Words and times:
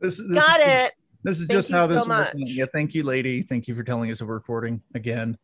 This, 0.00 0.16
this 0.18 0.26
Got 0.46 0.60
is, 0.60 0.66
it. 0.66 0.92
This 1.24 1.36
is 1.40 1.42
Thank 1.46 1.50
just 1.58 1.70
how 1.70 1.86
this 1.86 2.02
so 2.02 2.08
works. 2.08 2.34
much. 2.34 2.50
Yeah, 2.50 2.64
thank 2.72 2.94
you, 2.94 3.02
lady. 3.02 3.42
Thank 3.42 3.68
you 3.68 3.74
for 3.74 3.82
telling 3.82 4.10
us 4.10 4.22
we're 4.22 4.34
recording 4.34 4.80
again. 4.94 5.36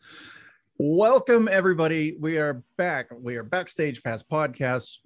Welcome, 0.79 1.49
everybody. 1.51 2.17
We 2.19 2.39
are 2.39 2.63
back. 2.79 3.09
We 3.13 3.37
are 3.37 3.43
backstage 3.43 4.03
past 4.03 4.29
podcast. 4.31 4.99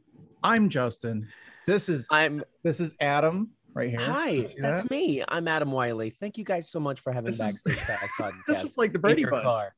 I'm 0.44 0.68
Justin. 0.68 1.26
This 1.66 1.88
is 1.88 2.06
I'm 2.10 2.42
this 2.62 2.78
is 2.80 2.94
Adam 3.00 3.50
right 3.74 3.90
here. 3.90 4.00
hi. 4.00 4.46
That's 4.58 4.82
that? 4.82 4.90
me. 4.90 5.24
I'm 5.28 5.48
Adam 5.48 5.70
Wiley. 5.72 6.10
Thank 6.10 6.38
you 6.38 6.44
guys 6.44 6.70
so 6.70 6.78
much 6.80 7.00
for 7.00 7.12
having 7.12 7.26
This 7.32 7.40
is- 7.40 7.62
backstage 7.62 7.78
pass 7.78 8.08
podcast. 8.20 8.40
This 8.46 8.62
is 8.64 8.78
like 8.78 8.92
the 8.92 8.98
in 8.98 9.02
Brady 9.02 9.24
Bunch. 9.24 9.42
car. 9.42 9.74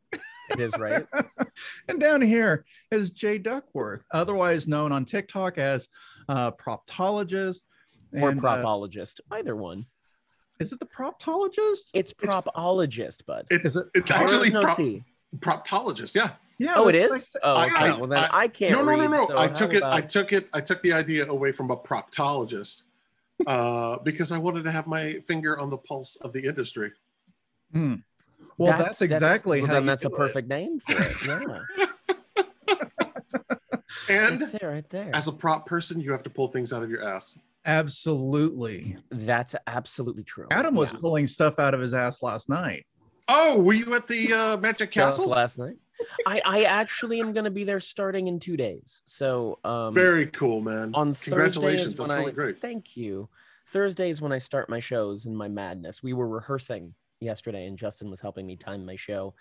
It 0.50 0.60
is 0.60 0.76
right. 0.76 1.06
and 1.88 1.98
down 1.98 2.20
here 2.20 2.64
is 2.90 3.10
Jay 3.10 3.38
Duckworth, 3.38 4.02
otherwise 4.12 4.68
known 4.68 4.92
on 4.92 5.06
TikTok 5.06 5.56
as 5.56 5.88
uh, 6.28 6.50
proptologist. 6.52 7.62
Or 8.14 8.30
And, 8.30 8.38
uh, 8.40 8.42
propologist. 8.42 9.20
Either 9.30 9.56
one. 9.56 9.86
is 10.58 10.72
it 10.72 10.80
the 10.80 10.86
proptologist? 10.86 11.90
It's 11.94 12.12
propologist, 12.12 13.24
bud. 13.26 13.46
It's 13.50 13.76
it's 13.94 14.10
actually 14.10 14.50
no 14.50 14.62
prop- 14.62 14.76
T. 14.76 15.04
proptologist. 15.38 16.14
Yeah. 16.14 16.32
Yeah. 16.58 16.74
Oh, 16.76 16.88
it 16.88 16.94
is. 16.94 17.10
like- 17.10 17.42
Oh, 17.42 17.56
I- 17.56 17.66
okay. 17.66 17.74
I- 17.76 17.96
well, 17.96 18.06
then 18.06 18.18
I- 18.24 18.28
I, 18.42 18.48
can't 18.48 18.72
no, 18.72 18.82
no, 18.82 18.90
read. 18.90 18.98
no, 18.98 19.16
no. 19.22 19.26
so 19.28 19.38
I 19.38 19.48
took 19.48 19.72
it. 19.74 19.82
I 19.82 20.00
took 20.00 20.32
it. 20.32 20.48
I 20.52 20.60
took 20.60 20.82
the 20.82 20.92
idea 20.92 21.26
away 21.26 21.50
from 21.52 21.70
a 21.70 21.76
proctologist 21.76 22.82
uh, 23.46 23.96
because 24.04 24.30
I 24.30 24.38
wanted 24.38 24.62
to 24.64 24.70
have 24.70 24.86
my 24.86 25.14
finger 25.26 25.58
on 25.58 25.70
the 25.70 25.78
pulse 25.78 26.16
of 26.16 26.32
the 26.32 26.44
industry. 26.44 26.92
Hmm. 27.72 27.94
Well, 28.58 28.76
that's, 28.78 29.00
exactly 29.02 29.60
well, 29.62 29.68
how 29.68 29.72
then 29.74 29.86
that's 29.86 30.04
a 30.04 30.08
do 30.08 30.14
it. 30.14 30.18
perfect 30.18 30.48
name 30.48 30.78
for 30.78 30.92
it. 31.02 31.62
Yeah, 34.08 34.28
And 34.30 34.40
that's 34.40 34.56
right 34.62 34.88
there. 34.90 35.10
as 35.14 35.28
a 35.28 35.32
prop 35.32 35.66
person, 35.66 36.00
you 36.00 36.12
have 36.12 36.22
to 36.24 36.30
pull 36.30 36.48
things 36.48 36.72
out 36.72 36.82
of 36.82 36.90
your 36.90 37.02
ass. 37.04 37.38
Absolutely. 37.64 38.96
That's 39.10 39.54
absolutely 39.66 40.24
true. 40.24 40.46
Adam 40.50 40.74
was 40.74 40.92
Yeah. 40.92 40.98
pulling 41.00 41.26
stuff 41.26 41.58
out 41.58 41.74
of 41.74 41.80
his 41.80 41.94
ass 41.94 42.22
last 42.22 42.48
night. 42.48 42.86
Oh, 43.28 43.58
were 43.60 43.72
you 43.74 43.94
at 43.94 44.08
the 44.08 44.32
uh, 44.32 44.56
Magic 44.56 44.90
Just 44.90 45.18
Castle? 45.18 45.30
last 45.30 45.58
night. 45.58 45.76
I, 46.26 46.40
I 46.44 46.62
actually 46.64 47.20
am 47.20 47.32
going 47.32 47.44
to 47.44 47.50
be 47.50 47.62
there 47.64 47.78
starting 47.78 48.26
in 48.26 48.40
two 48.40 48.56
days. 48.56 49.02
So 49.04 49.58
um, 49.64 49.94
Very 49.94 50.26
cool, 50.26 50.60
man. 50.60 50.90
on 50.94 51.14
Congratulations. 51.14 51.92
Thursdays 51.92 51.98
That's 51.98 52.00
when 52.00 52.18
really 52.18 52.32
I, 52.32 52.34
great. 52.34 52.60
Thank 52.60 52.96
you. 52.96 53.28
Thursdays 53.68 54.20
when 54.20 54.32
I 54.32 54.38
start 54.38 54.68
my 54.68 54.80
shows 54.80 55.26
and 55.26 55.36
my 55.36 55.46
madness. 55.48 56.02
We 56.02 56.12
were 56.14 56.28
rehearsing 56.28 56.94
yesterday, 57.20 57.66
and 57.66 57.78
Justin 57.78 58.10
was 58.10 58.20
helping 58.20 58.44
me 58.46 58.56
time 58.56 58.84
my 58.84 58.96
show 58.96 59.34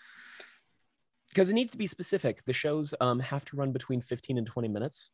because 1.29 1.49
it 1.49 1.53
needs 1.53 1.71
to 1.71 1.77
be 1.77 1.87
specific. 1.87 2.43
The 2.45 2.53
shows 2.53 2.93
um, 3.01 3.19
have 3.19 3.43
to 3.45 3.55
run 3.57 3.71
between 3.71 3.99
15 4.01 4.37
and 4.37 4.45
20 4.45 4.67
minutes, 4.67 5.09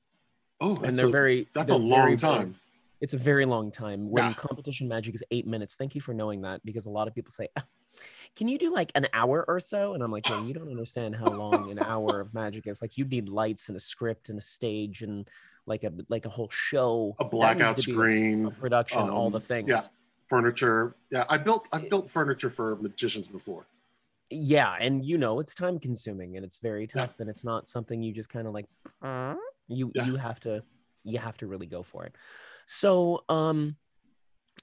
Oh, 0.60 0.76
and 0.84 0.96
they're 0.98 1.08
a, 1.08 1.10
very 1.12 1.48
that's 1.54 1.72
a 1.72 1.76
they're 1.76 1.82
long 1.82 2.18
time. 2.18 2.48
big. 2.50 2.56
It's 3.02 3.14
a 3.14 3.18
very 3.18 3.46
long 3.46 3.72
time. 3.72 4.10
When 4.10 4.24
Yeah. 4.26 4.34
competition 4.34 4.88
magic 4.88 5.14
is 5.16 5.24
eight 5.32 5.46
minutes. 5.48 5.76
Thank 5.76 5.94
you 5.96 6.02
for 6.02 6.14
knowing 6.14 6.42
that 6.42 6.64
because 6.66 6.86
a 6.86 6.90
lot 6.90 7.08
of 7.08 7.14
people 7.14 7.32
say, 7.32 7.48
"Ah, 7.56 7.66
"Can 8.36 8.48
you 8.48 8.58
do 8.58 8.72
like 8.72 8.92
an 8.96 9.08
hour 9.14 9.46
or 9.48 9.60
so?" 9.60 9.94
And 9.94 10.02
I'm 10.04 10.12
like, 10.12 10.28
"No, 10.30 10.46
you 10.46 10.54
don't 10.54 10.70
understand 10.70 11.16
how 11.16 11.28
long 11.28 11.70
an 11.72 11.80
hour 11.80 12.20
of 12.20 12.34
magic 12.34 12.66
is. 12.68 12.82
Like, 12.82 12.98
you 12.98 13.06
need 13.06 13.30
lights 13.30 13.70
and 13.70 13.76
a 13.76 13.80
script 13.80 14.30
and 14.30 14.40
a 14.40 14.42
stage 14.42 15.04
and 15.04 15.28
like 15.68 15.84
a 15.84 15.92
like 16.10 16.26
a 16.26 16.30
whole 16.30 16.50
show, 16.50 17.16
A 17.20 17.26
blackout 17.26 17.78
screen, 17.80 18.52
production, 18.60 19.10
all 19.10 19.30
the 19.30 19.38
um, 19.38 19.44
things." 19.44 19.70
yeah. 19.70 19.82
furniture. 20.28 20.96
Yeah, 21.12 21.26
I 21.30 21.38
built. 21.38 21.68
I've 21.72 21.90
built 21.90 22.10
furniture 22.10 22.50
for 22.50 22.76
magicians 22.78 23.28
before. 23.28 23.66
yeah 24.30 24.76
and 24.82 25.06
you 25.06 25.18
know 25.18 25.40
it's 25.40 25.56
time 25.56 25.80
consuming 25.80 26.36
and 26.36 26.44
it's 26.44 26.60
very 26.60 26.82
Yeah. 26.82 27.02
tough 27.06 27.22
and 27.22 27.30
it's 27.30 27.46
not 27.46 27.70
something 27.70 28.04
you 28.04 28.12
just 28.12 28.28
kind 28.28 28.46
of 28.46 28.52
like 28.54 28.66
you 29.70 29.90
Yeah. 29.96 30.04
you 30.06 30.18
have 30.18 30.38
to 30.42 30.62
you 31.08 31.18
have 31.18 31.38
to 31.38 31.48
really 31.48 31.66
go 31.66 31.84
for 31.84 32.06
it 32.06 32.16
so 32.68 33.24
um 33.30 33.76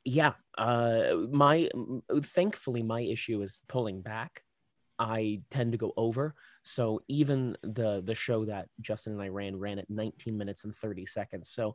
yeah 0.04 0.32
uh 0.58 1.14
my 1.30 1.68
thankfully 2.22 2.82
my 2.82 3.00
issue 3.00 3.42
is 3.42 3.60
pulling 3.68 4.02
back 4.02 4.42
i 4.98 5.40
tend 5.50 5.72
to 5.72 5.78
go 5.78 5.92
over 5.96 6.34
so 6.62 7.00
even 7.08 7.56
the 7.62 8.02
the 8.04 8.14
show 8.14 8.44
that 8.44 8.68
justin 8.80 9.14
and 9.14 9.22
i 9.22 9.28
ran 9.28 9.56
ran 9.56 9.78
at 9.78 9.90
19 9.90 10.36
minutes 10.36 10.64
and 10.64 10.74
30 10.74 11.06
seconds 11.06 11.50
so 11.50 11.74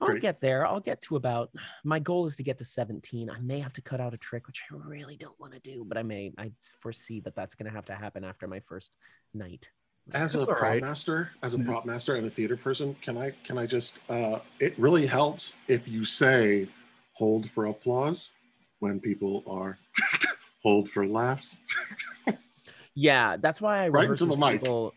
I'll 0.00 0.08
Great. 0.08 0.22
get 0.22 0.40
there. 0.40 0.66
I'll 0.66 0.80
get 0.80 1.02
to 1.02 1.16
about 1.16 1.50
my 1.84 1.98
goal 1.98 2.24
is 2.26 2.36
to 2.36 2.42
get 2.42 2.56
to 2.58 2.64
17. 2.64 3.28
I 3.28 3.38
may 3.40 3.60
have 3.60 3.74
to 3.74 3.82
cut 3.82 4.00
out 4.00 4.14
a 4.14 4.16
trick, 4.16 4.46
which 4.46 4.62
I 4.70 4.74
really 4.74 5.16
don't 5.16 5.38
want 5.38 5.52
to 5.52 5.60
do, 5.60 5.84
but 5.86 5.98
I 5.98 6.02
may 6.02 6.32
I 6.38 6.52
foresee 6.80 7.20
that 7.20 7.34
that's 7.34 7.54
going 7.54 7.68
to 7.70 7.76
have 7.76 7.84
to 7.86 7.94
happen 7.94 8.24
after 8.24 8.48
my 8.48 8.60
first 8.60 8.96
night. 9.34 9.70
As 10.14 10.34
a 10.34 10.46
prop 10.46 10.60
right. 10.60 10.82
master 10.82 11.30
as 11.42 11.54
a 11.54 11.58
Yeah. 11.58 11.64
prop 11.64 11.84
master 11.86 12.16
and 12.16 12.26
a 12.26 12.30
theater 12.30 12.56
person 12.56 12.96
can 13.02 13.16
i 13.18 13.32
can 13.44 13.58
i 13.58 13.66
just 13.66 13.98
uh 14.08 14.38
it 14.58 14.78
really 14.78 15.06
helps 15.06 15.54
if 15.68 15.86
you 15.86 16.04
say 16.04 16.66
hold 17.12 17.50
for 17.50 17.66
applause 17.66 18.30
when 18.80 18.98
people 19.00 19.42
are 19.46 19.78
hold 20.62 20.88
for 20.90 21.06
laughs 21.06 21.56
Yeah, 22.94 23.36
that's 23.38 23.60
why 23.60 23.84
I 23.84 23.88
Right 23.88 24.10
into 24.10 24.26
the 24.26 24.36
mic. 24.36 24.60
people. 24.60 24.92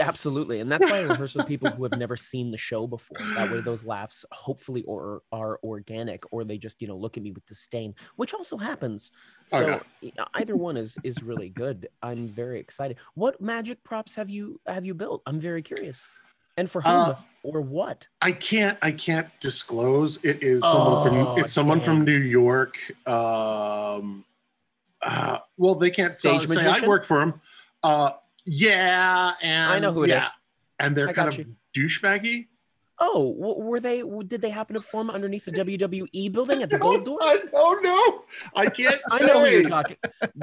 Absolutely, 0.00 0.60
and 0.60 0.70
that's 0.72 0.88
why 0.88 0.96
I 0.98 1.02
rehearse 1.02 1.34
with 1.34 1.46
people 1.46 1.70
who 1.70 1.84
have 1.84 1.92
never 1.96 2.16
seen 2.16 2.50
the 2.50 2.56
show 2.56 2.86
before. 2.86 3.18
That 3.36 3.50
way, 3.50 3.60
those 3.60 3.84
laughs 3.84 4.24
hopefully 4.32 4.82
or 4.84 5.22
are 5.32 5.60
organic, 5.62 6.24
or 6.32 6.44
they 6.44 6.58
just 6.58 6.80
you 6.82 6.88
know 6.88 6.96
look 6.96 7.16
at 7.16 7.22
me 7.22 7.32
with 7.32 7.46
disdain, 7.46 7.94
which 8.16 8.34
also 8.34 8.56
happens. 8.56 9.12
Oh, 9.52 9.58
So 9.58 9.82
yeah. 10.02 10.12
y- 10.18 10.24
either 10.34 10.56
one 10.56 10.76
is 10.76 10.98
is 11.04 11.22
really 11.22 11.48
good. 11.50 11.88
I'm 12.02 12.28
very 12.28 12.60
excited. 12.60 12.98
What 13.14 13.40
magic 13.40 13.82
props 13.84 14.14
have 14.16 14.30
you 14.30 14.60
have 14.66 14.84
you 14.84 14.94
built? 14.94 15.22
I'm 15.26 15.38
very 15.38 15.62
curious, 15.62 16.08
and 16.56 16.70
for 16.70 16.80
whom 16.80 16.92
Uh, 16.92 17.14
or 17.42 17.60
what? 17.62 18.06
i 18.20 18.32
can't 18.32 18.76
i 18.82 18.92
can't 18.92 19.28
disclose 19.40 20.22
it 20.24 20.42
is 20.42 20.62
someone 20.62 21.00
Oh, 21.00 21.34
from 21.34 21.42
it's 21.42 21.54
someone 21.54 21.78
damn. 21.78 21.84
from 21.86 22.04
new 22.04 22.18
york 22.18 22.76
um 23.08 24.24
uh 25.02 25.38
well 25.56 25.74
they 25.74 25.90
can't 25.90 26.12
Stage 26.12 26.46
say 26.46 26.68
i 26.68 26.86
work 26.86 27.06
for 27.06 27.18
them 27.20 27.40
uh 27.82 28.10
yeah 28.52 29.32
and 29.42 29.70
I 29.70 29.78
know 29.78 29.92
who 29.92 30.02
it 30.02 30.08
is. 30.08 30.14
yeah, 30.14 30.28
and 30.80 30.96
they're 30.96 31.08
I 31.08 31.12
kind 31.12 31.28
of 31.28 31.38
you. 31.38 31.54
douchebaggy 31.76 32.46
Oh, 33.02 33.32
w- 33.40 33.64
were 33.64 33.80
they? 33.80 34.02
Did 34.26 34.42
they 34.42 34.50
happen 34.50 34.74
to 34.74 34.80
form 34.82 35.08
underneath 35.08 35.46
the 35.46 35.52
WWE 35.52 36.30
building 36.32 36.62
at 36.62 36.68
the 36.68 36.78
Gold 36.86 37.04
Door? 37.06 37.18
I 37.22 37.38
don't 37.50 37.82
know. 37.82 38.24
I 38.54 38.66
can't 38.68 39.00
I 39.10 39.16
say. 39.18 39.26
know 39.26 39.40
who 39.42 39.50
you're 39.50 39.70
talking. 39.70 39.96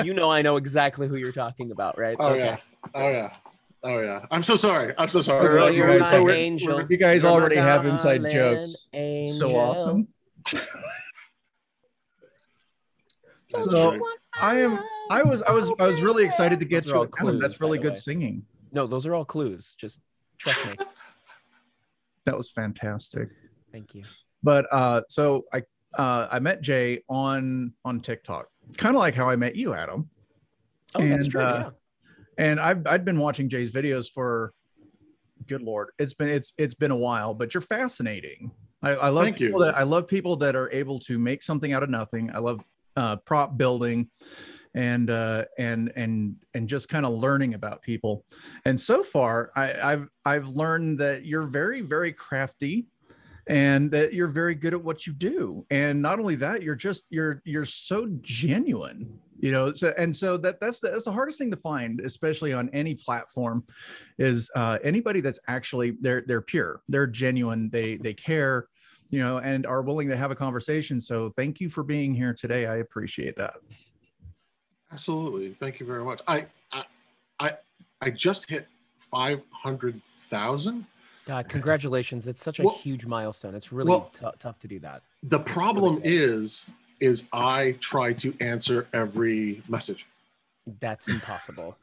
You 0.03 0.15
know, 0.15 0.31
I 0.31 0.41
know 0.41 0.57
exactly 0.57 1.07
who 1.07 1.17
you're 1.17 1.31
talking 1.31 1.69
about, 1.69 1.99
right? 1.99 2.17
Oh 2.19 2.33
yeah. 2.33 2.57
Oh 2.95 3.09
yeah. 3.09 3.33
Oh 3.83 3.99
yeah. 3.99 4.25
I'm 4.31 4.41
so 4.41 4.55
sorry. 4.55 4.95
I'm 4.97 5.07
so 5.09 5.21
sorry. 5.21 5.47
Girl, 5.47 5.65
Girl, 5.65 5.69
you 5.71 5.77
you're 5.83 5.99
guys- 5.99 6.01
my 6.01 6.09
so 6.17 6.23
we're- 6.23 6.35
angel. 6.39 6.81
You 6.89 6.97
guys 6.97 7.21
You're 7.21 7.31
already 7.33 7.57
have 7.57 7.85
inside 7.85 8.23
darling 8.23 8.65
jokes. 8.65 8.87
So 9.37 9.55
awesome. 9.55 10.07
Don't 13.49 13.61
So, 13.69 13.93
you 13.93 14.05
I 14.41 14.59
am- 14.59 14.79
I 15.09 15.23
was 15.23 15.41
I 15.43 15.51
was 15.51 15.71
I 15.79 15.85
was 15.87 16.01
really 16.01 16.25
excited 16.25 16.59
to 16.59 16.65
get 16.65 16.83
Those 16.83 16.91
to 16.91 16.97
all 16.97 17.03
it. 17.03 17.11
Clues, 17.11 17.39
That's 17.41 17.61
really 17.61 17.77
the 17.77 17.83
good 17.83 17.93
way. 17.93 17.99
singing. 17.99 18.45
No, 18.73 18.87
those 18.87 19.05
are 19.05 19.15
all 19.15 19.23
clues. 19.25 19.73
Just 19.75 20.01
trust 20.37 20.65
me. 20.65 20.73
That 22.25 22.35
was 22.35 22.51
fantastic. 22.51 23.29
Thank 23.71 23.95
you. 23.95 24.03
But 24.43 24.67
uh, 24.69 25.03
so 25.07 25.45
I 25.53 25.63
uh, 25.97 26.27
I 26.29 26.39
met 26.39 26.59
Jay 26.61 27.01
on 27.07 27.71
on 27.85 28.01
TikTok, 28.01 28.47
kind 28.77 28.97
of 28.97 28.99
like 28.99 29.15
how 29.15 29.29
I 29.29 29.37
met 29.37 29.55
you, 29.55 29.73
Adam. 29.73 30.09
Oh, 30.95 31.07
that's 31.07 31.27
true. 31.29 31.41
uh, 31.41 31.71
And 32.37 32.59
I've 32.59 32.85
I'd 32.85 33.05
been 33.05 33.17
watching 33.17 33.47
Jay's 33.47 33.71
videos 33.71 34.11
for, 34.11 34.53
good 35.47 35.61
lord, 35.61 35.91
it's 35.99 36.13
been 36.13 36.27
it's 36.27 36.51
it's 36.57 36.73
been 36.75 36.91
a 36.91 36.97
while. 36.97 37.33
But 37.33 37.53
you're 37.53 37.61
fascinating. 37.61 38.51
I, 38.83 38.89
I 38.91 39.07
love 39.07 39.23
Thank 39.23 39.39
you. 39.39 39.47
people 39.47 39.61
that 39.61 39.77
I 39.77 39.83
love 39.83 40.05
people 40.09 40.35
that 40.35 40.53
are 40.57 40.69
able 40.73 40.99
to 41.07 41.17
make 41.17 41.41
something 41.41 41.71
out 41.71 41.81
of 41.81 41.89
nothing. 41.89 42.29
I 42.33 42.39
love 42.39 42.59
uh, 42.97 43.15
prop 43.17 43.57
building, 43.57 44.09
and 44.73 45.09
uh, 45.09 45.45
and 45.57 45.93
and 45.95 46.35
and 46.53 46.67
just 46.67 46.89
kind 46.89 47.05
of 47.05 47.13
learning 47.13 47.53
about 47.53 47.81
people. 47.81 48.25
And 48.65 48.79
so 48.79 49.03
far, 49.03 49.51
I, 49.55 49.73
I've 49.93 50.09
I've 50.25 50.49
learned 50.49 50.99
that 50.99 51.25
you're 51.25 51.43
very 51.47 51.81
very 51.81 52.11
crafty 52.11 52.87
and 53.47 53.89
that 53.91 54.13
you're 54.13 54.27
very 54.27 54.55
good 54.55 54.73
at 54.73 54.83
what 54.83 55.07
you 55.07 55.13
do 55.13 55.65
and 55.69 56.01
not 56.01 56.19
only 56.19 56.35
that 56.35 56.63
you're 56.63 56.75
just 56.75 57.05
you're 57.09 57.41
you're 57.45 57.65
so 57.65 58.07
genuine 58.21 59.07
you 59.39 59.51
know 59.51 59.73
so 59.73 59.93
and 59.97 60.15
so 60.15 60.35
that 60.37 60.59
that's 60.59 60.79
the, 60.79 60.89
that's 60.89 61.05
the 61.05 61.11
hardest 61.11 61.39
thing 61.39 61.49
to 61.49 61.57
find 61.57 62.01
especially 62.01 62.51
on 62.51 62.69
any 62.73 62.93
platform 62.93 63.63
is 64.17 64.51
uh 64.55 64.77
anybody 64.83 65.21
that's 65.21 65.39
actually 65.47 65.91
they're 66.01 66.23
they're 66.27 66.41
pure 66.41 66.81
they're 66.89 67.07
genuine 67.07 67.69
they 67.69 67.95
they 67.95 68.13
care 68.13 68.67
you 69.09 69.19
know 69.19 69.37
and 69.39 69.65
are 69.65 69.81
willing 69.81 70.07
to 70.09 70.17
have 70.17 70.31
a 70.31 70.35
conversation 70.35 70.99
so 70.99 71.29
thank 71.29 71.59
you 71.61 71.69
for 71.69 71.83
being 71.83 72.13
here 72.13 72.33
today 72.33 72.65
i 72.65 72.77
appreciate 72.77 73.35
that 73.35 73.53
Absolutely. 74.91 75.53
Thank 75.59 75.79
you 75.79 75.85
very 75.85 76.03
much. 76.03 76.21
I 76.27 76.45
I 76.71 76.83
I, 77.39 77.51
I 78.01 78.09
just 78.09 78.49
hit 78.49 78.67
five 78.99 79.41
hundred 79.51 79.99
thousand. 80.29 80.85
God, 81.25 81.49
congratulations! 81.49 82.27
It's 82.27 82.41
such 82.41 82.59
a 82.59 82.63
Well- 82.63 82.75
huge 82.75 83.05
milestone. 83.05 83.53
It's 83.53 83.73
really 83.73 83.89
well- 83.89 84.09
tou- 84.13 84.31
tough 84.39 84.59
to 84.59 84.67
do 84.67 84.79
that. 84.79 85.01
The 85.23 85.39
really 85.39 85.51
problem 85.51 85.95
good. 85.95 86.05
is 86.05 86.65
is 87.01 87.25
I 87.33 87.75
try 87.81 88.13
to 88.13 88.33
answer 88.39 88.87
every 88.93 89.61
message. 89.67 90.07
That's 90.79 91.09
impossible. 91.09 91.77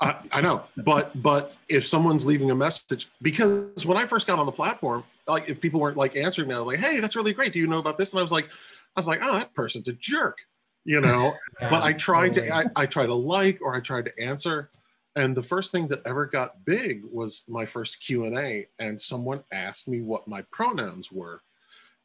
I, 0.00 0.16
I 0.32 0.40
know, 0.40 0.64
but 0.78 1.20
but 1.22 1.54
if 1.68 1.86
someone's 1.86 2.24
leaving 2.26 2.50
a 2.50 2.54
message, 2.54 3.08
because 3.22 3.86
when 3.86 3.96
I 3.96 4.06
first 4.06 4.26
got 4.26 4.38
on 4.38 4.46
the 4.46 4.52
platform, 4.52 5.04
like 5.26 5.48
if 5.48 5.60
people 5.60 5.80
weren't 5.80 5.96
like 5.96 6.16
answering 6.16 6.48
me, 6.48 6.54
I 6.54 6.58
was 6.58 6.66
like, 6.66 6.78
"Hey, 6.78 7.00
that's 7.00 7.16
really 7.16 7.32
great. 7.32 7.52
Do 7.52 7.58
you 7.58 7.66
know 7.66 7.78
about 7.78 7.98
this?" 7.98 8.12
And 8.12 8.20
I 8.20 8.22
was 8.22 8.32
like, 8.32 8.48
I 8.96 9.00
was 9.00 9.06
like, 9.08 9.20
oh, 9.22 9.34
that 9.34 9.54
person's 9.54 9.88
a 9.88 9.92
jerk, 9.92 10.38
you 10.84 11.00
know. 11.00 11.34
Yeah, 11.60 11.70
but 11.70 11.82
I 11.82 11.92
tried 11.94 12.34
totally. 12.34 12.48
to 12.48 12.54
I, 12.54 12.64
I 12.82 12.86
try 12.86 13.06
to 13.06 13.14
like 13.14 13.60
or 13.62 13.74
I 13.74 13.80
tried 13.80 14.06
to 14.06 14.22
answer. 14.22 14.70
And 15.14 15.34
the 15.34 15.42
first 15.42 15.72
thing 15.72 15.88
that 15.88 16.06
ever 16.06 16.26
got 16.26 16.64
big 16.66 17.02
was 17.10 17.44
my 17.48 17.64
first 17.64 18.02
Q&A 18.02 18.66
and 18.78 19.00
someone 19.00 19.42
asked 19.50 19.88
me 19.88 20.02
what 20.02 20.28
my 20.28 20.42
pronouns 20.52 21.10
were. 21.10 21.40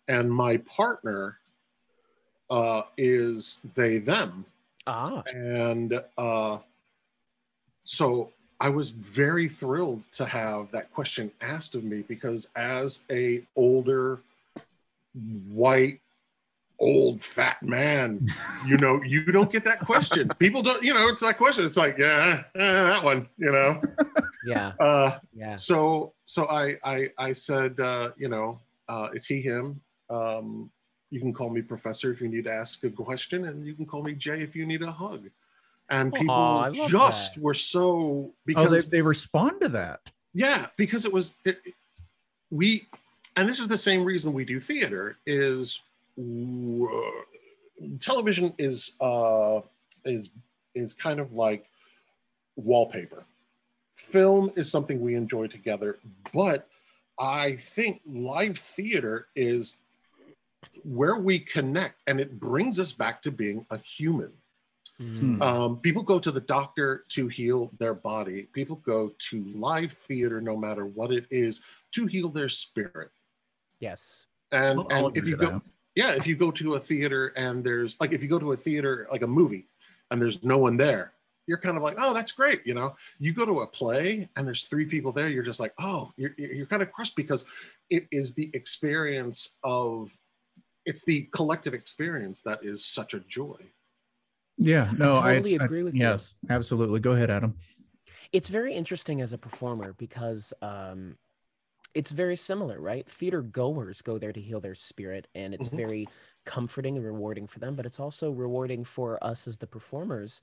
And 0.07 0.31
my 0.31 0.57
partner 0.57 1.37
uh, 2.49 2.83
is 2.97 3.59
they 3.75 3.97
them. 3.99 4.45
ah, 4.87 5.23
And 5.33 6.01
uh, 6.17 6.59
so 7.91 8.31
I 8.61 8.69
was 8.69 8.91
very 8.91 9.49
thrilled 9.49 10.03
to 10.13 10.25
have 10.25 10.71
that 10.71 10.93
question 10.93 11.29
asked 11.41 11.75
of 11.75 11.83
me 11.83 12.03
because 12.07 12.47
as 12.55 13.03
a 13.11 13.43
older 13.57 14.21
white 15.51 15.99
old 16.79 17.21
fat 17.21 17.61
man 17.61 18.25
you 18.65 18.77
know 18.77 19.03
you 19.03 19.25
don't 19.25 19.51
get 19.51 19.65
that 19.65 19.81
question. 19.81 20.29
People 20.39 20.61
don't 20.61 20.81
you 20.81 20.93
know 20.93 21.09
it's 21.09 21.19
that 21.19 21.38
question. 21.38 21.65
It's 21.65 21.75
like 21.75 21.97
yeah 21.97 22.43
eh, 22.55 22.83
that 22.83 23.03
one 23.03 23.27
you 23.38 23.51
know? 23.51 23.81
Yeah, 24.43 24.71
uh 24.79 25.19
yeah. 25.35 25.53
so 25.53 26.13
so 26.25 26.47
i 26.47 26.75
i 26.83 27.09
i 27.19 27.31
said 27.31 27.79
uh 27.79 28.09
you 28.17 28.27
know 28.27 28.59
uh 28.88 29.09
it's 29.13 29.25
he 29.25 29.41
him? 29.41 29.81
Um 30.09 30.71
you 31.11 31.19
can 31.19 31.33
call 31.33 31.49
me 31.49 31.61
professor 31.61 32.09
if 32.11 32.21
you 32.21 32.29
need 32.29 32.45
to 32.45 32.53
ask 32.53 32.83
a 32.85 32.89
question 32.89 33.45
and 33.45 33.67
you 33.67 33.75
can 33.75 33.85
call 33.85 34.01
me 34.01 34.13
jay 34.13 34.41
if 34.41 34.55
you 34.55 34.65
need 34.65 34.81
a 34.81 34.91
hug 34.91 35.29
and 35.91 36.11
people 36.13 36.33
Aw, 36.33 36.63
I 36.63 36.67
love 36.69 36.89
just 36.89 37.35
that. 37.35 37.41
were 37.41 37.53
so 37.53 37.91
Oh, 37.91 38.33
because 38.45 38.85
they, 38.85 38.97
they 38.97 39.01
respond 39.01 39.61
to 39.61 39.69
that. 39.69 39.99
yeah 40.33 40.67
because 40.77 41.05
it 41.05 41.13
was 41.13 41.35
it, 41.45 41.59
it- 41.65 41.75
we 42.49 42.85
and 43.38 43.47
this 43.47 43.59
is 43.59 43.67
the 43.69 43.77
same 43.77 44.03
reason 44.03 44.33
we 44.33 44.43
do 44.43 44.59
theater 44.59 45.15
is 45.25 45.81
uh, 46.19 46.85
television 47.99 48.53
is 48.57 48.95
uh 48.99 49.61
is 50.05 50.29
is 50.75 50.93
kind 50.93 51.19
of 51.19 51.31
like 51.33 51.65
wallpaper 52.57 53.23
film 53.95 54.51
is 54.57 54.69
something 54.69 54.99
we 54.99 55.15
enjoy 55.15 55.47
together 55.47 55.97
but 56.33 56.67
i 57.19 57.55
think 57.55 58.01
live 58.05 58.57
theater 58.57 59.27
is 59.35 59.77
where 60.83 61.17
we 61.17 61.39
connect 61.39 61.95
and 62.07 62.19
it 62.19 62.38
brings 62.39 62.79
us 62.79 62.91
back 62.91 63.21
to 63.21 63.31
being 63.31 63.65
a 63.71 63.77
human 63.77 64.31
Mhm. 65.01 65.42
um, 65.42 65.80
people 65.80 66.03
go 66.03 66.19
to 66.19 66.31
the 66.31 66.39
doctor 66.42 67.06
to 67.09 67.27
heal 67.27 67.71
their 67.80 67.94
body. 67.95 68.44
People 68.53 68.75
go 68.77 69.09
to 69.30 69.44
live 69.56 69.94
theater, 70.07 70.39
no 70.42 70.56
matter 70.56 70.86
what 70.86 71.12
it 71.12 71.25
is, 71.31 71.62
to 71.94 72.06
heal 72.06 72.30
their 72.30 72.50
spirit. 72.50 73.09
Yes. 73.80 74.27
And, 74.51 74.71
I'll- 74.71 74.88
I'll 74.92 75.07
and 75.07 75.18
if 75.18 75.27
you 75.27 75.36
go, 75.38 75.50
that. 75.51 75.62
yeah, 75.95 76.12
if 76.13 76.27
you 76.27 76.36
go 76.36 76.51
to 76.51 76.75
a 76.75 76.80
theater 76.80 77.27
and 77.36 77.63
there's 77.63 77.98
like, 78.00 78.12
if 78.12 78.21
you 78.21 78.30
go 78.30 78.38
to 78.39 78.51
a 78.51 78.57
theater, 78.57 79.07
like 79.12 79.24
a 79.24 79.27
movie, 79.27 79.68
and 80.12 80.21
there's 80.21 80.44
no 80.44 80.57
one 80.57 80.77
there, 80.77 81.13
you're 81.48 81.57
kind 81.57 81.75
of 81.77 81.83
like, 81.83 81.95
oh, 81.98 82.13
that's 82.13 82.31
great. 82.31 82.62
You 82.65 82.75
know, 82.75 82.95
you 83.18 83.33
go 83.33 83.45
to 83.45 83.62
a 83.62 83.68
play 83.68 84.30
and 84.36 84.48
there's 84.48 84.63
three 84.65 84.86
people 84.86 85.12
there, 85.12 85.30
you're 85.30 85.42
just 85.44 85.59
like, 85.59 85.74
oh, 85.80 86.12
you're, 86.15 86.33
you're 86.38 86.68
kind 86.68 86.81
of 86.83 86.92
crushed 86.92 87.15
because 87.15 87.44
it 87.89 88.07
is 88.12 88.33
the 88.36 88.51
experience 88.53 89.51
of, 89.63 90.15
it's 90.86 91.03
the 91.06 91.24
collective 91.33 91.74
experience 91.74 92.42
that 92.42 92.63
is 92.63 92.86
such 92.86 93.13
a 93.13 93.19
joy. 93.21 93.57
Yeah, 94.57 94.92
no, 94.98 95.13
I 95.19 95.33
totally 95.36 95.56
agree 95.56 95.83
with 95.83 95.95
you. 95.95 96.01
Yes, 96.01 96.36
absolutely. 96.50 97.00
Go 97.00 97.12
ahead, 97.13 97.30
Adam. 97.31 97.56
it's 98.31 98.50
very 98.50 98.74
interesting 98.74 99.21
as 99.21 99.33
a 99.33 99.38
performer 99.38 99.94
because 99.94 100.53
um, 100.62 101.18
it's 101.94 102.12
very 102.12 102.36
similar, 102.36 102.80
right? 102.80 103.07
Theater 103.07 103.42
goers 103.42 104.01
go 104.01 104.18
there 104.18 104.31
to 104.33 104.39
heal 104.42 104.59
their 104.59 104.75
spirit, 104.75 105.27
and 105.36 105.53
it's 105.53 105.69
Mhm. 105.69 105.77
very 105.77 106.09
comforting 106.45 106.95
and 106.98 107.06
rewarding 107.06 107.48
for 107.48 107.59
them. 107.59 107.75
But 107.75 107.86
it's 107.86 108.00
also 108.00 108.31
rewarding 108.31 108.83
for 108.83 109.21
us 109.24 109.48
as 109.48 109.57
the 109.57 109.68
performers 109.68 110.42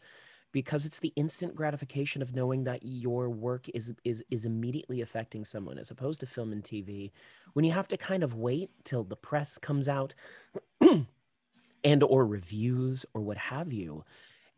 because 0.51 0.87
it's 0.87 1.01
the 1.01 1.13
instant 1.15 1.55
gratification 1.55 2.23
of 2.23 2.35
knowing 2.35 2.65
that 2.65 2.83
your 2.83 3.29
work 3.31 3.69
is 3.71 3.95
is 4.05 4.25
is 4.31 4.45
immediately 4.45 5.01
affecting 5.03 5.45
someone, 5.45 5.79
as 5.79 5.91
opposed 5.91 6.21
to 6.21 6.27
film 6.27 6.53
and 6.53 6.65
TV, 6.65 7.13
when 7.53 7.65
you 7.65 7.73
have 7.73 7.89
to 7.89 7.97
kind 7.97 8.23
of 8.23 8.35
wait 8.35 8.71
till 8.85 9.05
the 9.05 9.17
press 9.17 9.59
comes 9.59 9.89
out. 9.89 10.15
And 11.85 12.03
or 12.03 12.27
reviews 12.27 13.07
or 13.15 13.21
what 13.21 13.37
have 13.37 13.73
you 13.73 14.05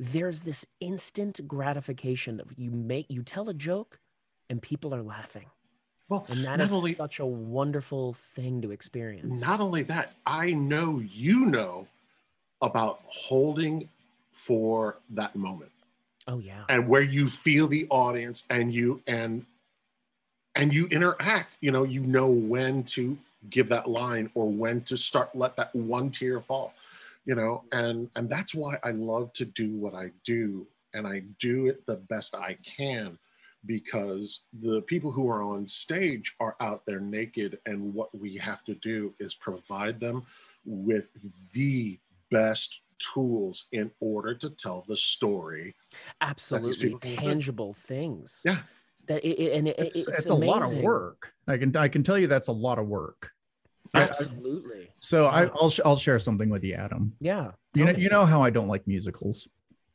there's 0.00 0.40
this 0.40 0.67
instant 0.81 1.46
gratification 1.46 2.40
of 2.40 2.55
you 2.56 2.70
make 2.70 3.05
you 3.11 3.22
tell 3.22 3.50
a 3.50 3.55
joke 3.55 4.00
and 4.49 4.61
people 4.61 4.94
are 4.94 5.02
laughing. 5.02 5.44
Well, 6.08 6.25
and 6.28 6.44
that 6.44 6.58
is 6.61 6.72
only 6.72 6.94
such 6.94 7.20
a 7.20 7.26
wonderful 7.26 8.14
thing 8.14 8.62
to 8.62 8.72
experience. 8.72 9.40
Not 9.40 9.61
only 9.61 9.82
that, 9.84 10.14
I 10.26 10.52
know 10.52 11.02
you 11.14 11.44
know 11.44 11.87
about 12.62 13.00
holding 13.06 13.88
for 14.32 14.96
that 15.11 15.37
moment. 15.37 15.70
Oh 16.26 16.38
yeah. 16.38 16.64
And 16.70 16.88
where 16.88 17.02
you 17.02 17.28
feel 17.28 17.69
the 17.69 17.87
audience 17.90 18.44
and 18.49 18.73
you 18.73 19.02
and 19.06 19.44
and 20.55 20.73
you 20.73 20.87
interact, 20.87 21.58
you 21.61 21.70
know, 21.70 21.84
you 21.84 22.00
know 22.00 22.26
when 22.26 22.82
to 22.84 23.16
give 23.50 23.69
that 23.69 23.88
line 23.88 24.31
or 24.34 24.50
when 24.50 24.81
to 24.82 24.96
start 24.96 25.31
let 25.34 25.56
that 25.56 25.75
one 25.75 26.11
tear 26.11 26.40
fall. 26.40 26.73
You 27.26 27.34
know, 27.34 27.64
and 27.72 28.08
and 28.17 28.28
that's 28.28 28.55
why 28.55 28.78
I 28.82 28.90
love 28.93 29.32
to 29.34 29.44
do 29.44 29.76
what 29.76 29.94
I 29.94 30.11
do 30.25 30.67
and 30.94 31.06
I 31.06 31.22
do 31.38 31.67
it 31.69 31.87
the 31.87 31.96
best 31.96 32.34
I 32.34 32.56
can 32.64 33.19
because 33.67 34.40
the 34.62 34.81
people 34.82 35.12
who 35.12 35.28
are 35.28 35.43
on 35.43 35.67
stage 35.67 36.34
are 36.40 36.56
out 36.61 36.84
there 36.87 36.99
naked 37.00 37.58
and 37.67 37.93
what 37.94 38.17
we 38.19 38.37
have 38.38 38.64
to 38.64 38.75
do 38.76 39.14
is 39.20 39.34
provide 39.34 40.00
them 40.00 40.25
with 40.64 41.08
the 41.52 41.99
best 42.31 42.81
tools 42.99 43.66
in 43.73 43.90
order 44.00 44.34
to 44.34 44.50
tell 44.50 44.84
the 44.88 44.96
story 44.96 45.75
absolutely 46.20 46.87
people 46.90 47.00
say. 47.02 47.16
tangible 47.16 47.73
things 47.75 48.40
Yeah. 48.44 48.58
that 49.06 49.25
it, 49.25 49.38
it- 49.38 49.58
and 49.58 49.69
it, 49.69 49.76
It's, 49.78 49.96
it's, 49.96 50.08
it's, 50.08 50.26
a 50.26 50.34
lot 50.34 50.62
of 50.62 50.75
work. 50.82 51.32
I 51.46 51.56
can 51.58 51.76
I 51.76 51.88
can 51.88 52.02
tell 52.02 52.19
you 52.19 52.26
that's 52.26 52.49
a 52.49 52.52
lot 52.52 52.78
of 52.78 52.87
work. 52.88 53.31
I- 53.94 54.00
I- 54.00 54.02
absolutely 54.04 54.88
so 54.98 55.26
I, 55.26 55.46
I'll 55.60 55.70
sh- 55.70 55.81
I'll 55.84 55.96
share 55.96 56.19
something 56.19 56.48
with 56.50 56.62
you, 56.64 56.75
Adam. 56.75 57.12
yeah 57.20 57.52
You 57.75 57.84
know 57.87 57.92
me. 57.92 58.00
you 58.02 58.08
know 58.10 58.25
how 58.26 58.42
I 58.42 58.50
don't 58.50 58.69
like 58.69 58.87
musicals. 58.87 59.48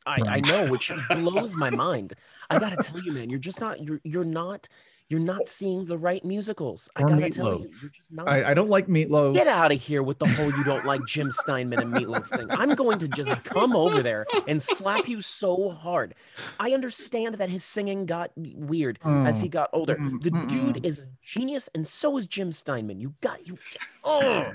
I, 0.08 0.18
I 0.28 0.40
know 0.42 0.68
which 0.68 0.92
blows 1.10 1.56
my 1.56 1.72
mind 1.72 2.14
i 2.52 2.60
gotta 2.60 2.76
tell 2.78 3.00
you 3.02 3.12
man 3.12 3.28
you're 3.32 3.40
just 3.40 3.60
not 3.60 3.82
you're 3.84 4.00
you're 4.04 4.24
not 4.42 4.68
you're 5.10 5.20
not 5.20 5.48
seeing 5.48 5.86
the 5.86 5.98
right 5.98 6.26
musicals 6.26 6.90
i 6.96 7.02
gotta 7.02 7.30
tell 7.30 7.60
you 7.60 7.70
you're 7.82 7.92
just 7.92 8.12
not 8.12 8.28
I, 8.28 8.52
I 8.52 8.54
don't 8.56 8.70
like 8.70 8.88
meatloaf. 8.88 9.36
Get 9.36 9.48
out 9.48 9.72
of 9.72 9.80
here 9.82 10.02
with 10.02 10.18
the 10.20 10.28
whole 10.28 10.52
you 10.52 10.64
don't 10.64 10.84
like 10.86 11.02
Jim 11.08 11.30
Steinman 11.30 11.80
and 11.80 11.94
Meatloaf 11.94 12.26
thing. 12.26 12.48
I'm 12.50 12.74
going 12.76 12.98
to 13.00 13.08
just 13.08 13.30
come 13.44 13.76
over 13.76 14.02
there 14.02 14.26
and 14.48 14.62
slap 14.62 15.08
you 15.08 15.22
so 15.22 15.70
hard. 15.70 16.16
I 16.60 16.72
understand 16.72 17.36
that 17.36 17.50
his 17.50 17.64
singing 17.64 18.06
got 18.06 18.32
weird 18.36 18.98
as 19.04 19.40
he 19.42 19.48
Oh, 19.48 19.50
got 19.52 19.70
older. 19.74 19.96
mm, 19.96 20.22
The 20.24 20.32
mm, 20.32 20.50
dude 20.50 20.76
mm. 20.78 20.86
is 20.86 21.02
a 21.02 21.08
genius, 21.24 21.70
and 21.76 21.86
so 21.86 22.18
is 22.18 22.26
Jim 22.28 22.52
Steinman. 22.52 23.00
You 23.00 23.14
got 23.22 23.46
you. 23.46 23.58
Oh, 24.04 24.52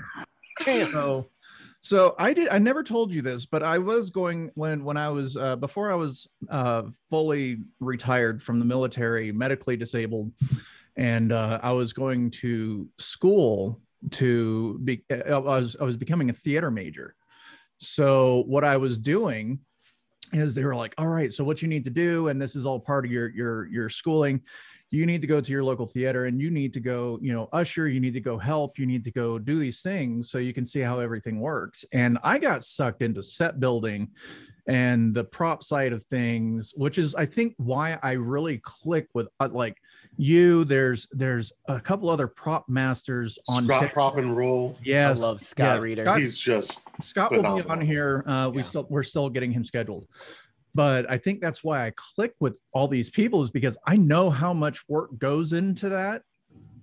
damn. 0.65 0.91
So, 0.91 1.27
so 1.81 2.13
I 2.19 2.33
did. 2.33 2.47
I 2.49 2.59
never 2.59 2.83
told 2.83 3.11
you 3.11 3.23
this, 3.23 3.47
but 3.47 3.63
I 3.63 3.79
was 3.79 4.11
going 4.11 4.51
when 4.53 4.83
when 4.83 4.97
I 4.97 5.09
was 5.09 5.35
uh, 5.35 5.55
before 5.55 5.91
I 5.91 5.95
was 5.95 6.27
uh, 6.49 6.83
fully 7.09 7.57
retired 7.79 8.41
from 8.41 8.59
the 8.59 8.65
military, 8.65 9.31
medically 9.31 9.75
disabled, 9.75 10.31
and 10.95 11.31
uh, 11.31 11.59
I 11.63 11.71
was 11.71 11.91
going 11.91 12.29
to 12.31 12.87
school 12.99 13.81
to 14.11 14.79
be. 14.83 15.03
I 15.09 15.39
was 15.39 15.75
I 15.81 15.83
was 15.83 15.97
becoming 15.97 16.29
a 16.29 16.33
theater 16.33 16.69
major. 16.69 17.15
So 17.79 18.43
what 18.45 18.63
I 18.63 18.77
was 18.77 18.99
doing 18.99 19.57
is 20.33 20.53
they 20.53 20.63
were 20.63 20.75
like, 20.75 20.93
"All 20.99 21.07
right, 21.07 21.33
so 21.33 21.43
what 21.43 21.63
you 21.63 21.67
need 21.67 21.85
to 21.85 21.91
do, 21.91 22.27
and 22.27 22.39
this 22.39 22.55
is 22.55 22.67
all 22.67 22.79
part 22.79 23.05
of 23.05 23.11
your 23.11 23.29
your 23.29 23.67
your 23.69 23.89
schooling." 23.89 24.41
You 24.93 25.05
need 25.05 25.21
to 25.21 25.27
go 25.27 25.39
to 25.39 25.51
your 25.51 25.63
local 25.63 25.87
theater 25.87 26.25
and 26.25 26.39
you 26.41 26.51
need 26.51 26.73
to 26.73 26.79
go 26.81 27.17
you 27.21 27.33
know 27.33 27.47
usher 27.53 27.87
you 27.87 27.99
need 28.01 28.13
to 28.13 28.19
go 28.19 28.37
help 28.37 28.77
you 28.77 28.85
need 28.85 29.03
to 29.05 29.11
go 29.11 29.39
do 29.39 29.57
these 29.57 29.81
things 29.81 30.29
so 30.29 30.37
you 30.37 30.53
can 30.53 30.65
see 30.65 30.81
how 30.81 30.99
everything 30.99 31.39
works 31.39 31.85
and 31.93 32.17
i 32.23 32.37
got 32.37 32.63
sucked 32.63 33.01
into 33.01 33.23
set 33.23 33.59
building 33.59 34.09
and 34.67 35.13
the 35.13 35.23
prop 35.23 35.63
side 35.63 35.93
of 35.93 36.03
things 36.03 36.73
which 36.75 36.97
is 36.97 37.15
i 37.15 37.25
think 37.25 37.53
why 37.57 37.97
i 38.03 38.11
really 38.11 38.57
click 38.59 39.07
with 39.13 39.27
uh, 39.39 39.47
like 39.51 39.77
you 40.17 40.65
there's 40.65 41.07
there's 41.13 41.53
a 41.69 41.79
couple 41.79 42.09
other 42.09 42.27
prop 42.27 42.67
masters 42.67 43.39
on 43.47 43.63
Scott 43.63 43.81
Tik- 43.83 43.93
Prop 43.93 44.17
and 44.17 44.35
Roll. 44.35 44.77
yes 44.83 45.19
I 45.23 45.25
love 45.25 45.39
Scott 45.39 45.77
yes, 45.77 45.83
Reader. 45.85 46.01
Scott- 46.03 46.17
He's 46.17 46.37
just 46.37 46.81
Scott 46.99 47.31
will 47.31 47.41
be 47.55 47.63
on 47.63 47.79
here. 47.79 48.21
Uh, 48.27 48.49
we 48.53 48.57
Yeah. 48.57 48.63
still 48.63 48.87
we're 48.89 49.03
still 49.03 49.29
getting 49.29 49.51
him 49.53 49.63
scheduled, 49.63 50.07
but 50.73 51.09
I 51.09 51.17
think 51.17 51.41
that's 51.41 51.63
why 51.63 51.85
I 51.85 51.91
click 51.95 52.33
with 52.39 52.59
all 52.73 52.87
these 52.87 53.09
people 53.09 53.41
is 53.41 53.51
because 53.51 53.77
I 53.85 53.97
know 53.97 54.29
how 54.29 54.53
much 54.53 54.87
work 54.87 55.17
goes 55.17 55.53
into 55.53 55.89
that. 55.89 56.23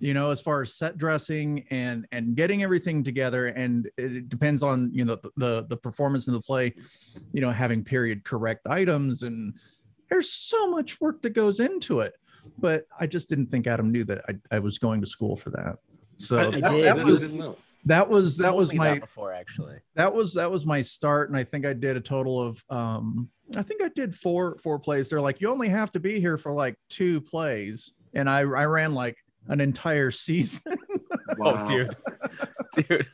You 0.01 0.13
know, 0.13 0.31
as 0.31 0.39
far 0.39 0.61
as 0.61 0.73
set 0.75 0.97
dressing 0.97 1.65
and 1.71 2.05
and 2.13 2.33
getting 2.35 2.63
everything 2.63 3.03
together, 3.03 3.47
and 3.47 3.89
it 3.97 4.29
depends 4.29 4.63
on 4.63 4.89
you 4.93 5.03
know 5.03 5.15
the 5.15 5.29
the, 5.35 5.65
the 5.67 5.77
performance 5.77 6.27
in 6.27 6.33
the 6.33 6.39
play. 6.39 6.73
You 7.33 7.41
know, 7.41 7.51
having 7.51 7.83
period 7.83 8.23
correct 8.23 8.65
items, 8.67 9.23
and 9.23 9.53
there's 10.09 10.31
so 10.31 10.69
much 10.71 11.01
work 11.01 11.21
that 11.23 11.31
goes 11.31 11.59
into 11.59 11.99
it. 11.99 12.13
But 12.57 12.85
I 12.99 13.07
just 13.07 13.27
didn't 13.27 13.47
think 13.47 13.67
Adam 13.67 13.91
knew 13.91 14.05
that 14.05 14.21
I, 14.29 14.55
I 14.55 14.59
was 14.59 14.77
going 14.77 15.01
to 15.01 15.07
school 15.07 15.35
for 15.35 15.49
that. 15.51 15.75
So 16.17 16.37
I, 16.37 16.41
I 16.47 16.51
that- 16.51 16.71
did. 16.71 16.85
that 16.85 17.05
was- 17.05 17.19
didn't 17.21 17.37
know. 17.37 17.57
That 17.85 18.07
was 18.07 18.37
that 18.37 18.55
was 18.55 18.71
me 18.71 18.77
my 18.77 18.99
before 18.99 19.31
actually. 19.33 19.77
that 19.95 20.13
was 20.13 20.33
that 20.33 20.49
was 20.51 20.65
my 20.65 20.81
start 20.81 21.29
and 21.29 21.37
i 21.37 21.43
think 21.43 21.65
i 21.65 21.73
did 21.73 21.95
a 21.95 22.01
total 22.01 22.41
of 22.41 22.63
um 22.69 23.29
i 23.55 23.61
think 23.61 23.81
i 23.81 23.87
did 23.89 24.13
four 24.13 24.57
four 24.57 24.77
plays 24.77 25.09
they're 25.09 25.21
like 25.21 25.39
you 25.41 25.49
only 25.49 25.69
have 25.69 25.91
to 25.91 25.99
be 25.99 26.19
here 26.19 26.37
for 26.37 26.51
like 26.53 26.75
two 26.89 27.21
plays 27.21 27.93
and 28.13 28.29
i 28.29 28.39
i 28.39 28.65
ran 28.65 28.93
like 28.93 29.17
an 29.47 29.61
entire 29.61 30.11
season 30.25 30.75
Wow. 31.37 31.63
Oh, 31.63 31.65
dude, 31.67 31.95
dude, 32.87 33.07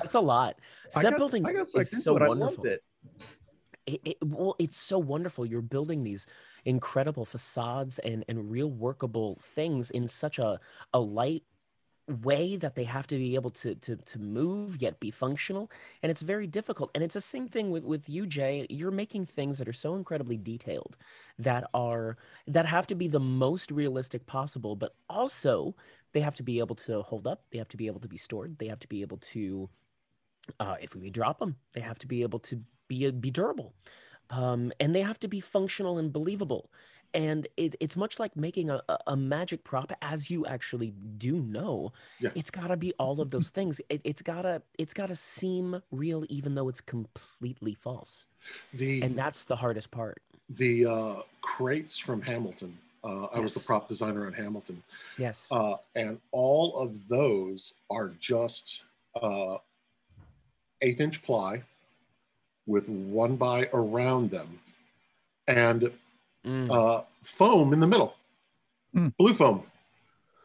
that's 0.00 0.14
a 0.14 0.20
lot. 0.20 0.56
I 0.96 1.00
Set 1.00 1.10
got- 1.12 1.18
building 1.18 1.46
I 1.46 1.52
got 1.52 1.62
is 1.62 1.72
sucked 1.72 1.92
into 1.92 2.02
so 2.02 2.16
it. 2.16 2.22
I 2.22 2.28
wonderful. 2.28 2.54
loved 2.54 2.66
it. 2.66 2.82
it, 3.86 4.00
it, 4.04 4.16
well 4.24 4.54
it's 4.58 4.76
so 4.76 4.98
wonderful 4.98 5.44
you're 5.46 5.60
building 5.62 6.04
these 6.04 6.26
incredible 6.66 7.24
facades 7.24 7.98
and 8.00 8.24
and 8.28 8.50
real 8.50 8.70
workable 8.70 9.38
things 9.42 9.90
in 9.90 10.06
such 10.06 10.38
a 10.38 10.60
a 10.94 11.00
light 11.00 11.42
way 12.08 12.56
that 12.56 12.74
they 12.74 12.84
have 12.84 13.06
to 13.06 13.16
be 13.16 13.36
able 13.36 13.50
to 13.50 13.74
to 13.76 13.94
to 13.96 14.18
move 14.18 14.82
yet 14.82 14.98
be 14.98 15.10
functional 15.10 15.70
and 16.02 16.10
it's 16.10 16.20
very 16.20 16.48
difficult 16.48 16.90
and 16.94 17.04
it's 17.04 17.14
the 17.14 17.20
same 17.20 17.46
thing 17.46 17.70
with 17.70 17.84
with 17.84 18.08
you 18.08 18.26
jay 18.26 18.66
you're 18.68 18.90
making 18.90 19.24
things 19.24 19.58
that 19.58 19.68
are 19.68 19.72
so 19.72 19.94
incredibly 19.94 20.36
detailed 20.36 20.96
that 21.38 21.64
are 21.74 22.16
that 22.48 22.66
have 22.66 22.88
to 22.88 22.96
be 22.96 23.06
the 23.06 23.20
most 23.20 23.70
realistic 23.70 24.26
possible 24.26 24.74
but 24.74 24.96
also 25.08 25.76
they 26.12 26.20
have 26.20 26.34
to 26.34 26.42
be 26.42 26.58
able 26.58 26.74
to 26.74 27.02
hold 27.02 27.26
up 27.26 27.44
they 27.52 27.58
have 27.58 27.68
to 27.68 27.76
be 27.76 27.86
able 27.86 28.00
to 28.00 28.08
be 28.08 28.16
stored 28.16 28.58
they 28.58 28.66
have 28.66 28.80
to 28.80 28.88
be 28.88 29.00
able 29.00 29.18
to 29.18 29.68
uh, 30.58 30.74
if 30.82 30.96
we 30.96 31.08
drop 31.08 31.38
them 31.38 31.54
they 31.72 31.80
have 31.80 32.00
to 32.00 32.08
be 32.08 32.22
able 32.22 32.40
to 32.40 32.60
be 32.88 33.08
be 33.12 33.30
durable 33.30 33.74
um, 34.30 34.72
and 34.80 34.94
they 34.94 35.02
have 35.02 35.20
to 35.20 35.28
be 35.28 35.40
functional 35.40 35.98
and 35.98 36.12
believable 36.12 36.68
and 37.14 37.46
it, 37.56 37.74
it's 37.80 37.96
much 37.96 38.18
like 38.18 38.34
making 38.36 38.70
a, 38.70 38.80
a- 39.06 39.16
magic 39.16 39.64
prop 39.64 39.92
as 40.02 40.30
you 40.30 40.46
actually 40.46 40.92
do 41.18 41.36
know. 41.40 41.92
Yeah. 42.20 42.30
it's 42.34 42.50
got 42.50 42.68
to 42.68 42.76
be 42.76 42.92
all 42.98 43.20
of 43.20 43.30
those 43.30 43.50
things. 43.50 43.80
It, 43.88 44.00
it's 44.04 44.22
gotta 44.22 44.62
it's 44.78 44.94
gotta 44.94 45.16
seem 45.16 45.82
real 45.90 46.24
even 46.28 46.54
though 46.54 46.68
it's 46.68 46.80
completely 46.80 47.74
false. 47.74 48.26
The 48.74 49.02
and 49.02 49.16
that's 49.16 49.44
the 49.44 49.56
hardest 49.56 49.90
part. 49.90 50.22
the 50.48 50.86
uh, 50.86 51.14
crates 51.40 51.98
from 51.98 52.20
Hamilton. 52.22 52.76
Uh, 53.04 53.24
I 53.34 53.40
was 53.40 53.54
the 53.54 53.60
prop 53.66 53.88
designer 53.88 54.26
on 54.26 54.32
Hamilton, 54.32 54.80
yes. 55.18 55.48
Uh, 55.50 55.74
and 55.96 56.20
all 56.30 56.76
of 56.78 57.08
those 57.08 57.72
are 57.90 58.12
just 58.20 58.82
uh, 59.20 59.56
eighth 60.82 61.00
inch 61.00 61.20
ply 61.22 61.62
with 62.66 62.88
one 62.88 63.34
by 63.34 63.68
around 63.72 64.30
them, 64.30 64.60
and 65.48 65.90
Mm. 66.46 66.70
uh, 66.70 67.04
foam 67.22 67.72
in 67.72 67.80
the 67.80 67.86
middle, 67.86 68.14
Mm. 68.94 69.14
blue 69.16 69.32
foam. 69.32 69.62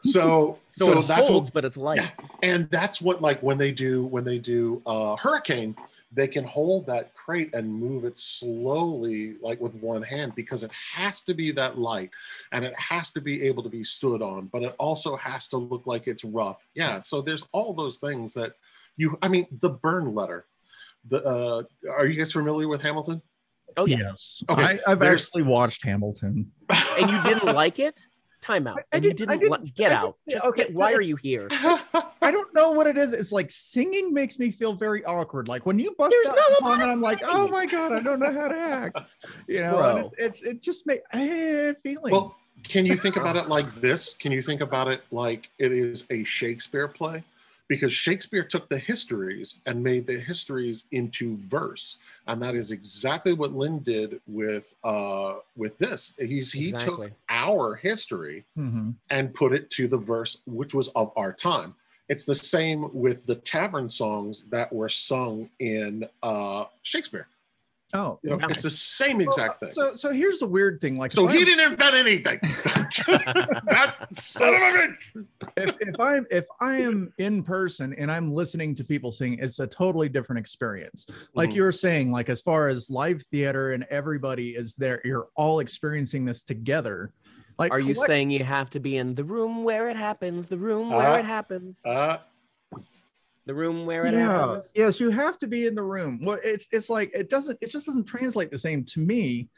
So, 0.03 0.59
so, 0.69 0.85
so, 0.85 0.99
it 0.99 1.07
that's 1.07 1.27
holds 1.27 1.49
what, 1.49 1.53
but 1.53 1.65
it's 1.65 1.77
light 1.77 1.97
yeah, 1.97 2.09
and 2.43 2.69
that's 2.69 3.01
what 3.01 3.21
like 3.21 3.41
when 3.41 3.57
they 3.57 3.71
do 3.71 4.05
when 4.05 4.23
they 4.23 4.37
do 4.37 4.81
uh, 4.85 5.15
hurricane, 5.15 5.75
they 6.11 6.27
can 6.27 6.43
hold 6.43 6.85
that 6.85 7.13
crate 7.13 7.53
and 7.53 7.67
move 7.67 8.05
it 8.05 8.17
slowly, 8.17 9.35
like 9.41 9.59
with 9.59 9.73
one 9.75 10.01
hand, 10.01 10.33
because 10.35 10.63
it 10.63 10.71
has 10.71 11.21
to 11.21 11.33
be 11.33 11.51
that 11.51 11.77
light, 11.77 12.11
and 12.51 12.63
it 12.63 12.79
has 12.79 13.11
to 13.11 13.21
be 13.21 13.43
able 13.43 13.63
to 13.63 13.69
be 13.69 13.83
stood 13.83 14.21
on, 14.21 14.47
but 14.47 14.63
it 14.63 14.75
also 14.77 15.15
has 15.17 15.47
to 15.49 15.57
look 15.57 15.85
like 15.85 16.07
it's 16.07 16.23
rough. 16.23 16.67
Yeah, 16.75 17.01
so 17.01 17.21
there's 17.21 17.47
all 17.51 17.73
those 17.73 17.97
things 17.97 18.33
that 18.35 18.53
you. 18.97 19.17
I 19.21 19.27
mean, 19.27 19.47
the 19.59 19.71
burn 19.71 20.13
letter. 20.13 20.45
The 21.09 21.23
uh, 21.23 21.63
are 21.91 22.05
you 22.05 22.17
guys 22.19 22.31
familiar 22.31 22.67
with 22.67 22.81
Hamilton? 22.81 23.21
Oh 23.77 23.85
yeah 23.85 23.97
yes 23.99 24.43
Okay, 24.49 24.63
I, 24.63 24.79
i've 24.87 24.99
there's- 24.99 25.25
actually 25.25 25.43
watched 25.43 25.83
hamilton 25.85 26.51
and 26.69 27.09
you 27.11 27.21
didn't 27.23 27.53
like 27.55 27.79
it 27.79 27.99
time 28.41 28.67
out 28.67 28.77
I 28.77 28.81
and 28.93 29.03
you 29.03 29.13
didn't- 29.13 29.39
didn't, 29.39 29.51
li- 29.51 29.57
didn't- 29.63 29.75
get 29.75 29.91
I 29.91 29.95
out 29.95 30.15
didn't- 30.27 30.35
just 30.35 30.45
okay, 30.47 30.63
get, 30.65 30.73
why 30.73 30.93
are 30.93 31.01
you 31.01 31.15
here 31.15 31.47
I 32.21 32.31
don't 32.31 32.53
know 32.53 32.71
what 32.71 32.87
it 32.87 32.97
is. 32.97 33.13
It's 33.13 33.31
like 33.31 33.49
singing 33.49 34.13
makes 34.13 34.37
me 34.37 34.51
feel 34.51 34.73
very 34.73 35.05
awkward. 35.05 35.47
Like 35.47 35.65
when 35.65 35.79
you 35.79 35.95
bust 35.97 36.11
There's 36.11 36.25
out 36.27 36.35
not 36.35 36.49
a 36.49 36.51
a 36.51 36.57
song 36.57 36.81
and 36.81 36.91
I'm 36.91 36.99
like, 37.01 37.21
oh 37.23 37.47
my 37.47 37.65
god, 37.65 37.93
I 37.93 37.99
don't 38.01 38.19
know 38.19 38.33
how 38.33 38.47
to 38.49 38.55
act. 38.59 38.99
You 39.47 39.61
know, 39.61 39.79
and 39.79 40.05
it's, 40.05 40.13
it's 40.17 40.41
it 40.41 40.61
just 40.61 40.85
make 40.87 41.01
eh, 41.13 41.73
feeling. 41.83 42.11
Well, 42.11 42.35
can 42.63 42.85
you 42.85 42.95
think 42.97 43.15
about 43.15 43.37
it 43.37 43.47
like 43.47 43.73
this? 43.79 44.13
Can 44.15 44.31
you 44.33 44.41
think 44.41 44.59
about 44.61 44.87
it 44.89 45.03
like 45.11 45.49
it 45.57 45.71
is 45.71 46.03
a 46.09 46.23
Shakespeare 46.25 46.87
play? 46.89 47.23
Because 47.67 47.93
Shakespeare 47.93 48.43
took 48.43 48.69
the 48.69 48.77
histories 48.77 49.59
and 49.65 49.83
made 49.83 50.07
the 50.07 50.19
histories 50.19 50.85
into 50.91 51.35
verse, 51.47 51.97
and 52.27 52.41
that 52.41 52.55
is 52.55 52.71
exactly 52.71 53.33
what 53.33 53.53
Lin 53.53 53.79
did 53.79 54.21
with 54.27 54.73
uh, 54.85 55.35
with 55.57 55.77
this. 55.77 56.13
He's 56.17 56.51
he 56.51 56.65
Exactly. 56.69 57.07
took 57.09 57.17
our 57.29 57.75
history 57.75 58.45
Mhm. 58.57 58.95
and 59.09 59.33
put 59.33 59.53
it 59.53 59.69
to 59.71 59.87
the 59.87 59.97
verse, 59.97 60.37
which 60.45 60.73
was 60.73 60.87
of 60.89 61.11
our 61.17 61.33
time. 61.33 61.75
It's 62.09 62.23
the 62.23 62.35
same 62.35 62.89
with 62.93 63.25
the 63.25 63.35
tavern 63.35 63.89
songs 63.89 64.45
that 64.49 64.71
were 64.71 64.87
sung 64.89 65.49
in 65.59 66.07
uh, 66.23 66.65
Shakespeare. 66.83 67.27
Oh, 67.93 68.19
You 68.23 68.29
know, 68.31 68.35
Okay. 68.37 68.47
it's 68.49 68.61
the 68.61 68.69
same 68.69 69.21
exact 69.21 69.59
thing. 69.59 69.69
So 69.69 69.95
so 69.95 70.11
here's 70.11 70.39
the 70.39 70.47
weird 70.47 70.81
thing. 70.81 70.97
Like 70.97 71.11
So 71.11 71.27
he 71.27 71.37
I'm- 71.39 71.45
didn't 71.45 71.71
invent 71.71 71.95
anything. 71.95 72.39
that 73.07 73.95
son 74.13 74.53
of 74.53 74.61
a 74.61 74.65
bitch. 74.65 75.25
if, 75.57 75.75
if 75.81 75.99
I'm 75.99 76.25
if 76.31 76.45
I 76.59 76.75
am 76.77 77.13
in 77.17 77.43
person 77.43 77.93
and 77.93 78.11
I'm 78.11 78.33
listening 78.33 78.75
to 78.75 78.83
people 78.83 79.11
sing, 79.11 79.37
it's 79.39 79.59
a 79.59 79.67
totally 79.67 80.09
different 80.09 80.39
experience. 80.39 81.07
Like 81.33 81.51
Mhm. 81.51 81.55
you 81.55 81.63
were 81.63 81.71
saying, 81.71 82.11
like 82.11 82.29
as 82.29 82.41
far 82.41 82.67
as 82.67 82.89
live 82.89 83.21
theater 83.21 83.71
and 83.73 83.85
everybody 83.89 84.51
is 84.55 84.75
there, 84.75 85.01
you're 85.03 85.27
all 85.35 85.59
experiencing 85.59 86.25
this 86.25 86.43
together. 86.43 87.13
Like 87.59 87.71
Are 87.71 87.79
you 87.79 87.95
saying 87.95 88.29
you 88.29 88.43
have 88.43 88.69
to 88.71 88.79
be 88.79 88.97
in 88.97 89.15
the 89.15 89.23
room 89.23 89.63
where 89.63 89.89
it 89.89 89.97
happens, 89.97 90.47
the 90.47 90.59
room 90.59 90.91
where 90.91 91.07
Uh, 91.13 91.17
it 91.19 91.25
happens, 91.25 91.83
Uh, 91.85 92.17
the 93.47 93.55
room 93.55 93.85
where 93.85 94.05
it 94.05 94.13
yeah 94.13 94.39
happens? 94.39 94.71
yes 94.75 94.99
you 94.99 95.09
have 95.09 95.37
to 95.39 95.47
be 95.47 95.65
in 95.67 95.75
the 95.75 95.83
room. 95.83 96.19
Well 96.21 96.37
it's 96.43 96.67
it's 96.71 96.89
like 96.89 97.11
it 97.13 97.29
doesn't 97.29 97.57
it 97.61 97.69
just 97.69 97.85
doesn't 97.85 98.05
translate 98.05 98.51
the 98.51 98.57
same 98.57 98.83
to 98.85 98.99
me. 98.99 99.49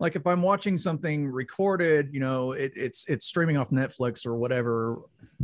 Like 0.00 0.14
if 0.14 0.26
i'm 0.28 0.42
watching 0.42 0.76
something 0.78 1.26
recorded 1.26 2.10
you 2.12 2.20
know 2.20 2.52
it, 2.52 2.72
it's 2.76 3.04
it's 3.08 3.26
streaming 3.26 3.56
off 3.56 3.70
netflix 3.70 4.24
or 4.24 4.36
whatever 4.36 5.00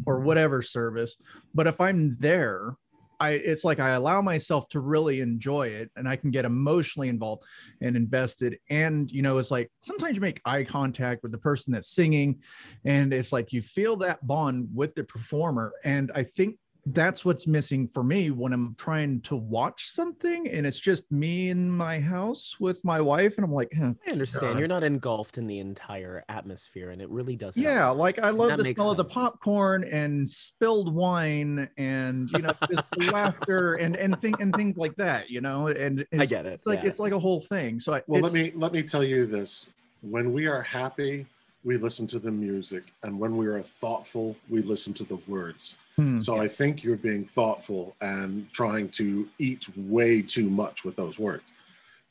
or 0.06 0.20
whatever 0.20 0.62
service 0.62 1.16
but 1.54 1.66
if 1.66 1.80
i'm 1.80 2.16
there 2.20 2.76
i 3.18 3.30
it's 3.30 3.64
like 3.64 3.80
i 3.80 3.90
allow 3.90 4.20
myself 4.22 4.68
to 4.68 4.78
really 4.78 5.20
enjoy 5.20 5.66
it 5.66 5.90
and 5.96 6.08
i 6.08 6.14
can 6.14 6.30
get 6.30 6.44
emotionally 6.44 7.08
involved 7.08 7.42
and 7.80 7.96
invested. 7.96 8.58
And 8.70 9.10
you 9.10 9.22
know 9.22 9.38
it's 9.38 9.50
like 9.50 9.70
sometimes 9.82 10.16
you 10.16 10.20
make 10.20 10.40
eye 10.44 10.64
contact 10.64 11.22
with 11.22 11.32
the 11.32 11.38
person 11.38 11.72
that's 11.72 11.88
singing 11.88 12.40
and 12.84 13.12
it's 13.12 13.32
like 13.32 13.52
you 13.52 13.62
feel 13.62 13.96
that 13.96 14.24
bond 14.26 14.68
with 14.72 14.94
the 14.94 15.04
performer. 15.04 15.72
And 15.84 16.12
i 16.14 16.22
think 16.22 16.56
that's 16.86 17.24
what's 17.24 17.46
missing 17.46 17.86
for 17.86 18.02
me 18.02 18.30
when 18.30 18.52
I'm 18.52 18.74
trying 18.76 19.20
to 19.22 19.36
watch 19.36 19.88
something 19.88 20.48
and 20.48 20.66
it's 20.66 20.78
just 20.78 21.10
me 21.10 21.48
in 21.48 21.70
my 21.70 21.98
house 21.98 22.56
with 22.60 22.84
my 22.84 23.00
wife 23.00 23.36
and 23.36 23.44
I'm 23.44 23.52
like, 23.52 23.72
huh. 23.76 23.92
I 24.06 24.10
understand. 24.10 24.54
God. 24.54 24.58
You're 24.58 24.68
not 24.68 24.84
engulfed 24.84 25.38
in 25.38 25.46
the 25.46 25.58
entire 25.58 26.24
atmosphere, 26.28 26.90
and 26.90 27.00
it 27.00 27.08
really 27.08 27.36
does. 27.36 27.56
help. 27.56 27.64
yeah, 27.64 27.88
like 27.88 28.18
I 28.18 28.30
love 28.30 28.48
That 28.50 28.58
the 28.58 28.64
makes 28.64 28.80
smell 28.80 28.90
of 28.90 28.96
the 28.96 29.04
popcorn 29.04 29.84
and 29.84 30.28
spilled 30.28 30.94
wine 30.94 31.68
and 31.78 32.30
you 32.30 32.40
know 32.40 32.52
just 32.70 32.96
laughter 33.12 33.74
and 33.74 33.96
and 33.96 34.20
thing 34.20 34.34
and 34.40 34.54
things 34.54 34.76
like 34.76 34.94
that, 34.96 35.30
you 35.30 35.40
know, 35.40 35.68
and 35.68 36.06
I 36.18 36.26
get 36.26 36.46
it. 36.46 36.54
it's 36.54 36.66
like 36.66 36.82
yeah. 36.82 36.88
it's 36.88 36.98
like 36.98 37.12
a 37.12 37.18
whole 37.18 37.40
thing. 37.40 37.78
So 37.80 37.94
I, 37.94 38.02
well, 38.06 38.20
let 38.20 38.32
me 38.32 38.52
let 38.54 38.72
me 38.72 38.82
tell 38.82 39.04
you 39.04 39.26
this: 39.26 39.66
when 40.02 40.32
we 40.32 40.46
are 40.46 40.62
happy, 40.62 41.26
we 41.64 41.78
listen 41.78 42.06
to 42.08 42.18
the 42.18 42.30
music, 42.30 42.84
and 43.02 43.18
when 43.18 43.36
we 43.36 43.46
are 43.46 43.62
thoughtful, 43.62 44.36
we 44.48 44.62
listen 44.62 44.92
to 44.94 45.04
the 45.04 45.18
words. 45.26 45.76
Hmm. 45.96 46.20
So 46.20 46.40
I 46.40 46.48
think 46.48 46.82
you're 46.82 46.96
being 46.96 47.24
thoughtful 47.24 47.94
and 48.00 48.50
trying 48.52 48.88
to 48.90 49.28
eat 49.38 49.66
way 49.76 50.22
too 50.22 50.48
much 50.50 50.84
with 50.84 50.96
those 50.96 51.18
words. 51.18 51.44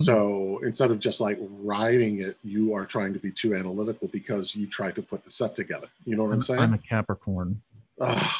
So 0.02 0.60
instead 0.64 0.92
of 0.92 1.00
just 1.00 1.22
like 1.22 1.38
writing 1.62 2.20
it, 2.22 2.38
you 2.44 2.74
are 2.74 2.86
trying 2.86 3.14
to 3.14 3.20
be 3.20 3.32
too 3.32 3.56
analytical 3.56 4.10
because 4.10 4.54
you 4.56 4.68
try 4.68 4.92
to 4.92 5.02
put 5.02 5.24
the 5.24 5.30
set 5.32 5.56
together. 5.56 5.88
You 6.06 6.16
know 6.18 6.24
what 6.24 6.34
I'm 6.34 6.42
saying? 6.42 6.60
I'm 6.60 6.74
a 6.74 6.78
Capricorn. 6.80 7.62
Ugh. 8.02 8.32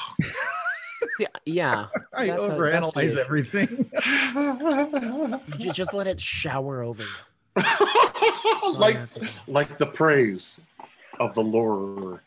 See, 1.18 1.28
yeah. 1.46 1.88
I 2.14 2.28
That's 2.28 2.48
a- 2.48 2.50
that's 2.50 2.60
overanalyze 2.60 3.12
issue. 3.12 3.20
everything. 3.20 3.90
You 5.60 5.72
just 5.72 5.94
let 5.94 6.08
it 6.08 6.20
shower 6.20 6.82
over 6.82 7.04
you. 7.04 7.10
That's 7.56 7.82
all 8.64 8.74
you 8.74 8.80
like 8.80 8.96
have 8.98 9.12
to 9.14 9.20
do. 9.22 9.28
like 9.48 9.78
the 9.78 9.86
praise 9.86 10.60
of 11.20 11.36
the 11.36 11.42
Lord 11.44 12.20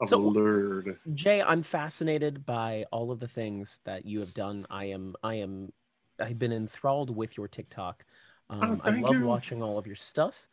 of 0.00 0.08
So- 0.08 0.32
the 0.32 0.96
Jay, 1.14 1.42
I'm 1.42 1.62
fascinated 1.62 2.46
by 2.46 2.84
all 2.92 3.10
of 3.10 3.20
the 3.20 3.28
things 3.28 3.80
that 3.84 4.04
you 4.06 4.20
have 4.20 4.34
done. 4.34 4.66
I 4.70 4.84
am, 4.86 5.14
I 5.22 5.34
am, 5.36 5.72
I've 6.20 6.38
been 6.38 6.52
enthralled 6.52 7.14
with 7.14 7.36
your 7.36 7.48
TikTok. 7.48 8.04
Um, 8.50 8.80
I 8.84 8.90
love 8.90 9.14
you. 9.16 9.26
watching 9.26 9.62
all 9.62 9.76
of 9.78 9.86
your 9.86 9.96
stuff. 9.96 10.46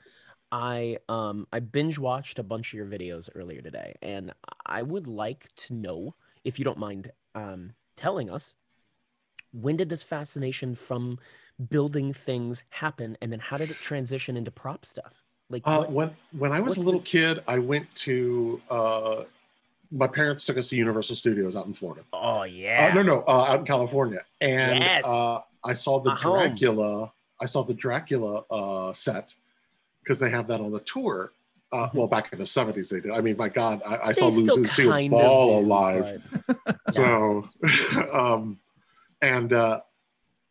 I 0.52 0.98
um 1.10 1.48
I 1.52 1.60
binge 1.60 1.98
watched 1.98 2.40
a 2.40 2.44
bunch 2.44 2.72
of 2.72 2.78
your 2.78 2.86
videos 2.86 3.30
earlier 3.34 3.62
today, 3.62 3.96
and 4.02 4.32
I 4.66 4.84
would 4.84 5.08
like 5.08 5.48
to 5.58 5.74
know 5.74 6.16
if 6.44 6.60
you 6.60 6.66
don't 6.66 6.78
mind 6.78 7.12
um 7.34 7.74
telling 7.96 8.30
us 8.30 8.54
when 9.52 9.76
did 9.78 9.90
this 9.90 10.04
fascination 10.04 10.76
from 10.76 11.18
building 11.70 12.14
things 12.14 12.64
happen, 12.70 13.18
and 13.22 13.32
then 13.32 13.40
how 13.40 13.58
did 13.58 13.72
it 13.72 13.78
transition 13.78 14.36
into 14.38 14.52
prop 14.52 14.86
stuff? 14.86 15.24
Like 15.50 15.64
Uh, 15.66 15.80
what- 15.86 15.92
when 15.92 16.16
when 16.38 16.52
I 16.52 16.60
was 16.60 16.78
a 16.78 16.80
the- 16.82 16.86
little 16.86 17.02
kid, 17.02 17.44
I 17.48 17.58
went 17.60 17.94
to 18.06 18.62
uh, 18.70 19.24
my 19.96 20.08
parents 20.08 20.46
took 20.46 20.58
us 20.58 20.68
to 20.68 20.76
Universal 20.76 21.16
Studios 21.16 21.56
out 21.56 21.66
in 21.66 21.74
Florida. 21.74 22.02
Oh 22.14 22.44
yeah. 22.44 22.90
Uh, 22.92 22.96
no, 22.96 23.02
no, 23.02 23.24
uh, 23.28 23.46
out 23.50 23.60
in 23.60 23.66
California, 23.66 24.22
and 24.42 24.80
Yes. 24.80 25.06
uh, 25.08 25.40
I 25.64 25.74
saw 25.74 26.00
the 26.00 26.12
My 26.12 26.16
home. 26.18 26.40
Dracula. 26.50 27.12
I 27.42 27.46
saw 27.46 27.64
the 27.64 27.74
Dracula 27.74 28.44
uh, 28.52 28.94
set 28.94 29.36
because 30.04 30.20
they 30.20 30.30
have 30.30 30.48
that 30.48 30.60
on 30.62 30.72
the 30.72 30.80
tour. 30.82 31.32
Uh, 31.72 31.90
well, 31.94 32.08
back 32.08 32.32
in 32.32 32.40
the 32.40 32.46
seventies, 32.46 32.90
they 32.90 33.02
did. 33.02 33.12
I 33.12 33.22
mean, 33.22 33.36
my 33.38 33.50
God, 33.50 33.82
I, 33.86 34.10
I 34.10 34.12
saw 34.12 34.26
Mm-hmm. 34.30 34.48
Losing 34.48 34.66
Seal 34.66 34.92
kind 34.92 35.12
Ball 35.12 35.60
do, 35.62 35.66
alive. 35.66 36.22
but- 36.48 36.78
So, 36.94 37.50
um, 38.14 38.60
and 39.22 39.52
uh, 39.52 39.82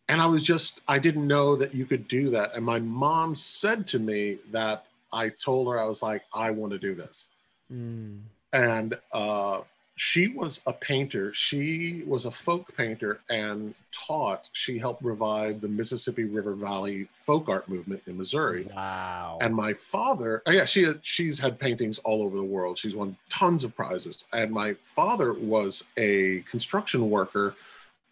and 0.08 0.20
I 0.20 0.26
was 0.26 0.42
just 0.42 0.80
I 0.88 0.98
didn't 0.98 1.26
know 1.26 1.54
that 1.56 1.74
you 1.74 1.86
could 1.86 2.08
do 2.08 2.30
that. 2.30 2.54
And 2.54 2.64
my 2.64 2.78
mom 2.80 3.34
said 3.34 3.86
to 3.88 3.98
me 3.98 4.38
that 4.50 4.84
I 5.12 5.28
told 5.28 5.68
her 5.68 5.78
I 5.78 5.84
was 5.84 6.02
like 6.02 6.22
I 6.34 6.50
want 6.50 6.72
to 6.72 6.78
do 6.78 6.94
this. 6.94 7.26
Mm. 7.72 8.20
And 8.54 8.96
uh, 9.12 9.62
she 9.96 10.28
was 10.28 10.60
a 10.66 10.72
painter. 10.72 11.32
She 11.34 12.02
was 12.06 12.26
a 12.26 12.30
folk 12.30 12.74
painter 12.76 13.20
and 13.28 13.74
taught. 13.92 14.48
She 14.52 14.78
helped 14.78 15.02
revive 15.02 15.60
the 15.60 15.68
Mississippi 15.68 16.24
River 16.24 16.54
Valley 16.54 17.08
folk 17.12 17.48
art 17.48 17.68
movement 17.68 18.02
in 18.06 18.16
Missouri. 18.16 18.68
Wow. 18.74 19.38
And 19.40 19.54
my 19.54 19.72
father, 19.74 20.42
oh 20.46 20.50
yeah, 20.50 20.64
she 20.64 20.86
she's 21.02 21.38
had 21.38 21.58
paintings 21.58 21.98
all 22.00 22.22
over 22.22 22.36
the 22.36 22.44
world. 22.44 22.78
She's 22.78 22.96
won 22.96 23.16
tons 23.28 23.62
of 23.64 23.74
prizes. 23.76 24.24
And 24.32 24.50
my 24.50 24.74
father 24.84 25.32
was 25.32 25.84
a 25.96 26.40
construction 26.50 27.10
worker, 27.10 27.54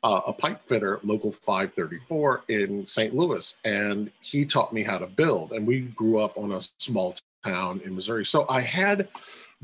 uh, 0.04 0.20
a 0.26 0.32
pipe 0.32 0.60
fitter, 0.66 1.00
local 1.02 1.32
534 1.32 2.42
in 2.48 2.86
St. 2.86 3.14
Louis, 3.14 3.56
and 3.64 4.10
he 4.20 4.44
taught 4.44 4.72
me 4.72 4.82
how 4.82 4.98
to 4.98 5.06
build. 5.06 5.52
And 5.52 5.66
we 5.66 5.80
grew 5.80 6.18
up 6.18 6.36
on 6.36 6.52
a 6.52 6.60
small 6.78 7.14
town 7.44 7.80
in 7.84 7.94
Missouri, 7.94 8.24
so 8.24 8.46
I 8.48 8.60
had 8.60 9.08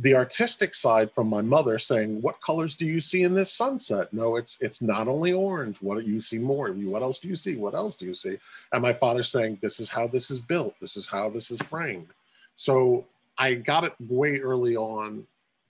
the 0.00 0.14
artistic 0.14 0.74
side 0.74 1.10
from 1.12 1.28
my 1.28 1.42
mother 1.42 1.78
saying, 1.78 2.22
"What 2.22 2.40
colors 2.40 2.76
do 2.76 2.86
you 2.86 3.00
see 3.00 3.24
in 3.24 3.34
this 3.34 3.52
sunset?" 3.52 4.12
No, 4.12 4.36
it's 4.36 4.56
it's 4.60 4.80
not 4.80 5.08
only 5.08 5.32
orange. 5.32 5.78
What 5.80 5.98
do 5.98 6.08
you 6.08 6.20
see 6.20 6.38
more? 6.38 6.70
What 6.70 7.02
else 7.02 7.18
do 7.18 7.28
you 7.28 7.36
see? 7.36 7.56
What 7.56 7.74
else 7.74 7.96
do 7.96 8.06
you 8.06 8.14
see? 8.14 8.38
And 8.72 8.82
my 8.82 8.92
father 8.92 9.22
saying, 9.22 9.58
"This 9.60 9.80
is 9.80 9.90
how 9.90 10.06
this 10.06 10.30
is 10.30 10.40
built. 10.40 10.74
This 10.80 10.96
is 10.96 11.08
how 11.08 11.30
this 11.30 11.50
is 11.50 11.60
framed." 11.62 12.08
So 12.54 13.04
I 13.38 13.54
got 13.54 13.84
it 13.84 13.94
way 14.08 14.38
early 14.38 14.76
on, 14.76 15.26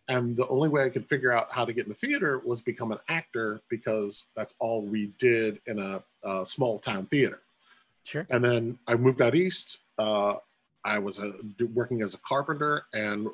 and 0.09 0.37
the 0.37 0.47
only 0.49 0.69
way 0.69 0.85
I 0.85 0.91
could 0.91 1.07
figure 1.07 1.33
out 1.33 1.51
how 1.51 1.65
to 1.65 1.73
get 1.73 1.85
in 1.87 1.91
the 1.91 1.95
theater 2.07 2.39
was 2.45 2.61
become 2.61 2.93
an 2.93 2.99
actor 3.09 3.61
because 3.69 4.25
that's 4.37 4.55
all 4.59 4.83
we 4.83 5.13
did 5.19 5.61
in 5.67 5.79
a, 5.79 6.03
a 6.23 6.45
small 6.45 6.79
town 6.79 7.07
theater. 7.07 7.41
sure. 8.05 8.27
And 8.31 8.45
then 8.45 8.79
I 8.87 8.95
moved 8.95 9.21
out 9.23 9.35
east. 9.35 9.79
Uh, 9.99 10.37
I 10.85 10.99
was 10.99 11.19
a, 11.19 11.33
working 11.75 12.03
as 12.03 12.15
a 12.15 12.19
carpenter, 12.19 12.85
and 12.95 13.29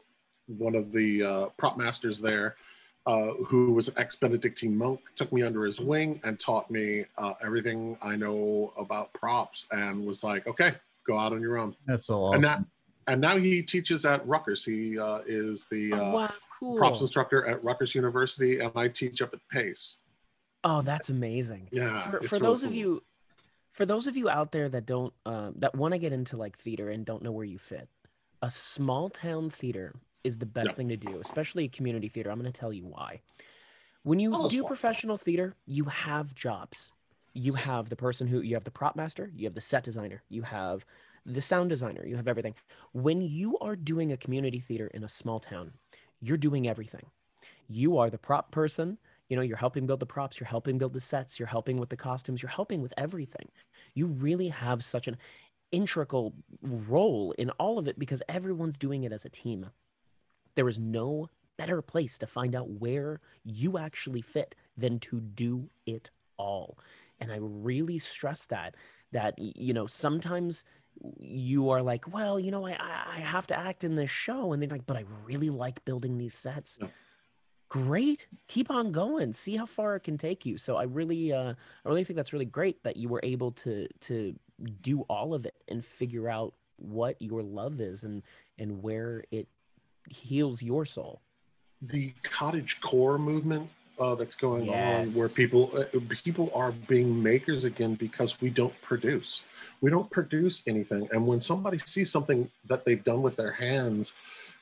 one 0.47 0.75
of 0.75 0.93
the 0.93 1.23
uh, 1.23 1.47
prop 1.57 1.77
masters 1.77 2.21
there, 2.21 2.57
uh, 3.07 3.33
who 3.47 3.73
was 3.73 3.89
an 3.89 3.95
ex 3.97 4.17
Benedictine 4.17 4.77
monk, 4.77 5.01
took 5.17 5.33
me 5.33 5.43
under 5.43 5.65
his 5.65 5.81
wing 5.81 6.21
and 6.25 6.39
taught 6.39 6.71
me 6.71 7.05
uh, 7.19 7.35
everything 7.43 7.99
I 8.03 8.17
know 8.17 8.73
about 8.79 9.13
props, 9.13 9.67
and 9.71 10.07
was 10.07 10.25
like, 10.25 10.47
"Okay, 10.47 10.75
go 11.07 11.19
out 11.19 11.33
on 11.33 11.41
your 11.41 11.59
own." 11.59 11.75
That's 11.87 12.07
so 12.07 12.19
awesome. 12.19 12.35
And 12.37 12.45
that, 12.45 12.65
and 13.07 13.21
now 13.21 13.37
he 13.37 13.63
teaches 13.63 14.05
at 14.05 14.27
Rutgers. 14.27 14.65
He 14.65 14.99
uh, 14.99 15.21
is 15.27 15.67
the 15.71 15.93
Oh, 15.93 15.99
uh, 15.99 16.13
wow, 16.13 16.33
cool. 16.59 16.77
props 16.77 17.01
instructor 17.01 17.47
at 17.47 17.63
Rutgers 17.63 17.95
University, 17.95 18.61
and 18.61 18.73
I 18.75 18.89
teach 18.89 19.21
up 19.23 19.35
at 19.35 19.41
Pace. 19.51 19.97
Oh, 20.63 20.81
that's 20.81 21.11
amazing. 21.11 21.69
Yeah, 21.73 21.99
for, 21.99 22.23
for 22.23 22.37
really 22.37 22.43
those 22.43 22.65
of 22.65 22.75
you 22.75 23.03
for 23.73 23.85
those 23.85 24.07
of 24.07 24.17
you 24.17 24.31
out 24.31 24.53
there 24.53 24.69
that 24.69 24.87
don't 24.87 25.13
um, 25.27 25.55
that 25.57 25.75
want 25.75 25.93
to 25.93 25.99
get 25.99 26.13
into 26.13 26.37
like 26.37 26.57
theater 26.57 26.89
and 26.89 27.05
don't 27.05 27.23
know 27.23 27.33
where 27.33 27.45
you 27.45 27.59
fit 27.59 27.89
a 28.41 28.51
small 28.51 29.11
town 29.11 29.51
theater 29.51 29.95
is 30.25 30.39
the 30.39 30.47
best 30.47 30.73
Yeah. 30.73 30.77
thing 30.77 30.89
to 30.89 30.97
do 30.97 31.21
especially 31.21 31.69
community 31.69 32.09
theater. 32.09 32.31
I'm 32.31 32.41
going 32.41 32.51
to 32.51 32.61
tell 32.61 32.73
you 32.73 32.87
why. 32.87 33.21
When 34.03 34.19
you 34.19 34.35
us 34.35 34.51
do 34.51 34.65
professional 34.65 35.17
theater 35.17 35.55
you 35.67 35.85
have 35.85 36.35
jobs. 36.35 36.91
You 37.33 37.55
have 37.55 37.89
the 37.91 37.97
person 37.97 38.27
who 38.29 38.41
you 38.41 38.55
have 38.55 38.65
the 38.65 38.71
prop 38.71 38.97
master 38.97 39.31
you 39.35 39.47
have 39.47 39.55
the 39.55 39.61
set 39.61 39.85
designer 39.85 40.23
you 40.29 40.43
have 40.43 40.85
the 41.27 41.43
sound 41.43 41.71
designer 41.71 42.05
you 42.07 42.17
have 42.17 42.29
everything. 42.29 42.55
When 42.93 43.23
you 43.23 43.59
are 43.59 43.77
doing 43.77 44.13
a 44.13 44.17
community 44.17 44.61
theater 44.61 44.89
in 44.89 45.05
a 45.05 45.09
small 45.09 45.41
town 45.41 45.73
you're 46.21 46.37
doing 46.39 46.69
everything. 46.69 47.07
You 47.69 47.99
are 47.99 48.11
the 48.11 48.19
prop 48.19 48.51
person 48.51 48.99
you 49.29 49.37
know 49.37 49.43
you're 49.43 49.57
helping 49.57 49.87
build 49.87 50.01
the 50.01 50.07
props 50.07 50.39
you're 50.39 50.47
helping 50.47 50.79
build 50.79 50.93
the 50.93 51.01
sets 51.01 51.39
you're 51.39 51.49
helping 51.49 51.79
with 51.79 51.89
the 51.89 51.97
costumes 51.97 52.43
you're 52.43 52.51
helping 52.51 52.83
with 52.83 52.95
everything. 52.97 53.49
You 53.95 54.07
really 54.07 54.49
have 54.49 54.85
such 54.85 55.09
an 55.09 55.17
integral 55.73 56.35
role 56.63 57.33
in 57.33 57.51
all 57.51 57.79
of 57.79 57.89
it 57.89 57.99
because 57.99 58.23
everyone's 58.29 58.79
doing 58.79 59.05
it 59.05 59.13
as 59.13 59.25
a 59.25 59.31
team 59.31 59.67
there 60.55 60.69
is 60.69 60.79
no 60.79 61.29
better 61.57 61.83
place 61.83 62.19
to 62.19 62.27
find 62.27 62.55
out 62.55 62.69
where 62.69 63.21
you 63.45 63.79
actually 63.79 64.21
fit 64.21 64.55
than 64.77 64.99
to 64.99 65.21
do 65.21 65.69
it 65.87 66.11
all. 66.37 66.79
And 67.21 67.33
i 67.33 67.39
really 67.41 67.99
stress 67.99 68.47
that 68.47 68.75
that 69.13 69.35
you 69.39 69.73
know 69.73 69.87
sometimes 69.87 70.65
you 71.19 71.71
are 71.71 71.83
like 71.83 72.13
well 72.13 72.39
you 72.39 72.51
know 72.51 72.67
i 72.67 72.77
i 73.07 73.21
have 73.21 73.47
to 73.47 73.59
act 73.59 73.85
in 73.85 73.95
this 73.95 74.11
show 74.11 74.53
and 74.53 74.63
they're 74.63 74.69
like 74.69 74.87
but 74.87 74.97
i 74.97 75.05
really 75.25 75.51
like 75.51 75.85
building 75.85 76.19
these 76.19 76.35
sets. 76.35 76.79
Yeah. 76.81 76.89
great. 77.69 78.27
Keep 78.47 78.71
on 78.71 78.93
going. 78.93 79.33
See 79.33 79.57
how 79.57 79.67
far 79.67 79.97
it 79.97 80.05
can 80.05 80.19
take 80.19 80.45
you. 80.47 80.59
So 80.59 80.77
i 80.77 80.85
really 80.85 81.33
uh 81.33 81.55
i 81.85 81.89
really 81.89 82.05
think 82.05 82.17
that's 82.17 82.33
really 82.33 82.45
great 82.45 82.83
that 82.83 82.97
you 82.97 83.09
were 83.09 83.21
able 83.23 83.53
to 83.53 83.89
to 84.01 84.35
do 84.81 85.01
all 85.03 85.35
of 85.35 85.47
it 85.47 85.57
and 85.69 85.85
figure 85.85 86.29
out 86.29 86.55
what 86.77 87.21
your 87.21 87.43
love 87.43 87.81
is 87.81 88.05
and 88.05 88.23
and 88.59 88.83
where 88.83 89.25
it 89.31 89.49
heals 90.09 90.63
your 90.63 90.85
soul. 90.85 91.21
The 91.83 92.13
cottage 92.23 92.81
core 92.81 93.19
movement 93.19 93.69
uh, 93.99 94.15
that's 94.15 94.35
going 94.35 94.67
Yes. 94.67 95.15
on 95.15 95.21
where 95.21 95.29
people 95.29 95.71
uh, 95.77 95.99
people 96.23 96.51
are 96.55 96.73
being 96.73 97.23
makers 97.23 97.65
again 97.65 97.95
because 97.95 98.41
we 98.41 98.51
don't 98.51 98.75
produce. 98.83 99.43
We 99.81 99.91
don't 99.91 100.11
produce 100.11 100.63
anything. 100.67 101.09
And 101.13 101.27
when 101.27 101.41
somebody 101.41 101.79
sees 101.79 102.11
something 102.11 102.51
that 102.67 102.85
they've 102.85 103.05
done 103.05 103.23
with 103.23 103.37
their 103.37 103.53
hands 103.53 104.15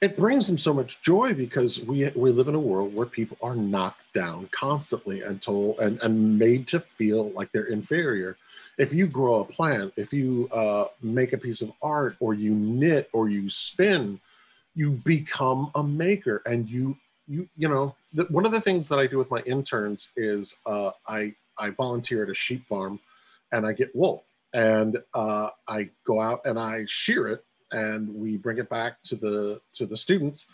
it 0.02 0.16
brings 0.16 0.48
them 0.48 0.58
so 0.58 0.74
much 0.74 1.00
joy 1.00 1.32
because 1.32 1.80
we 1.80 2.10
we 2.16 2.32
live 2.32 2.48
in 2.48 2.56
a 2.56 2.60
world 2.60 2.92
where 2.92 3.06
people 3.06 3.36
are 3.40 3.54
knocked 3.54 4.12
down 4.12 4.48
constantly 4.50 5.22
and 5.22 5.40
told 5.40 5.78
and, 5.78 6.00
and 6.02 6.38
made 6.38 6.66
to 6.66 6.80
feel 6.80 7.30
like 7.30 7.52
they're 7.52 7.66
inferior. 7.66 8.36
If 8.78 8.92
you 8.92 9.06
grow 9.06 9.40
a 9.40 9.44
plant 9.44 9.92
if 9.96 10.12
you 10.12 10.48
uh, 10.50 10.86
make 11.02 11.32
a 11.32 11.38
piece 11.38 11.62
of 11.62 11.72
art 11.80 12.16
or 12.18 12.34
you 12.34 12.52
knit 12.52 13.08
or 13.12 13.28
you 13.30 13.48
spin 13.48 14.18
you 14.74 14.90
become 15.04 15.70
a 15.74 15.82
maker 15.82 16.42
and 16.46 16.68
you 16.68 16.96
you 17.28 17.48
you 17.56 17.68
know 17.68 17.94
the, 18.14 18.24
one 18.24 18.44
of 18.46 18.52
the 18.52 18.60
things 18.60 18.88
that 18.88 18.98
i 18.98 19.06
do 19.06 19.18
with 19.18 19.30
my 19.30 19.40
interns 19.40 20.10
is 20.16 20.56
uh, 20.66 20.90
i 21.06 21.32
i 21.58 21.70
volunteer 21.70 22.22
at 22.24 22.30
a 22.30 22.34
sheep 22.34 22.66
farm 22.66 22.98
and 23.52 23.66
i 23.66 23.72
get 23.72 23.94
wool 23.94 24.24
and 24.54 24.96
uh, 25.14 25.48
i 25.68 25.88
go 26.06 26.20
out 26.20 26.40
and 26.44 26.58
i 26.58 26.84
shear 26.88 27.28
it 27.28 27.44
and 27.72 28.08
we 28.14 28.36
bring 28.36 28.58
it 28.58 28.68
back 28.68 29.02
to 29.02 29.16
the 29.16 29.60
to 29.72 29.86
the 29.86 29.96
students 29.96 30.46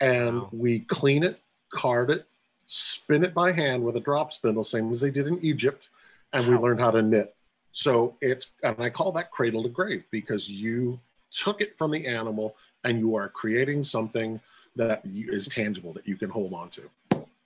and 0.00 0.42
Wow. 0.42 0.48
we 0.52 0.80
clean 0.80 1.22
it 1.22 1.40
card 1.70 2.10
it 2.10 2.26
spin 2.66 3.24
it 3.24 3.34
by 3.34 3.52
hand 3.52 3.82
with 3.84 3.96
a 3.96 4.00
drop 4.00 4.32
spindle 4.32 4.64
same 4.64 4.92
as 4.92 5.00
they 5.00 5.10
did 5.10 5.26
in 5.26 5.38
egypt 5.44 5.90
and 6.32 6.46
we 6.46 6.56
learn 6.56 6.78
how 6.78 6.90
to 6.90 7.02
knit 7.02 7.34
so 7.72 8.16
it's 8.20 8.52
and 8.62 8.76
i 8.80 8.90
call 8.90 9.12
that 9.12 9.30
cradle 9.30 9.62
to 9.62 9.68
grave 9.68 10.04
because 10.10 10.48
you 10.50 10.98
took 11.30 11.60
it 11.60 11.76
from 11.78 11.90
the 11.90 12.06
animal 12.06 12.56
and 12.86 12.98
you 12.98 13.14
are 13.14 13.28
creating 13.28 13.82
something 13.82 14.40
that 14.76 15.02
is 15.04 15.48
tangible 15.48 15.92
that 15.92 16.06
you 16.06 16.16
can 16.16 16.30
hold 16.30 16.52
on 16.52 16.68
to 16.70 16.82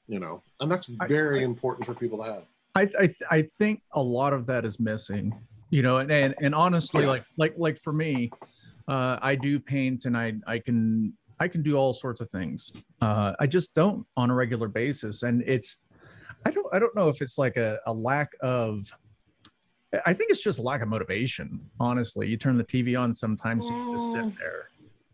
you 0.08 0.18
know 0.18 0.42
and 0.60 0.70
that's 0.70 0.86
very 1.08 1.40
I- 1.40 1.44
important 1.44 1.86
for 1.86 1.94
people 1.94 2.18
to 2.18 2.24
have 2.24 2.44
I, 2.74 2.88
I 2.98 3.10
I 3.30 3.42
think 3.42 3.82
a 3.94 4.02
lot 4.02 4.32
of 4.32 4.46
that 4.46 4.64
is 4.64 4.78
missing, 4.78 5.34
you 5.70 5.82
know, 5.82 5.98
and 5.98 6.10
and, 6.10 6.34
and 6.40 6.54
honestly, 6.54 7.02
yeah. 7.02 7.10
like 7.10 7.24
like 7.36 7.54
like 7.56 7.78
for 7.78 7.92
me, 7.92 8.30
uh, 8.88 9.18
I 9.20 9.34
do 9.34 9.58
paint 9.58 10.04
and 10.04 10.16
I 10.16 10.34
I 10.46 10.58
can 10.58 11.12
I 11.40 11.48
can 11.48 11.62
do 11.62 11.76
all 11.76 11.92
sorts 11.92 12.20
of 12.20 12.30
things. 12.30 12.70
Uh, 13.00 13.34
I 13.40 13.46
just 13.46 13.74
don't 13.74 14.06
on 14.16 14.30
a 14.30 14.34
regular 14.34 14.68
basis, 14.68 15.22
and 15.22 15.42
it's 15.46 15.78
I 16.46 16.50
don't 16.50 16.66
I 16.72 16.78
don't 16.78 16.94
know 16.94 17.08
if 17.08 17.22
it's 17.22 17.38
like 17.38 17.56
a, 17.56 17.80
a 17.86 17.92
lack 17.92 18.30
of. 18.40 18.82
I 20.06 20.14
think 20.14 20.30
it's 20.30 20.40
just 20.42 20.60
lack 20.60 20.82
of 20.82 20.88
motivation. 20.88 21.68
Honestly, 21.80 22.28
you 22.28 22.36
turn 22.36 22.56
the 22.56 22.62
TV 22.62 22.98
on 22.98 23.12
sometimes, 23.12 23.66
you 23.66 23.92
just 23.92 24.12
sit 24.12 24.24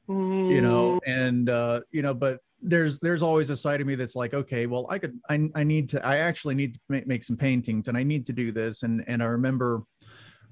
Mm. 0.08 0.48
you 0.48 0.60
know 0.60 1.00
and 1.04 1.50
uh 1.50 1.80
you 1.90 2.00
know 2.00 2.14
but 2.14 2.38
there's 2.62 3.00
there's 3.00 3.22
always 3.22 3.50
a 3.50 3.56
side 3.56 3.80
of 3.80 3.88
me 3.88 3.96
that's 3.96 4.14
like 4.14 4.34
okay 4.34 4.66
well 4.66 4.86
i 4.88 5.00
could 5.00 5.18
i, 5.28 5.48
I 5.56 5.64
need 5.64 5.88
to 5.90 6.06
i 6.06 6.18
actually 6.18 6.54
need 6.54 6.74
to 6.74 6.80
make, 6.88 7.08
make 7.08 7.24
some 7.24 7.36
paintings 7.36 7.88
and 7.88 7.98
i 7.98 8.04
need 8.04 8.24
to 8.26 8.32
do 8.32 8.52
this 8.52 8.84
and 8.84 9.04
and 9.08 9.20
i 9.20 9.26
remember 9.26 9.82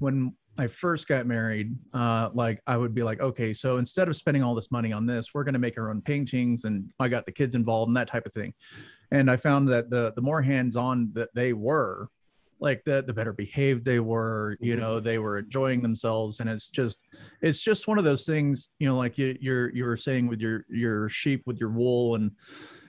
when 0.00 0.34
i 0.58 0.66
first 0.66 1.06
got 1.06 1.26
married 1.26 1.72
uh 1.92 2.30
like 2.34 2.60
i 2.66 2.76
would 2.76 2.94
be 2.94 3.04
like 3.04 3.20
okay 3.20 3.52
so 3.52 3.76
instead 3.76 4.08
of 4.08 4.16
spending 4.16 4.42
all 4.42 4.56
this 4.56 4.72
money 4.72 4.92
on 4.92 5.06
this 5.06 5.32
we're 5.34 5.44
going 5.44 5.52
to 5.54 5.60
make 5.60 5.78
our 5.78 5.88
own 5.88 6.02
paintings 6.02 6.64
and 6.64 6.92
i 6.98 7.06
got 7.06 7.24
the 7.24 7.32
kids 7.32 7.54
involved 7.54 7.88
and 7.88 7.96
that 7.96 8.08
type 8.08 8.26
of 8.26 8.32
thing 8.32 8.52
and 9.12 9.30
i 9.30 9.36
found 9.36 9.68
that 9.68 9.88
the 9.88 10.12
the 10.16 10.22
more 10.22 10.42
hands-on 10.42 11.10
that 11.12 11.28
they 11.32 11.52
were 11.52 12.08
like 12.64 12.82
the 12.84 13.04
the 13.06 13.12
better 13.12 13.32
behaved 13.32 13.84
they 13.84 14.00
were 14.00 14.56
you 14.58 14.74
Mhm. 14.74 14.80
know 14.80 14.98
they 14.98 15.18
were 15.18 15.38
enjoying 15.38 15.82
themselves 15.82 16.40
and 16.40 16.48
it's 16.48 16.68
just 16.70 17.04
it's 17.42 17.62
just 17.62 17.86
one 17.86 17.98
of 17.98 18.04
those 18.04 18.24
things 18.24 18.70
you 18.80 18.88
know 18.88 18.96
like 18.96 19.16
you 19.18 19.36
you're 19.40 19.70
you 19.72 19.84
were 19.84 19.96
saying 19.98 20.26
with 20.26 20.40
your 20.40 20.64
your 20.70 21.08
sheep 21.08 21.42
with 21.46 21.58
your 21.60 21.68
wool 21.70 22.14
and 22.16 22.32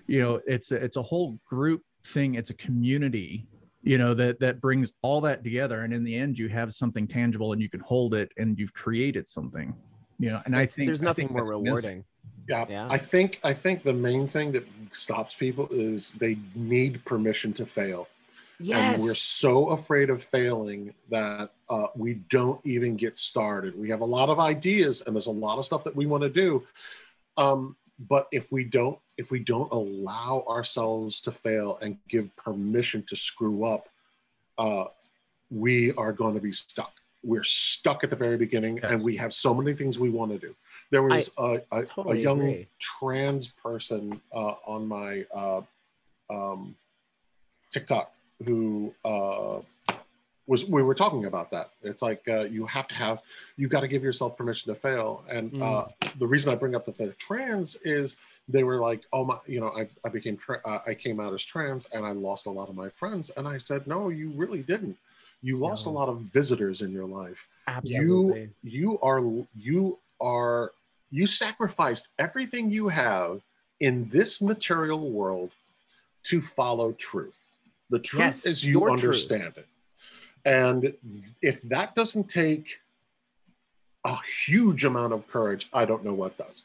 you 0.08 0.20
know 0.22 0.42
it's 0.48 0.72
a, 0.72 0.78
it's 0.78 0.96
a 0.98 1.02
whole 1.02 1.38
group 1.46 1.82
thing 2.06 2.36
it's 2.36 2.50
a 2.50 2.54
community 2.56 3.46
you 3.84 3.98
know 3.98 4.14
that 4.14 4.40
that 4.40 4.62
brings 4.62 4.92
all 5.04 5.20
that 5.22 5.44
together 5.44 5.82
and 5.82 5.94
in 5.94 6.04
the 6.04 6.16
end 6.16 6.38
you 6.38 6.48
have 6.48 6.74
something 6.74 7.06
tangible 7.08 7.52
and 7.52 7.62
you 7.62 7.70
can 7.70 7.82
hold 7.82 8.14
it 8.16 8.32
and 8.38 8.58
you've 8.58 8.74
created 8.74 9.28
something 9.28 9.76
you 10.20 10.30
know 10.32 10.42
and 10.46 10.56
i 10.56 10.66
think 10.66 10.88
there's 10.88 11.02
nothing 11.04 11.28
think 11.28 11.38
more 11.38 11.42
that's 11.48 11.52
missing. 11.52 11.66
rewarding. 11.66 12.04
Yeah. 12.48 12.66
Yeah. 12.70 12.88
I 12.90 12.98
think 12.98 13.40
I 13.44 13.54
think 13.54 13.82
the 13.84 13.94
main 13.94 14.28
thing 14.28 14.52
that 14.54 14.66
stops 14.94 15.34
people 15.34 15.68
is 15.72 16.12
they 16.14 16.38
need 16.54 17.04
permission 17.04 17.52
to 17.54 17.66
fail. 17.66 18.08
And 18.62 19.02
we're 19.02 19.14
so 19.14 19.70
afraid 19.70 20.10
of 20.10 20.24
failing 20.24 20.94
that 21.10 21.52
uh, 21.70 21.88
we 21.96 22.16
don't 22.30 22.60
even 22.66 22.96
get 22.96 23.18
started. 23.18 23.78
We 23.78 23.90
have 23.90 24.02
a 24.02 24.06
lot 24.06 24.30
of 24.30 24.40
ideas 24.40 25.02
and 25.06 25.16
there's 25.16 25.28
a 25.28 25.32
lot 25.32 25.58
of 25.58 25.66
stuff 25.66 25.84
that 25.84 25.96
we 25.96 26.06
want 26.06 26.24
to 26.24 26.30
do. 26.30 26.64
Um, 27.38 27.76
but 28.00 28.28
if 28.32 28.52
we 28.52 28.64
don't 28.64 29.00
if 29.18 29.32
we 29.32 29.40
don't 29.40 29.72
allow 29.72 30.44
ourselves 30.50 31.22
to 31.22 31.32
fail 31.32 31.80
and 31.82 31.98
give 32.10 32.36
permission 32.36 33.04
to 33.08 33.16
screw 33.16 33.64
up, 33.64 33.88
uh, 34.58 34.86
we 35.50 35.94
are 35.94 36.12
going 36.12 36.34
to 36.36 36.42
be 36.42 36.52
stuck. 36.52 36.92
We're 37.24 37.46
stuck 37.46 38.04
at 38.04 38.10
the 38.10 38.16
very 38.16 38.36
beginning, 38.38 38.82
and 38.84 39.02
we 39.02 39.16
have 39.16 39.34
so 39.34 39.54
many 39.54 39.74
things 39.74 39.98
we 39.98 40.10
want 40.10 40.32
to 40.32 40.38
do. 40.38 40.54
There 40.92 41.02
was 41.02 41.32
a, 41.38 41.62
a, 41.72 41.84
totally 41.84 42.20
a 42.20 42.24
young 42.24 42.42
agree. 42.42 42.68
trans 42.78 43.48
person 43.48 44.22
uh, 44.34 44.56
on 44.68 44.86
my 44.86 45.26
uh, 45.34 45.62
um, 46.30 46.76
TikTok 47.72 48.12
who 48.44 48.94
uh, 49.04 49.60
was 50.48 50.66
we 50.66 50.84
were 50.84 50.96
talking 50.96 51.26
about 51.26 51.52
that. 51.52 51.72
It's 51.84 52.02
like 52.02 52.24
uh, 52.28 52.42
you 52.46 52.66
have 52.68 52.88
to 52.90 52.96
have 52.96 53.20
you 53.58 53.68
got 53.68 53.82
to 53.82 53.88
give 53.88 54.04
yourself 54.04 54.38
permission 54.38 54.74
to 54.74 54.80
fail. 54.80 55.24
And 55.30 55.52
Mm. 55.54 55.62
uh, 55.62 55.88
the 56.20 56.28
reason 56.28 56.52
I 56.52 56.56
bring 56.56 56.76
up 56.76 56.86
that 56.86 56.98
they're 56.98 57.14
trans 57.14 57.76
is 57.84 58.18
they 58.48 58.64
were 58.64 58.80
like, 58.80 59.02
oh 59.12 59.26
my, 59.26 59.38
you 59.48 59.60
know, 59.60 59.70
I, 59.70 59.88
I 60.06 60.10
became 60.10 60.38
tra- 60.38 60.62
uh, 60.66 60.80
I 60.86 60.94
came 60.94 61.20
out 61.20 61.34
as 61.34 61.44
trans 61.44 61.88
and 61.94 62.06
I 62.06 62.12
lost 62.12 62.46
a 62.46 62.52
lot 62.52 62.70
of 62.70 62.76
my 62.76 62.90
friends. 62.90 63.32
And 63.38 63.48
I 63.48 63.58
said, 63.58 63.88
no, 63.88 64.10
you 64.10 64.30
really 64.36 64.62
didn't. 64.62 64.98
You 65.42 65.58
lost 65.58 65.86
No. 65.88 65.92
a 65.92 65.94
lot 65.94 66.10
of 66.10 66.20
visitors 66.22 66.82
in 66.82 66.92
your 66.92 67.06
life 67.06 67.48
Absolutely. 67.68 68.52
you 68.64 68.70
you 68.94 69.00
are 69.02 69.22
you 69.56 69.98
are 70.22 70.72
you 71.12 71.26
sacrificed 71.28 72.10
everything 72.20 72.70
you 72.70 72.88
have 72.90 73.42
in 73.80 74.08
this 74.10 74.42
material 74.42 75.10
world 75.10 75.52
to 76.24 76.42
follow 76.42 76.92
truth 76.94 77.40
the 77.90 78.00
truth 78.00 78.20
Yes, 78.22 78.46
as 78.46 78.64
you 78.64 78.80
your 78.80 78.90
truth. 78.90 79.04
understand 79.04 79.54
it 79.58 79.68
and 80.46 80.94
if 81.42 81.62
that 81.64 81.96
doesn't 81.96 82.28
take 82.30 82.80
a 84.06 84.16
huge 84.46 84.86
amount 84.86 85.14
of 85.14 85.28
courage 85.28 85.70
i 85.74 85.86
don't 85.86 86.04
know 86.04 86.14
what 86.14 86.38
does 86.38 86.64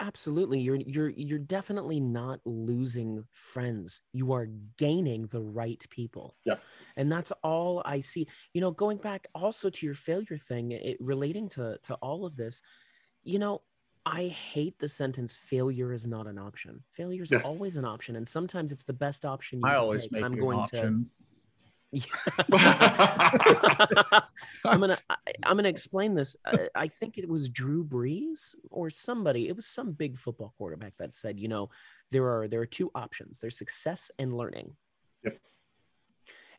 Absolutely. 0.00 0.58
You're 0.58 0.74
you're 0.76 1.10
you're 1.10 1.38
definitely 1.38 2.00
not 2.00 2.40
losing 2.44 3.24
friends. 3.30 4.00
You 4.12 4.32
are 4.32 4.48
gaining 4.76 5.28
the 5.28 5.40
right 5.40 5.82
people. 5.88 6.34
Yeah. 6.44 6.56
And 6.96 7.10
that's 7.10 7.32
all 7.44 7.80
I 7.84 8.00
see. 8.00 8.26
You 8.54 8.60
know, 8.60 8.72
going 8.72 8.98
back 8.98 9.28
also 9.36 9.70
to 9.70 9.86
your 9.86 9.94
failure 9.94 10.36
thing, 10.36 10.72
it, 10.72 10.96
relating 11.00 11.48
to 11.50 11.78
to 11.84 11.94
all 11.96 12.26
of 12.26 12.34
this, 12.34 12.60
you 13.22 13.38
know, 13.38 13.62
I 14.06 14.28
hate 14.28 14.78
the 14.78 14.88
sentence 14.88 15.34
failure 15.34 15.92
is 15.92 16.06
not 16.06 16.26
an 16.26 16.38
option. 16.38 16.82
Failure 16.90 17.22
is 17.22 17.32
Yeah. 17.32 17.40
always 17.42 17.76
an 17.76 17.84
option 17.84 18.16
and 18.16 18.26
sometimes 18.28 18.70
it's 18.72 18.84
the 18.84 18.92
best 18.92 19.24
option 19.24 19.60
you 19.60 19.66
i 19.66 19.70
can 19.70 19.78
always 19.78 20.02
take. 20.02 20.12
make 20.12 20.24
I'm 20.24 20.36
going 20.36 20.58
an 20.58 20.66
to 20.66 20.76
option. 20.76 21.10
I'm 24.64 24.80
gonna 24.80 24.98
I, 25.08 25.16
I'm 25.44 25.56
gonna 25.56 25.68
explain 25.68 26.14
this. 26.14 26.36
I, 26.44 26.68
I 26.74 26.88
think 26.88 27.18
it 27.18 27.28
was 27.28 27.48
Drew 27.48 27.84
Brees 27.84 28.54
or 28.70 28.90
somebody. 28.90 29.48
It 29.48 29.56
was 29.56 29.66
some 29.66 29.92
big 29.92 30.18
football 30.18 30.52
quarterback 30.58 30.94
that 30.98 31.14
said, 31.14 31.38
you 31.38 31.48
know, 31.48 31.70
there 32.10 32.28
are 32.28 32.48
there 32.48 32.60
are 32.60 32.66
two 32.66 32.90
options. 32.94 33.40
There's 33.40 33.56
success 33.56 34.10
and 34.18 34.36
learning. 34.36 34.76
Yep. 35.22 35.38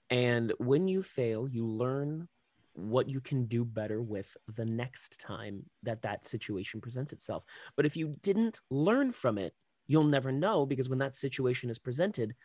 And 0.10 0.54
when 0.58 0.88
you 0.88 1.04
fail, 1.04 1.48
you 1.50 1.68
learn 1.68 2.28
what 2.76 3.10
you 3.10 3.22
can 3.22 3.46
do 3.46 3.64
better 3.64 4.02
with 4.02 4.36
the 4.56 4.66
next 4.66 5.20
time 5.20 5.64
that 5.84 6.02
that 6.02 6.26
situation 6.26 6.82
presents 6.82 7.14
itself. 7.14 7.44
But 7.76 7.86
if 7.86 7.96
you 7.96 8.16
didn't 8.22 8.60
learn 8.70 9.12
from 9.12 9.38
it, 9.38 9.54
you'll 9.88 10.04
never 10.04 10.32
know 10.32 10.66
because 10.66 10.90
when 10.90 11.00
that 11.00 11.16
situation 11.16 11.70
is 11.70 11.80
presented, 11.80 12.36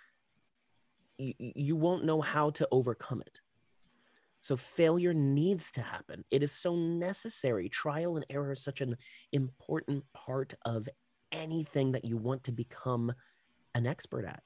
you, 1.19 1.35
you 1.38 1.77
won't 1.77 2.05
know 2.05 2.21
how 2.21 2.51
to 2.51 2.69
overcome 2.71 3.23
it. 3.23 3.40
So 4.40 4.57
failure 4.57 5.12
needs 5.12 5.71
to 5.73 5.83
happen. 5.83 6.25
It 6.31 6.43
is 6.43 6.53
so 6.53 6.75
necessary. 6.75 7.69
Trial 7.69 8.16
and 8.16 8.25
error 8.31 8.53
is 8.53 8.62
such 8.62 8.81
an 8.81 8.97
important 9.33 10.05
part 10.14 10.55
of 10.64 10.88
anything 11.33 11.93
that 11.93 12.05
you 12.05 12.16
want 12.16 12.45
to 12.45 12.53
become 12.53 13.12
an 13.75 13.87
expert 13.87 14.25
at, 14.25 14.43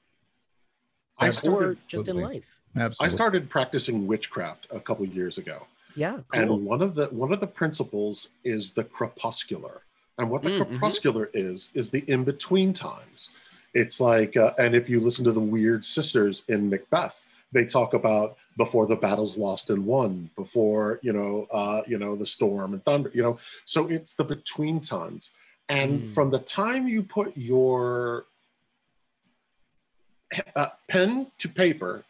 I 1.17 1.29
or 1.29 1.31
started, 1.31 1.77
just 1.87 2.07
in 2.09 2.17
life. 2.17 2.59
Absolutely. 2.75 3.13
I 3.13 3.15
started 3.15 3.49
practicing 3.49 4.05
witchcraft 4.05 4.67
a 4.69 4.79
couple 4.79 5.05
years 5.05 5.37
ago 5.37 5.65
Yeah, 5.95 6.19
and 6.33 6.65
one 6.65 6.81
of 6.81 6.95
the 6.95 7.07
one 7.07 7.33
of 7.33 7.39
the 7.39 7.47
principles 7.47 8.29
is 8.43 8.71
the 8.71 8.83
crepuscular. 8.83 9.81
And 10.17 10.29
what 10.29 10.43
the 10.43 10.49
Mm, 10.49 10.57
crepuscular 10.65 11.29
is 11.33 11.71
is 11.73 11.89
the 11.89 12.03
in 12.07 12.23
between 12.23 12.73
times. 12.73 13.29
It's 13.73 13.99
like 13.99 14.37
uh, 14.37 14.53
and 14.57 14.75
if 14.75 14.89
you 14.89 14.99
listen 14.99 15.25
to 15.25 15.31
the 15.31 15.39
weird 15.39 15.83
sisters 15.85 16.43
in 16.47 16.69
macbeth 16.69 17.15
they 17.51 17.65
talk 17.65 17.93
about 17.93 18.37
before 18.57 18.85
the 18.87 18.95
battle's 18.95 19.37
lost 19.37 19.69
and 19.69 19.85
won 19.85 20.29
before 20.35 20.99
you 21.01 21.13
know 21.13 21.47
uh 21.51 21.81
you 21.87 21.97
know 21.97 22.15
the 22.15 22.25
storm 22.25 22.73
and 22.73 22.83
thunder 22.85 23.11
you 23.13 23.23
know. 23.23 23.39
So 23.65 23.87
it's 23.87 24.13
the 24.13 24.23
between 24.23 24.81
times. 24.81 25.31
And 25.69 26.01
Mm. 26.03 26.09
from 26.09 26.29
the 26.31 26.39
time 26.39 26.87
you 26.87 27.03
put 27.03 27.35
your 27.37 28.25
uh, 30.55 30.69
pen 30.87 31.27
to 31.39 31.49
paper 31.49 32.03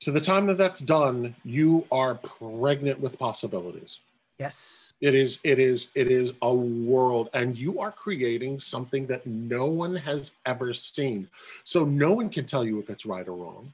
to 0.00 0.10
the 0.10 0.20
time 0.20 0.46
that 0.46 0.58
that's 0.58 0.80
done 0.80 1.34
you 1.44 1.86
are 1.90 2.16
pregnant 2.16 3.00
with 3.00 3.18
possibilities. 3.18 3.98
Yes. 4.38 4.92
it 5.00 5.14
is 5.14 5.40
it 5.44 5.58
is 5.58 5.90
it 5.94 6.08
is 6.08 6.34
a 6.42 6.54
world 6.54 7.30
and 7.32 7.56
you 7.56 7.80
are 7.80 7.90
creating 7.90 8.60
something 8.60 9.06
that 9.06 9.26
no 9.26 9.64
one 9.64 9.96
has 9.96 10.34
ever 10.44 10.74
seen. 10.74 11.28
So 11.64 11.86
no 11.86 12.12
one 12.12 12.28
can 12.28 12.44
tell 12.44 12.62
you 12.62 12.78
if 12.78 12.90
it's 12.90 13.06
right 13.06 13.26
or 13.26 13.34
wrong. 13.34 13.72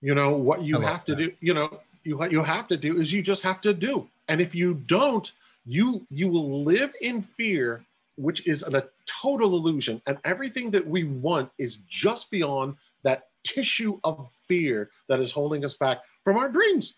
You 0.00 0.16
know 0.16 0.32
what 0.32 0.62
you 0.62 0.80
have 0.80 1.04
to 1.04 1.14
that. 1.14 1.22
do 1.22 1.32
you 1.40 1.54
know 1.54 1.80
you 2.02 2.16
what 2.16 2.32
you 2.32 2.42
have 2.42 2.66
to 2.68 2.76
do 2.76 3.00
is 3.00 3.12
you 3.12 3.22
just 3.22 3.44
have 3.44 3.60
to 3.60 3.72
do. 3.72 4.08
And 4.26 4.40
if 4.40 4.52
you 4.52 4.74
don't 4.74 5.30
you 5.64 6.04
you 6.10 6.28
will 6.28 6.64
live 6.64 6.92
in 7.00 7.22
fear 7.22 7.84
which 8.16 8.44
is 8.48 8.64
an, 8.64 8.74
a 8.74 8.84
total 9.06 9.54
illusion. 9.54 10.02
And 10.06 10.18
everything 10.24 10.72
that 10.72 10.86
we 10.86 11.04
want 11.04 11.50
is 11.56 11.78
just 11.88 12.32
beyond 12.32 12.74
that 13.04 13.28
tissue 13.44 14.00
of 14.02 14.28
fear 14.48 14.90
that 15.08 15.20
is 15.20 15.30
holding 15.30 15.64
us 15.64 15.74
back 15.74 15.98
from 16.24 16.36
our 16.36 16.48
dreams 16.48 16.94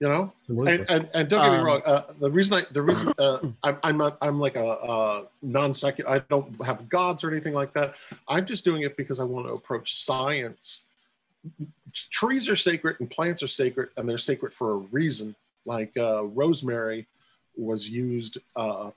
you 0.00 0.08
know 0.08 0.32
and, 0.48 0.84
and, 0.88 1.08
and 1.14 1.28
don't 1.28 1.40
get 1.44 1.50
Um, 1.50 1.58
me 1.58 1.62
wrong. 1.64 1.82
Uh, 1.84 2.02
the 2.20 2.30
reason 2.30 2.58
I, 2.58 2.66
the 2.72 2.82
reason 2.82 3.12
uh, 3.18 3.38
I'm, 3.62 3.78
I'm 3.82 3.98
not, 3.98 4.16
I'm 4.22 4.40
like 4.40 4.56
a, 4.56 4.66
a 4.66 5.26
non 5.42 5.74
secular. 5.74 6.10
I 6.10 6.18
don't 6.30 6.62
have 6.64 6.88
gods 6.88 7.22
or 7.22 7.30
anything 7.30 7.52
like 7.52 7.72
that. 7.74 7.94
I'm 8.26 8.46
just 8.46 8.64
doing 8.64 8.82
it 8.82 8.96
because 8.96 9.20
I 9.20 9.24
want 9.24 9.46
to 9.46 9.52
approach 9.52 9.94
science. 9.94 10.84
Trees 11.92 12.48
are 12.48 12.56
sacred 12.56 12.96
and 13.00 13.10
plants 13.10 13.42
are 13.42 13.46
sacred, 13.46 13.90
and 13.96 14.08
they're 14.08 14.18
sacred 14.18 14.52
for 14.54 14.72
a 14.72 14.76
reason. 14.76 15.34
Like 15.66 15.92
uh, 15.98 16.24
rosemary 16.24 17.06
was 17.56 17.88
used 17.90 18.38
uh, 18.56 18.90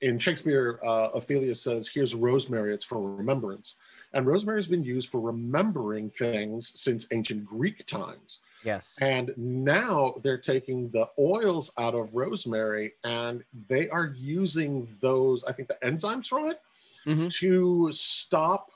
in 0.00 0.18
Shakespeare. 0.18 0.80
Uh, 0.84 1.10
Ophelia 1.14 1.54
says, 1.54 1.88
"Here's 1.88 2.16
rosemary. 2.16 2.74
It's 2.74 2.84
for 2.84 3.00
remembrance." 3.00 3.76
And 4.12 4.26
rosemary 4.26 4.58
has 4.58 4.66
been 4.66 4.84
used 4.84 5.10
for 5.10 5.20
remembering 5.20 6.10
things 6.10 6.72
since 6.78 7.06
ancient 7.10 7.44
Greek 7.44 7.86
times. 7.86 8.40
Yes. 8.64 8.96
And 9.00 9.32
now 9.36 10.14
they're 10.22 10.38
taking 10.38 10.88
the 10.90 11.08
oils 11.18 11.70
out 11.78 11.94
of 11.94 12.14
rosemary 12.14 12.94
and 13.04 13.44
they 13.68 13.88
are 13.90 14.06
using 14.16 14.88
those, 15.00 15.44
I 15.44 15.52
think 15.52 15.68
the 15.68 15.78
enzymes 15.82 16.26
from 16.26 16.48
it, 16.48 16.60
Mhm. 17.06 17.30
to 17.38 17.92
stop 17.92 18.70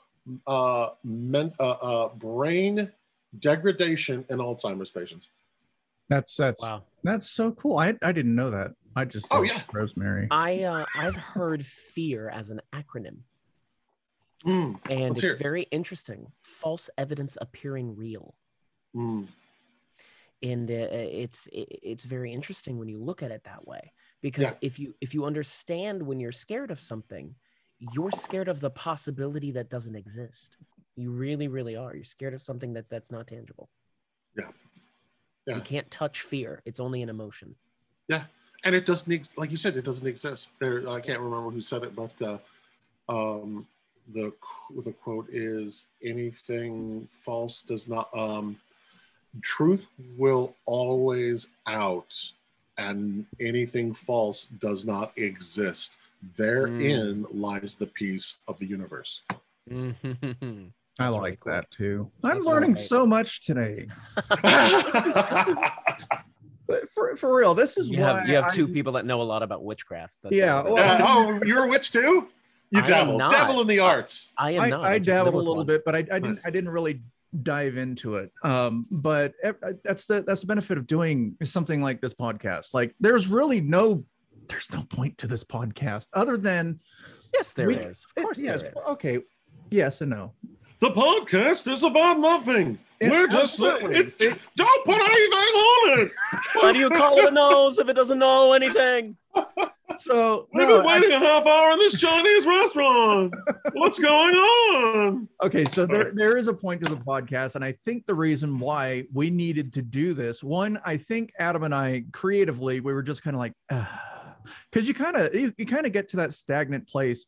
uh, 0.47 0.91
men, 1.03 1.53
uh, 1.59 1.71
uh, 1.71 2.07
brain 2.15 2.91
degradation 3.39 4.25
in 4.29 4.37
Alzheimer's 4.37 4.89
patients. 4.91 5.27
that's 6.09 6.35
that's 6.35 6.61
Wow. 6.61 6.83
that's 7.03 7.29
so 7.29 7.51
cool 7.53 7.77
i 7.77 7.93
i 8.01 8.11
didn't 8.11 8.35
know 8.35 8.49
that 8.51 8.71
i 8.95 9.03
just 9.05 9.33
Oh, 9.33 9.41
yeah. 9.41 9.63
rosemary 9.73 10.27
I 10.31 10.63
uh, 10.63 10.85
I've 10.95 11.15
heard 11.17 11.65
fear 11.65 12.29
as 12.29 12.51
an 12.51 12.61
acronym, 12.73 13.19
Mm, 14.45 14.79
and 14.89 15.17
it's 15.17 15.33
very 15.41 15.63
interesting. 15.71 16.31
False 16.43 16.89
evidence 16.97 17.37
appearing 17.39 17.95
real. 17.95 18.35
mm. 18.95 19.27
and 20.41 20.69
uh, 20.69 20.87
it's 20.91 21.47
it- 21.53 21.79
it's 21.81 22.03
very 22.03 22.31
interesting 22.33 22.77
when 22.77 22.89
you 22.89 22.99
look 23.01 23.23
at 23.23 23.31
it 23.31 23.43
that 23.45 23.65
way 23.65 23.93
because 24.21 24.51
Yeah. 24.51 24.57
if 24.61 24.77
you 24.79 24.93
if 24.99 25.13
you 25.13 25.23
understand 25.25 26.03
when 26.03 26.19
you're 26.19 26.33
scared 26.45 26.69
of 26.71 26.79
something 26.79 27.35
you're 27.93 28.11
scared 28.11 28.47
of 28.49 28.59
the 28.59 28.69
possibility 28.69 29.51
that 29.51 29.69
doesn't 29.69 29.95
exist 29.95 30.57
you 30.95 31.11
really 31.11 31.47
really 31.47 31.75
are 31.77 31.95
you're 31.95 32.03
scared 32.03 32.33
of 32.33 32.41
something 32.41 32.73
that 32.73 32.89
that's 32.89 33.09
not 33.11 33.25
tangible 33.27 33.69
Yeah. 34.37 34.51
Yeah. 35.47 35.55
you 35.55 35.61
can't 35.61 35.89
touch 35.89 36.21
fear 36.21 36.61
it's 36.65 36.79
only 36.81 37.01
an 37.01 37.09
emotion 37.09 37.55
Yeah, 38.09 38.25
And 38.65 38.75
it 38.75 38.85
doesn't, 38.85 39.11
ex- 39.13 39.31
like 39.37 39.49
you 39.51 39.57
said, 39.57 39.75
it 39.77 39.85
doesn't 39.85 40.07
exist. 40.07 40.49
There, 40.59 40.77
I 40.89 40.99
can't 40.99 41.21
remember 41.21 41.49
who 41.51 41.61
said 41.61 41.83
it, 41.87 41.93
but 41.95 42.15
uh, 42.21 42.37
um, 43.09 43.65
the 44.13 44.31
the 44.83 44.91
quote 44.91 45.27
is 45.31 45.87
anything 46.03 47.07
false 47.09 47.61
does 47.61 47.87
not 47.87 48.09
um 48.15 48.57
truth 49.41 49.87
will 50.17 50.53
always 50.65 51.47
out 51.67 52.13
and 52.77 53.25
anything 53.39 53.93
false 53.93 54.45
does 54.45 54.85
not 54.85 55.11
exist 55.17 55.97
therein 56.37 57.25
lies 57.31 57.75
the 57.75 57.87
peace 57.87 58.37
of 58.47 58.57
the 58.59 58.65
universe. 58.65 59.21
I 60.99 61.09
like 61.09 61.21
really 61.21 61.35
cool. 61.37 61.51
that 61.51 61.71
too. 61.71 62.11
I'm 62.23 62.35
That's 62.35 62.45
learning 62.45 62.71
right. 62.71 62.79
so 62.79 63.05
much 63.05 63.45
today. 63.45 63.87
But 66.65 66.87
for, 66.89 67.15
for 67.17 67.35
real, 67.35 67.53
this 67.53 67.77
is 67.77 67.89
you 67.89 67.99
why 67.99 68.19
have 68.21 68.29
you 68.29 68.35
have 68.35 68.53
two 68.53 68.67
people 68.69 68.93
that 68.93 69.05
know 69.05 69.21
a 69.21 69.23
lot 69.23 69.43
about 69.43 69.65
witchcraft. 69.65 70.15
That's 70.23 70.33
Yeah, 70.33 70.61
well, 70.61 70.97
oh 71.01 71.41
you're 71.45 71.65
a 71.65 71.67
witch 71.67 71.91
too 71.91 72.29
you 72.73 72.81
I 72.81 72.85
am 72.99 73.17
dabble 73.17 73.17
dabble 73.29 73.61
in 73.61 73.67
the 73.67 73.79
arts 73.79 74.33
I 74.37 74.51
am 74.51 74.69
not. 74.69 74.83
I 74.83 74.99
just 74.99 75.07
live 75.15 75.25
dabbled 75.25 75.35
a 75.35 75.37
little 75.37 75.55
one. 75.57 75.65
bit, 75.65 75.83
but 75.85 75.95
I, 75.95 75.99
I 75.99 76.01
didn't 76.01 76.23
Nice. 76.29 76.47
I 76.47 76.49
didn't 76.49 76.69
really 76.71 77.01
dive 77.41 77.77
into 77.77 78.17
it. 78.17 78.31
Um, 78.43 78.85
but 78.91 79.33
that's 79.83 80.05
the 80.05 80.23
that's 80.27 80.41
the 80.41 80.47
benefit 80.47 80.77
of 80.77 80.85
doing 80.87 81.35
something 81.43 81.81
like 81.81 82.01
this 82.01 82.13
podcast. 82.13 82.73
Like, 82.73 82.93
there's 82.99 83.27
really 83.27 83.61
no 83.61 84.03
there's 84.49 84.69
no 84.71 84.83
point 84.83 85.17
to 85.19 85.27
this 85.27 85.43
podcast 85.43 86.07
other 86.13 86.35
than 86.37 86.79
Yes, 87.33 87.53
there 87.53 87.71
is. 87.71 88.05
we- 88.15 88.21
Of 88.21 88.25
course, 88.25 88.39
yes, 88.43 88.61
there 88.61 88.71
is. 88.75 88.83
Okay, 88.89 89.19
yes 89.71 90.01
and 90.01 90.11
no. 90.11 90.33
the 90.79 90.89
podcast 90.91 91.71
is 91.71 91.81
about 91.83 92.19
nothing 92.19 92.77
Yeah, 93.01 93.09
we're 93.09 93.27
just 93.27 93.59
absolutely. 93.61 93.95
it's 93.97 94.15
don't 94.55 94.85
put 94.85 94.95
anything 94.95 95.55
on 95.65 95.99
it 96.01 96.11
Why 96.55 96.71
do 96.73 96.77
you 96.79 96.89
call 96.89 97.17
it 97.17 97.25
a 97.25 97.31
nose 97.31 97.79
if 97.79 97.87
it 97.89 97.95
doesn't 97.95 98.19
know 98.19 98.53
anything? 98.53 99.17
So 99.99 100.47
We've 100.53 100.67
no, 100.67 100.77
been 100.77 100.85
waiting 100.87 101.11
a 101.11 101.19
half 101.19 101.45
hour 101.45 101.71
in 101.71 101.79
this 101.79 101.99
Chinese 101.99 102.45
restaurant. 102.45 103.33
What's 103.73 103.99
going 103.99 104.35
on? 104.35 105.29
Okay, 105.43 105.65
so 105.65 105.85
there, 105.85 106.11
there 106.13 106.37
is 106.37 106.47
a 106.47 106.53
point 106.53 106.83
to 106.83 106.89
the 106.93 106.99
podcast, 106.99 107.55
and 107.55 107.63
I 107.63 107.73
think 107.85 108.05
the 108.05 108.15
reason 108.15 108.59
why 108.59 109.05
we 109.13 109.29
needed 109.29 109.73
to 109.73 109.81
do 109.81 110.13
this, 110.13 110.43
one, 110.43 110.79
I 110.85 110.97
think 110.97 111.31
Adam 111.39 111.63
and 111.63 111.73
I 111.75 112.05
creatively, 112.11 112.79
we 112.79 112.93
were 112.93 113.03
just 113.03 113.23
kind 113.23 113.35
of 113.35 113.39
like, 113.39 113.53
because 114.71 114.87
you 114.87 114.93
kind 114.93 115.15
of 115.15 115.33
you, 115.35 115.53
you 115.57 115.65
kind 115.65 115.85
of 115.85 115.91
get 115.91 116.09
to 116.09 116.17
that 116.17 116.33
stagnant 116.33 116.87
place. 116.87 117.27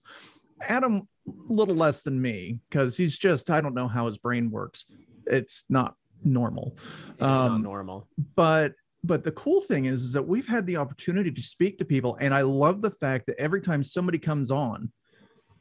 Adam, 0.62 1.08
a 1.28 1.54
little 1.54 1.76
less 1.76 2.02
than 2.04 2.22
me, 2.22 2.60
because 2.70 2.96
he's 2.98 3.18
just 3.20 3.50
I 3.50 3.62
don't 3.62 3.74
know 3.74 3.88
how 3.88 4.08
his 4.08 4.18
brain 4.18 4.50
works. 4.52 4.86
It's 5.28 5.66
not 5.70 5.96
normal. 6.24 6.74
It's 7.12 7.20
not 7.22 7.52
Um, 7.52 7.62
normal. 7.62 8.08
but 8.36 8.74
but 9.06 9.24
the 9.24 9.32
cool 9.32 9.62
thing 9.62 9.86
is, 9.86 10.02
is 10.02 10.14
that 10.14 10.28
we've 10.28 10.48
had 10.48 10.66
the 10.66 10.78
opportunity 10.78 11.32
to 11.32 11.42
speak 11.42 11.78
to 11.78 11.86
people 11.86 12.18
and 12.22 12.34
i 12.34 12.42
love 12.42 12.82
the 12.82 12.92
fact 12.92 13.26
that 13.28 13.40
every 13.40 13.62
time 13.62 13.84
somebody 13.84 14.18
comes 14.18 14.52
on 14.52 14.92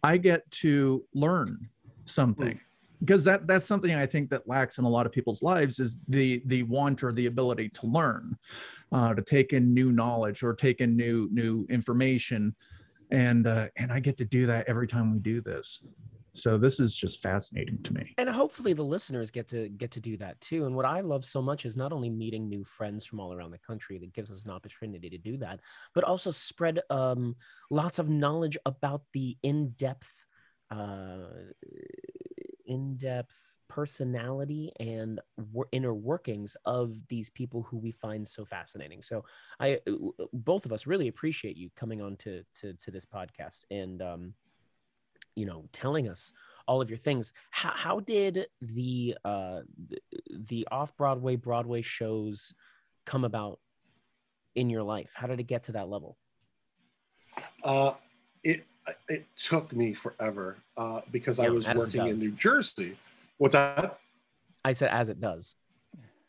i 0.02 0.16
get 0.16 0.48
to 0.50 1.04
learn 1.14 1.68
something. 2.04 2.58
Because 3.00 3.24
that 3.24 3.46
that's 3.46 3.66
something 3.66 3.94
i 3.94 4.06
think 4.06 4.30
that 4.30 4.48
lacks 4.48 4.78
in 4.78 4.84
a 4.84 4.88
lot 4.88 5.04
of 5.04 5.12
people's 5.12 5.42
lives 5.42 5.78
is 5.78 6.00
the 6.08 6.42
the 6.46 6.62
want 6.62 7.02
or 7.02 7.12
the 7.12 7.26
ability 7.26 7.68
to 7.70 7.86
learn 7.86 8.36
uh, 8.92 9.12
to 9.14 9.20
take 9.20 9.52
in 9.52 9.74
new 9.74 9.92
knowledge 9.92 10.42
or 10.42 10.54
take 10.54 10.80
in 10.80 10.96
new 10.96 11.28
new 11.30 11.66
information. 11.68 12.54
And 13.10 13.46
uh, 13.46 13.68
and 13.76 13.92
i 13.92 14.00
get 14.00 14.16
to 14.18 14.24
do 14.24 14.46
that 14.46 14.66
every 14.68 14.86
time 14.86 15.12
we 15.12 15.18
do 15.18 15.40
this 15.40 15.84
so 16.34 16.58
this 16.58 16.80
is 16.80 16.96
just 16.96 17.22
fascinating 17.22 17.82
to 17.84 17.94
me. 17.94 18.02
And 18.18 18.28
hopefully 18.28 18.72
the 18.72 18.82
listeners 18.82 19.30
get 19.30 19.48
to 19.48 19.68
get 19.68 19.90
to 19.92 20.00
do 20.00 20.16
that 20.18 20.40
too. 20.40 20.66
And 20.66 20.74
what 20.74 20.84
i 20.84 21.00
love 21.00 21.24
so 21.24 21.40
much 21.40 21.64
is 21.64 21.76
not 21.76 21.92
only 21.92 22.10
meeting 22.10 22.48
new 22.48 22.64
friends 22.64 23.04
from 23.04 23.20
all 23.20 23.32
around 23.32 23.50
the 23.52 23.58
country 23.58 23.98
that 23.98 24.12
gives 24.12 24.30
us 24.30 24.44
an 24.44 24.50
opportunity 24.50 25.08
to 25.10 25.18
do 25.18 25.36
that 25.38 25.60
but 25.94 26.04
also 26.04 26.30
spread 26.30 26.80
um, 26.90 27.36
lots 27.70 27.98
of 27.98 28.08
knowledge 28.08 28.56
about 28.66 29.02
the 29.12 29.36
in-depth 29.42 30.26
uh, 30.70 31.28
in-depth 32.66 33.54
personality 33.68 34.70
and 34.78 35.20
inner 35.72 35.94
workings 35.94 36.56
of 36.64 36.92
these 37.08 37.30
people 37.30 37.62
who 37.62 37.78
we 37.78 37.90
find 37.90 38.26
so 38.26 38.44
fascinating. 38.44 39.02
So 39.02 39.24
i 39.60 39.80
both 40.32 40.64
of 40.64 40.72
us 40.72 40.86
really 40.86 41.08
appreciate 41.08 41.56
you 41.56 41.70
coming 41.74 42.00
on 42.00 42.16
to 42.18 42.42
to, 42.60 42.74
to 42.74 42.90
this 42.90 43.06
podcast. 43.06 43.64
And 43.70 44.02
um, 44.02 44.34
you 45.36 45.46
know 45.46 45.64
telling 45.72 46.08
us 46.08 46.32
all 46.66 46.80
of 46.80 46.88
your 46.88 46.96
things 46.96 47.32
how, 47.50 47.70
how 47.70 48.00
did 48.00 48.46
the 48.60 49.16
uh 49.24 49.60
the 50.30 50.66
off 50.70 50.96
broadway 50.96 51.36
broadway 51.36 51.82
shows 51.82 52.54
come 53.04 53.24
about 53.24 53.58
in 54.54 54.70
your 54.70 54.82
life 54.82 55.12
how 55.14 55.26
did 55.26 55.40
it 55.40 55.44
get 55.44 55.64
to 55.64 55.72
that 55.72 55.88
level 55.88 56.16
Uh, 57.64 57.92
it 58.42 58.64
it 59.08 59.26
took 59.36 59.72
me 59.72 59.94
forever 59.94 60.58
uh, 60.76 61.00
because 61.10 61.40
I 61.40 61.48
was 61.48 61.66
working 61.66 62.06
in. 62.06 62.16
New 62.16 62.32
Jersey. 62.32 62.98
What's 63.38 63.54
that? 63.54 63.98
i 64.64 64.72
said 64.72 64.90
as 64.90 65.08
it 65.08 65.20
does 65.20 65.56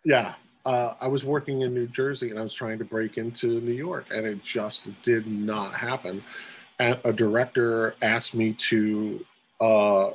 Yeah, 0.04 0.36
uh, 0.66 0.94
I 1.00 1.08
was 1.08 1.26
working 1.26 1.62
in 1.62 1.74
New 1.74 1.88
Jersey 1.88 2.30
and 2.32 2.40
I 2.40 2.44
was 2.44 2.54
trying 2.54 2.78
to 2.80 2.86
break 2.86 3.18
into 3.18 3.60
New 3.62 3.74
York, 3.74 4.08
and 4.12 4.26
it 4.26 4.44
just 4.44 4.88
did 5.04 5.28
not 5.28 5.74
happen. 5.74 6.24
A 6.80 7.14
director 7.14 7.96
asked 8.02 8.36
me 8.36 8.54
to 8.54 9.26
uh, 9.62 10.12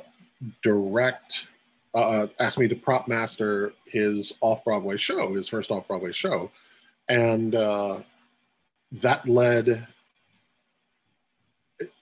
direct, 0.61 1.47
uh, 1.95 2.27
asked 2.39 2.59
me 2.59 2.67
to 2.67 2.75
prop 2.75 3.07
master 3.07 3.73
his 3.85 4.33
off 4.41 4.63
Broadway 4.63 4.97
show, 4.97 5.33
his 5.33 5.47
first 5.47 5.71
off 5.71 5.87
Broadway 5.87 6.11
show, 6.11 6.51
and 7.09 7.55
uh, 7.55 7.99
that 8.91 9.27
led. 9.27 9.87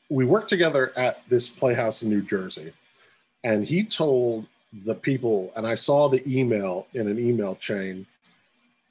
We 0.09 0.25
worked 0.25 0.49
together 0.49 0.91
at 0.97 1.21
this 1.29 1.47
playhouse 1.47 2.03
in 2.03 2.09
New 2.09 2.21
Jersey, 2.21 2.73
and 3.45 3.65
he 3.65 3.83
told 3.83 4.45
the 4.85 4.95
people, 4.95 5.51
and 5.55 5.65
I 5.65 5.75
saw 5.75 6.09
the 6.09 6.21
email 6.27 6.87
in 6.93 7.07
an 7.07 7.17
email 7.17 7.55
chain 7.55 8.05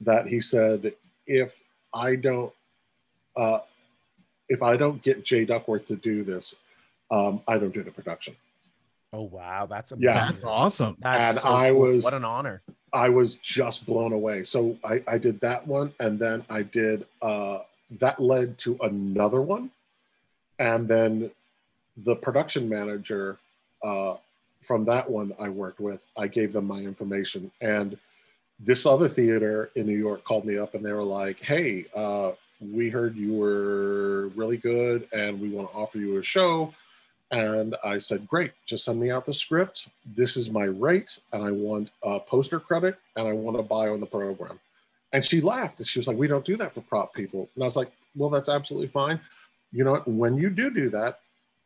that 0.01 0.27
he 0.27 0.39
said, 0.39 0.93
if 1.27 1.63
I 1.93 2.15
don't, 2.15 2.51
uh, 3.35 3.59
if 4.49 4.61
I 4.63 4.75
don't 4.75 5.01
get 5.01 5.23
Jay 5.23 5.45
Duckworth 5.45 5.87
to 5.87 5.95
do 5.95 6.23
this, 6.23 6.55
um, 7.11 7.41
I 7.47 7.57
don't 7.57 7.73
do 7.73 7.83
the 7.83 7.91
production. 7.91 8.35
oh 9.11 9.23
wow 9.23 9.65
that's 9.65 9.91
Yeah. 9.97 10.29
that's 10.29 10.43
awesome 10.43 10.95
that's 10.99 11.29
And 11.29 11.37
so 11.39 11.49
I 11.49 11.69
cool. 11.71 11.79
was- 11.81 12.03
what 12.03 12.13
an 12.13 12.23
honor 12.25 12.61
I 12.93 13.07
was 13.09 13.35
just 13.35 13.85
blown 13.85 14.13
away. 14.13 14.43
So 14.43 14.75
I, 14.83 15.03
I 15.07 15.19
did 15.19 15.39
that 15.41 15.65
one, 15.67 15.93
and 15.99 16.17
then 16.17 16.43
I 16.49 16.63
did 16.63 17.05
uh, 17.21 17.59
that 17.99 18.19
led 18.19 18.57
to 18.59 18.77
another 18.81 19.41
one, 19.43 19.69
and 20.57 20.87
then 20.87 21.29
the 21.97 22.15
production 22.15 22.67
manager 22.67 23.37
uh, 23.83 24.15
from 24.61 24.85
that 24.85 25.07
one 25.09 25.33
I 25.39 25.49
worked 25.49 25.79
with, 25.79 26.01
I 26.17 26.25
gave 26.27 26.51
them 26.51 26.65
my 26.65 26.79
information, 26.79 27.51
and 27.61 27.95
this 28.59 28.87
other 28.87 29.07
theater 29.07 29.69
in 29.75 29.85
New 29.85 29.97
York 29.97 30.23
called 30.23 30.45
me 30.45 30.57
up, 30.57 30.73
and 30.73 30.83
they 30.83 30.91
were 30.91 31.03
like, 31.03 31.39
"Hey, 31.39 31.85
uh, 31.95 32.31
we 32.59 32.89
heard 32.89 33.15
you 33.15 33.33
were 33.33 34.27
really 34.35 34.57
good, 34.57 35.07
and 35.13 35.39
we 35.39 35.49
want 35.49 35.71
to 35.71 35.75
offer 35.77 35.97
you 35.97 36.17
a 36.17 36.23
show." 36.23 36.73
And 37.31 37.75
I 37.83 37.99
said, 37.99 38.27
Great, 38.27 38.53
just 38.65 38.85
send 38.85 38.99
me 38.99 39.11
out 39.11 39.25
the 39.25 39.33
script. 39.33 39.87
This 40.15 40.35
is 40.35 40.49
my 40.49 40.63
rate, 40.63 41.19
and 41.31 41.43
I 41.43 41.51
want 41.51 41.91
a 42.03 42.19
poster 42.19 42.59
credit 42.59 42.97
and 43.15 43.27
I 43.27 43.33
want 43.33 43.59
a 43.59 43.63
bio 43.63 43.93
in 43.93 43.99
the 43.99 44.05
program. 44.05 44.59
And 45.13 45.23
she 45.23 45.41
laughed 45.41 45.77
and 45.79 45.87
she 45.87 45.99
was 45.99 46.07
like, 46.07 46.17
We 46.17 46.27
don't 46.27 46.45
do 46.45 46.57
that 46.57 46.73
for 46.73 46.81
prop 46.81 47.13
people. 47.13 47.49
And 47.53 47.63
I 47.63 47.67
was 47.67 47.75
like, 47.75 47.91
Well, 48.15 48.29
that's 48.29 48.49
absolutely 48.49 48.87
fine. 48.87 49.19
You 49.71 49.83
know? 49.83 49.97
When 50.05 50.37
you 50.37 50.49
do 50.49 50.71
do 50.71 50.89
that, 50.89 51.19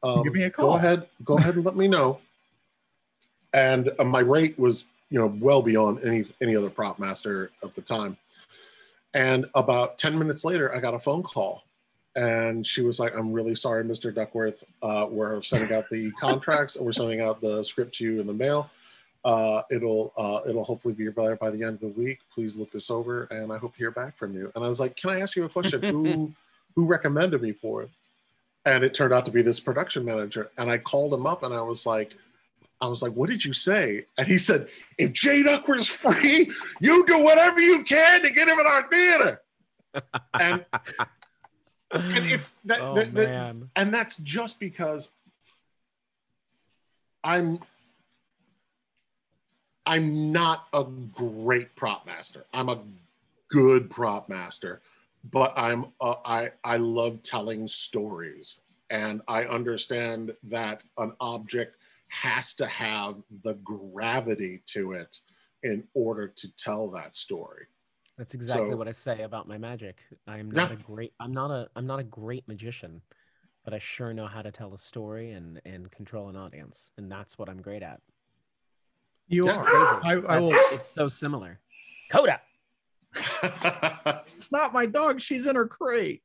um, 0.04 0.24
Give 0.24 0.34
me 0.34 0.44
a 0.44 0.50
call. 0.50 0.72
go 0.72 0.76
ahead, 0.76 1.08
go 1.24 1.38
ahead 1.38 1.56
and 1.56 1.66
let 1.66 1.78
me 1.78 1.88
know. 1.88 2.20
And 3.54 3.90
uh, 4.00 4.04
my 4.04 4.20
rate 4.20 4.60
was, 4.60 4.86
you 5.10 5.20
know, 5.20 5.28
well 5.40 5.62
beyond 5.62 6.04
any 6.04 6.26
any 6.42 6.58
other 6.58 6.70
prop 6.70 7.00
master 7.00 7.52
of 7.62 7.74
the 7.76 7.82
time. 7.82 8.18
And 9.14 9.46
about 9.54 9.98
10 9.98 10.18
minutes 10.18 10.44
later, 10.44 10.74
I 10.76 10.80
got 10.80 10.94
a 10.94 11.00
phone 11.00 11.24
call 11.24 11.64
and 12.16 12.66
she 12.66 12.82
was 12.82 13.00
like, 13.00 13.16
"I'm 13.16 13.32
really 13.32 13.56
sorry, 13.56 13.84
Mr. 13.84 14.14
Duckworth. 14.14 14.64
Uh, 14.82 15.08
we're 15.10 15.42
sending 15.42 15.74
out 15.76 15.90
the 15.90 16.12
contracts 16.20 16.76
and 16.76 16.86
we're 16.86 16.94
sending 16.94 17.22
out 17.22 17.42
the 17.42 17.64
script 17.64 17.96
to 17.96 18.04
you 18.04 18.22
in 18.22 18.28
the 18.28 18.34
mail. 18.34 18.70
Uh, 19.26 19.64
it'll 19.72 20.14
uh, 20.18 20.42
it'll 20.48 20.64
hopefully 20.64 20.94
be 20.94 21.08
there 21.08 21.36
by 21.36 21.50
the 21.50 21.64
end 21.64 21.76
of 21.76 21.80
the 21.80 21.88
week. 21.88 22.20
Please 22.34 22.58
look 22.58 22.72
this 22.72 22.92
over, 22.92 23.24
and 23.26 23.52
I 23.52 23.58
hope 23.58 23.74
to 23.74 23.78
hear 23.78 23.92
back 23.92 24.18
from 24.18 24.36
you." 24.36 24.52
And 24.56 24.64
I 24.64 24.68
was 24.68 24.80
like, 24.80 24.96
"Can 24.96 25.10
I 25.10 25.22
ask 25.22 25.36
you 25.36 25.46
a 25.46 25.50
question? 25.50 25.82
who 25.92 26.32
who 26.76 26.86
recommended 26.86 27.42
me 27.42 27.52
for 27.52 27.84
it?" 27.84 27.90
And 28.66 28.84
it 28.84 28.94
turned 28.94 29.14
out 29.14 29.26
to 29.26 29.32
be 29.32 29.42
this 29.42 29.60
production 29.60 30.06
manager. 30.06 30.52
And 30.58 30.70
I 30.70 30.78
called 30.78 31.14
him 31.14 31.26
up 31.26 31.44
and 31.44 31.54
I 31.54 31.62
was 31.62 31.86
like, 31.86 32.16
I 32.84 32.88
was 32.88 33.02
like, 33.02 33.14
what 33.14 33.30
did 33.30 33.46
you 33.46 33.54
say? 33.54 34.08
And 34.18 34.28
he 34.28 34.38
said, 34.38 34.68
if 34.98 35.14
Jay 35.14 35.42
Duckworth's 35.42 35.88
free, 35.88 36.52
you 36.82 37.06
do 37.06 37.18
whatever 37.20 37.62
you 37.62 37.82
can 37.86 38.22
to 38.24 38.30
get 38.30 38.50
him 38.50 38.60
in 38.60 38.66
our 38.66 38.90
theater. 38.90 39.42
and 40.34 40.66
and 41.92 42.26
it's 42.26 42.58
that, 42.66 42.82
oh 42.82 42.96
that- 42.96 43.14
that- 43.14 43.30
man 43.30 43.70
and 43.76 43.94
that's 43.94 44.18
just 44.18 44.60
because 44.60 45.12
i'm 47.24 47.60
i'm 49.86 50.32
not 50.32 50.66
a 50.74 50.84
great 50.84 51.76
prop 51.76 52.08
master 52.08 52.46
i'm 52.56 52.70
a 52.70 52.80
good 53.52 53.92
prop 53.92 54.28
master 54.28 54.82
but 55.30 55.54
i'm 55.56 55.86
uh, 56.02 56.16
i 56.26 56.50
i 56.64 56.76
love 56.78 57.22
telling 57.22 57.68
stories 57.68 58.62
and 58.90 59.22
i 59.28 59.44
understand 59.44 60.34
that 60.42 60.82
an 60.98 61.14
object 61.22 61.76
has 62.14 62.54
to 62.56 62.68
have 62.68 63.16
the 63.44 63.56
gravity 63.56 64.62
to 64.68 64.92
it 64.94 65.18
in 65.64 65.84
order 65.96 66.28
to 66.28 66.48
tell 66.58 66.92
that 66.92 67.16
story. 67.16 67.66
That's 68.18 68.36
exactly 68.36 68.70
So- 68.70 68.78
what 68.78 68.88
I 68.88 68.92
say 68.92 69.24
about 69.24 69.48
my 69.48 69.58
magic. 69.58 70.04
I'm 70.28 70.48
Yeah. 70.52 70.62
not 70.64 70.72
a 70.72 70.76
great 70.76 71.14
I'm 71.20 71.34
not 71.34 71.50
a 71.50 71.70
I'm 71.76 71.88
not 71.88 72.00
a 72.00 72.04
great 72.04 72.48
magician, 72.48 73.02
but 73.66 73.74
I 73.74 73.80
sure 73.80 74.14
know 74.14 74.28
how 74.28 74.44
to 74.44 74.52
tell 74.52 74.74
a 74.76 74.78
story 74.78 75.32
and 75.32 75.60
and 75.66 75.90
control 75.92 76.30
an 76.30 76.36
audience. 76.36 76.92
And 76.98 77.12
that's 77.12 77.38
what 77.40 77.50
I'm 77.50 77.62
great 77.62 77.82
at. 77.82 78.00
You 79.28 79.48
Yeah. 79.48 79.56
are. 79.58 79.64
Crazy. 79.64 80.26
I, 80.28 80.36
I 80.36 80.40
will. 80.40 80.52
It's 80.76 80.86
so 80.88 81.08
similar. 81.08 81.60
Coda. 82.12 82.40
It's 84.36 84.52
not 84.52 84.74
my 84.74 84.86
dog. 84.86 85.22
She's 85.22 85.48
in 85.48 85.56
her 85.56 85.68
crate. 85.68 86.22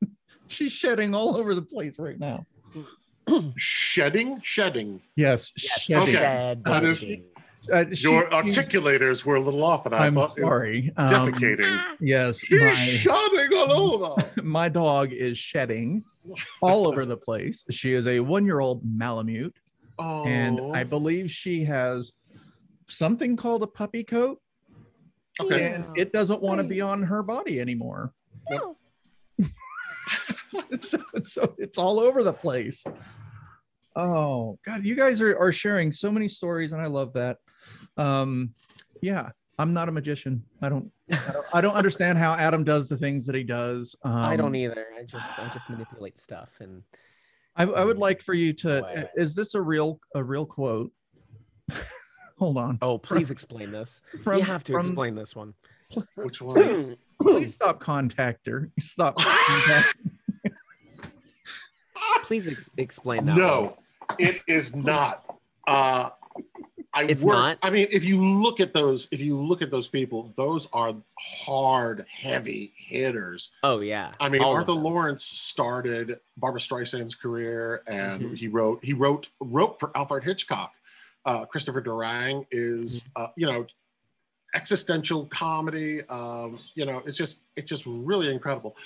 She's 0.49 0.73
shedding 0.73 1.15
all 1.15 1.37
over 1.37 1.55
the 1.55 1.63
place 1.63 1.99
right 1.99 2.19
now. 2.19 2.45
Shedding, 3.57 4.41
shedding. 4.43 5.01
Yes, 5.17 5.53
Yes, 5.57 5.83
shedding. 5.83 6.03
Okay. 6.03 6.13
shed 6.13 6.65
That 6.65 6.85
is- 6.85 7.03
Uh, 7.71 7.85
she- 7.93 8.09
Your 8.09 8.25
she- 8.31 8.37
articulators 8.37 9.25
were 9.27 9.37
a 9.37 9.41
little 9.43 9.63
off, 9.63 9.85
and 9.85 9.95
I 9.95 10.07
I'm 10.07 10.15
thought 10.15 10.39
it 10.39 10.43
was 10.43 10.49
sorry. 10.49 10.91
Um, 10.97 11.11
defecating. 11.33 11.83
yes, 12.01 12.39
She's 12.41 12.61
my, 12.63 12.73
shedding 12.75 13.59
all 13.59 13.73
over. 13.73 14.31
my 14.43 14.69
dog 14.71 15.13
is 15.13 15.37
shedding 15.37 16.03
all 16.63 16.87
over 16.89 17.05
the 17.05 17.17
place. 17.17 17.65
She 17.71 17.93
is 17.93 18.07
a 18.09 18.21
one-year-old 18.21 18.83
Malamute, 18.85 19.55
Oh, 19.99 20.25
and 20.25 20.75
I 20.75 20.85
believe 20.85 21.31
she 21.31 21.63
has 21.65 22.13
something 22.87 23.37
called 23.37 23.63
a 23.63 23.67
puppy 23.67 24.03
coat, 24.05 24.41
okay. 25.39 25.73
and 25.75 25.85
it 25.95 26.11
doesn't 26.13 26.41
want 26.41 26.63
to 26.63 26.67
be 26.67 26.81
on 26.81 27.03
her 27.03 27.23
body 27.23 27.61
anymore. 27.61 28.15
so, 30.45 30.63
so 31.25 31.55
it's 31.59 31.77
all 31.77 32.01
over 32.01 32.23
the 32.23 32.33
place. 32.33 32.83
Oh 33.99 34.59
God, 34.65 34.85
you 34.85 34.95
guys 34.95 35.21
are, 35.21 35.37
are 35.37 35.51
sharing 35.51 35.91
so 35.91 36.11
many 36.13 36.29
stories, 36.29 36.73
and 36.73 36.81
I 36.81 36.87
love 36.87 37.13
that. 37.15 37.39
Um, 37.97 38.55
yeah, 39.03 39.31
I'm 39.59 39.73
not 39.75 39.89
a 39.89 39.93
magician. 39.93 40.45
I 40.63 40.69
don't, 40.69 40.91
I 41.11 41.33
don't, 41.33 41.47
I 41.55 41.61
don't 41.61 41.75
understand 41.75 42.17
how 42.17 42.35
Adam 42.35 42.63
does 42.63 42.89
the 42.89 42.97
things 42.97 43.27
that 43.27 43.35
he 43.35 43.43
does. 43.43 43.97
Um, 44.05 44.15
I 44.15 44.37
don't 44.37 44.55
either. 44.55 44.87
I 44.97 45.03
just 45.03 45.37
I 45.39 45.49
just 45.49 45.69
manipulate 45.69 46.17
stuff 46.19 46.51
and 46.61 46.83
I, 47.57 47.65
I 47.65 47.85
would 47.85 47.99
like 47.99 48.23
for 48.23 48.35
you 48.35 48.53
to. 48.53 48.83
Way. 48.83 49.09
Is 49.17 49.35
this 49.35 49.55
a 49.55 49.61
real 49.61 49.99
a 50.15 50.23
real 50.23 50.47
quote? 50.47 50.93
Hold 52.39 52.57
on. 52.57 52.79
oh 52.83 52.99
please 52.99 53.33
explain 53.33 53.73
this. 53.73 54.01
From- 54.23 54.39
you 54.39 54.45
have 54.45 54.63
to 54.65 54.73
from- 54.73 54.81
explain 54.81 55.15
this 55.17 55.35
one. 55.35 55.55
Which 56.15 56.41
one? 56.41 56.97
Please 57.21 57.55
stop 57.57 57.81
contact 57.81 58.47
her. 58.47 58.71
Stop. 58.79 59.17
contact- 59.19 59.97
please 62.23 62.47
ex- 62.47 62.71
explain 62.77 63.25
that. 63.27 63.37
one. 63.37 63.73
It 64.19 64.41
is 64.49 64.75
not. 64.75 65.25
Uh, 65.67 66.11
I 66.95 67.03
It's 67.05 67.25
work- 67.25 67.35
not? 67.37 67.59
I 67.63 67.71
mean, 67.71 67.87
if 67.91 68.05
you 68.05 68.25
look 68.25 68.61
at 68.61 68.73
those, 68.73 69.09
if 69.13 69.21
you 69.21 69.37
look 69.41 69.61
at 69.61 69.71
those 69.71 69.89
people, 69.89 70.33
those 70.37 70.67
are 70.73 70.95
hard, 71.19 72.07
heavy 72.11 72.73
hitters. 72.77 73.51
Oh 73.63 73.81
yeah. 73.81 74.13
I 74.21 74.29
mean, 74.31 74.43
All 74.43 74.55
Arthur. 74.55 74.73
Laurents 74.73 75.23
started 75.25 76.19
Barbra 76.39 76.61
Streisand's 76.61 77.15
career, 77.15 77.83
and 77.87 78.23
Mhm. 78.23 78.37
he 78.37 78.49
wrote 78.49 78.83
he 78.83 78.95
wrote 78.95 79.29
wrote 79.41 79.79
for 79.79 79.95
Alfred 79.97 80.25
Hitchcock. 80.25 80.73
Uh, 81.27 81.45
Christopher 81.45 81.83
Durang 81.83 82.47
is 82.51 83.03
Mm-hmm. 83.03 83.23
uh, 83.23 83.29
you 83.37 83.47
know 83.47 83.67
existential 84.55 85.27
comedy. 85.27 86.03
Um, 86.09 86.59
you 86.75 86.87
know, 86.87 87.03
it's 87.05 87.19
just 87.19 87.43
it's 87.57 87.69
just 87.69 87.85
really 87.87 88.33
incredible. 88.33 88.77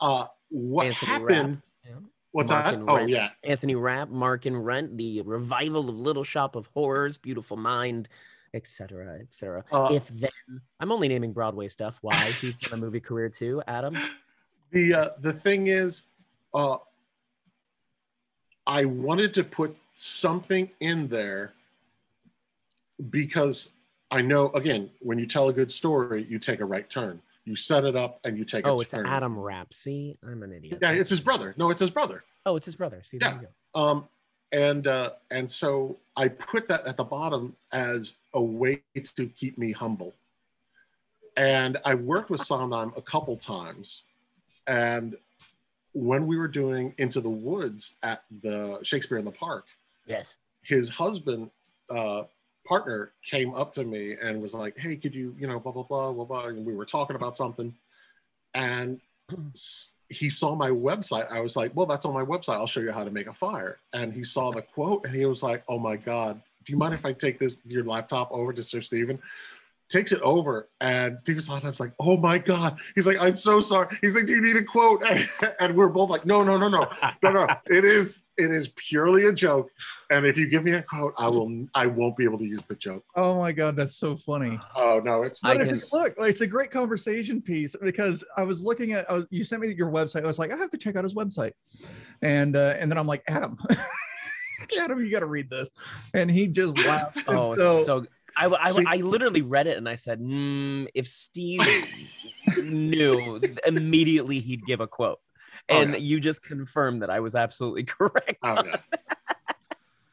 Uh, 0.00 0.26
what 0.48 0.86
Anthony 0.86 1.12
happened? 1.12 1.62
Yeah. 1.84 1.94
What's 2.32 2.50
Mark 2.50 2.64
that? 2.64 2.82
Oh 2.88 2.96
Rent. 2.96 3.10
yeah, 3.10 3.30
Anthony 3.44 3.74
Rapp, 3.74 4.08
Mark 4.08 4.46
and 4.46 4.64
Rent, 4.64 4.96
the 4.96 5.20
revival 5.20 5.88
of 5.88 5.98
Little 5.98 6.24
Shop 6.24 6.56
of 6.56 6.66
Horrors, 6.74 7.18
Beautiful 7.18 7.58
Mind, 7.58 8.08
etc., 8.54 9.18
etc. 9.20 9.64
Uh, 9.70 9.90
if 9.92 10.08
then, 10.08 10.30
I'm 10.80 10.90
only 10.90 11.08
naming 11.08 11.32
Broadway 11.32 11.68
stuff. 11.68 11.98
Why 12.00 12.16
he's 12.16 12.58
in 12.66 12.72
a 12.72 12.76
movie 12.76 13.00
career 13.00 13.28
too, 13.28 13.62
Adam? 13.68 13.96
the 14.70 14.94
uh, 14.94 15.08
the 15.20 15.34
thing 15.34 15.66
is, 15.66 16.04
uh, 16.54 16.78
I 18.66 18.86
wanted 18.86 19.34
to 19.34 19.44
put 19.44 19.76
something 19.92 20.70
in 20.80 21.08
there 21.08 21.52
because 23.10 23.72
I 24.10 24.22
know 24.22 24.48
again 24.52 24.90
when 25.00 25.18
you 25.18 25.26
tell 25.26 25.50
a 25.50 25.52
good 25.52 25.70
story, 25.70 26.26
you 26.30 26.38
take 26.38 26.60
a 26.60 26.64
right 26.64 26.88
turn. 26.88 27.20
You 27.44 27.56
set 27.56 27.84
it 27.84 27.96
up 27.96 28.20
and 28.24 28.38
you 28.38 28.44
take 28.44 28.64
it. 28.66 28.68
Oh, 28.68 28.80
it's 28.80 28.92
turn. 28.92 29.06
Adam 29.06 29.38
Rapp. 29.38 29.74
See, 29.74 30.16
I'm 30.24 30.42
an 30.42 30.52
idiot. 30.52 30.78
Yeah, 30.80 30.92
it's 30.92 31.10
his 31.10 31.20
brother. 31.20 31.54
No, 31.56 31.70
it's 31.70 31.80
his 31.80 31.90
brother. 31.90 32.24
oh, 32.46 32.56
it's 32.56 32.66
his 32.66 32.76
brother. 32.76 33.00
See, 33.02 33.18
there 33.18 33.30
Yeah. 33.30 33.40
you 33.40 33.48
go. 33.74 33.80
Um, 33.80 34.08
and 34.52 34.86
uh, 34.86 35.12
and 35.30 35.50
so 35.50 35.96
I 36.16 36.28
put 36.28 36.68
that 36.68 36.86
at 36.86 36.96
the 36.96 37.04
bottom 37.04 37.56
as 37.72 38.14
a 38.34 38.40
way 38.42 38.82
to 38.94 39.26
keep 39.26 39.58
me 39.58 39.72
humble. 39.72 40.14
And 41.36 41.78
I 41.84 41.94
worked 41.94 42.30
with 42.30 42.42
Sondheim 42.42 42.92
a 42.96 43.00
couple 43.02 43.36
times, 43.36 44.04
and 44.66 45.16
when 45.94 46.26
we 46.26 46.36
were 46.36 46.48
doing 46.48 46.94
Into 46.98 47.20
the 47.22 47.30
Woods 47.30 47.96
at 48.02 48.24
the 48.42 48.78
Shakespeare 48.82 49.16
in 49.18 49.24
the 49.24 49.30
Park, 49.32 49.64
Yes. 50.06 50.36
his 50.62 50.90
husband 50.90 51.50
uh, 51.88 52.24
partner 52.64 53.12
came 53.24 53.54
up 53.54 53.72
to 53.72 53.84
me 53.84 54.16
and 54.22 54.40
was 54.40 54.54
like, 54.54 54.76
"Hey, 54.76 54.96
could 54.96 55.14
you, 55.14 55.34
you 55.38 55.46
know, 55.46 55.58
blah 55.58 55.72
blah 55.72 55.82
blah 55.82 56.12
blah 56.12 56.24
blah," 56.24 56.46
and 56.46 56.64
we 56.64 56.74
were 56.74 56.86
talking 56.86 57.16
about 57.16 57.36
something, 57.36 57.74
and 58.54 59.00
he 60.08 60.28
saw 60.28 60.54
my 60.54 60.70
website. 60.70 61.30
I 61.30 61.40
was 61.40 61.56
like, 61.56 61.72
"Well, 61.74 61.86
that's 61.86 62.04
on 62.04 62.14
my 62.14 62.24
website. 62.24 62.54
I'll 62.54 62.66
show 62.66 62.80
you 62.80 62.92
how 62.92 63.04
to 63.04 63.10
make 63.10 63.26
a 63.26 63.34
fire." 63.34 63.78
And 63.92 64.12
he 64.12 64.24
saw 64.24 64.52
the 64.52 64.62
quote, 64.62 65.04
and 65.06 65.14
he 65.14 65.26
was 65.26 65.42
like, 65.42 65.64
"Oh 65.68 65.78
my 65.78 65.96
god, 65.96 66.40
do 66.64 66.72
you 66.72 66.78
mind 66.78 66.94
if 66.94 67.04
I 67.04 67.12
take 67.12 67.38
this 67.38 67.62
your 67.66 67.84
laptop 67.84 68.30
over 68.32 68.52
to 68.52 68.62
Sir 68.62 68.80
Stephen?" 68.80 69.18
Takes 69.92 70.10
it 70.10 70.22
over, 70.22 70.70
and 70.80 71.20
Stephen 71.20 71.42
Sondheim's 71.42 71.78
like, 71.78 71.92
"Oh 72.00 72.16
my 72.16 72.38
god!" 72.38 72.78
He's 72.94 73.06
like, 73.06 73.18
"I'm 73.20 73.36
so 73.36 73.60
sorry." 73.60 73.94
He's 74.00 74.16
like, 74.16 74.24
"Do 74.24 74.32
you 74.32 74.40
need 74.40 74.56
a 74.56 74.64
quote?" 74.64 75.04
And 75.60 75.76
we're 75.76 75.90
both 75.90 76.08
like, 76.08 76.24
"No, 76.24 76.42
no, 76.42 76.56
no, 76.56 76.68
no, 76.68 76.88
no, 77.22 77.30
no. 77.30 77.46
It 77.66 77.84
is, 77.84 78.22
it 78.38 78.50
is 78.50 78.68
purely 78.76 79.26
a 79.26 79.32
joke." 79.34 79.68
and 80.10 80.24
if 80.24 80.38
you 80.38 80.46
give 80.46 80.64
me 80.64 80.72
a 80.72 80.82
quote, 80.82 81.12
I 81.18 81.28
will 81.28 81.66
I 81.74 81.86
won't 81.86 82.16
be 82.16 82.24
able 82.24 82.38
to 82.38 82.46
use 82.46 82.64
the 82.64 82.74
joke. 82.76 83.04
Oh 83.16 83.38
my 83.38 83.52
God, 83.52 83.76
that's 83.76 83.96
so 83.96 84.16
funny. 84.16 84.58
Oh 84.74 85.00
no, 85.04 85.24
it's 85.24 85.40
I 85.44 85.54
But 85.58 85.66
can- 85.66 85.74
it's, 85.74 85.92
look, 85.92 86.14
it's 86.18 86.40
a 86.40 86.46
great 86.46 86.70
conversation 86.70 87.42
piece 87.42 87.76
because 87.82 88.24
I 88.36 88.44
was 88.44 88.62
looking 88.62 88.92
at, 88.94 89.10
I 89.10 89.14
was, 89.14 89.26
you 89.28 89.44
sent 89.44 89.60
me 89.60 89.74
your 89.74 89.90
website. 89.90 90.24
I 90.24 90.26
was 90.26 90.38
like, 90.38 90.52
I 90.52 90.56
have 90.56 90.70
to 90.70 90.78
check 90.78 90.96
out 90.96 91.04
his 91.04 91.14
website. 91.14 91.52
And, 92.22 92.56
uh, 92.56 92.76
and 92.78 92.90
then 92.90 92.96
I'm 92.98 93.06
like, 93.06 93.22
Adam, 93.28 93.58
Adam, 94.80 95.04
you 95.04 95.10
got 95.10 95.20
to 95.20 95.26
read 95.26 95.50
this. 95.50 95.70
And 96.14 96.30
he 96.30 96.46
just 96.48 96.78
laughed. 96.78 97.18
Oh, 97.28 97.54
so, 97.56 97.82
so, 97.82 98.06
I, 98.36 98.46
I, 98.46 98.70
See- 98.70 98.84
I 98.86 98.96
literally 98.96 99.42
read 99.42 99.66
it 99.66 99.76
and 99.78 99.88
I 99.88 99.94
said, 99.94 100.20
mm, 100.20 100.86
if 100.94 101.06
Steve 101.06 101.60
knew, 102.62 103.40
immediately 103.66 104.38
he'd 104.40 104.64
give 104.66 104.80
a 104.80 104.86
quote. 104.86 105.18
Oh, 105.70 105.76
And 105.80 105.92
yeah. 105.92 105.98
you 105.98 106.20
just 106.20 106.42
confirmed 106.42 107.02
that 107.02 107.10
I 107.10 107.20
was 107.20 107.34
absolutely 107.34 107.84
correct. 107.84 108.36
oh, 108.42 108.62
yeah. 108.64 108.76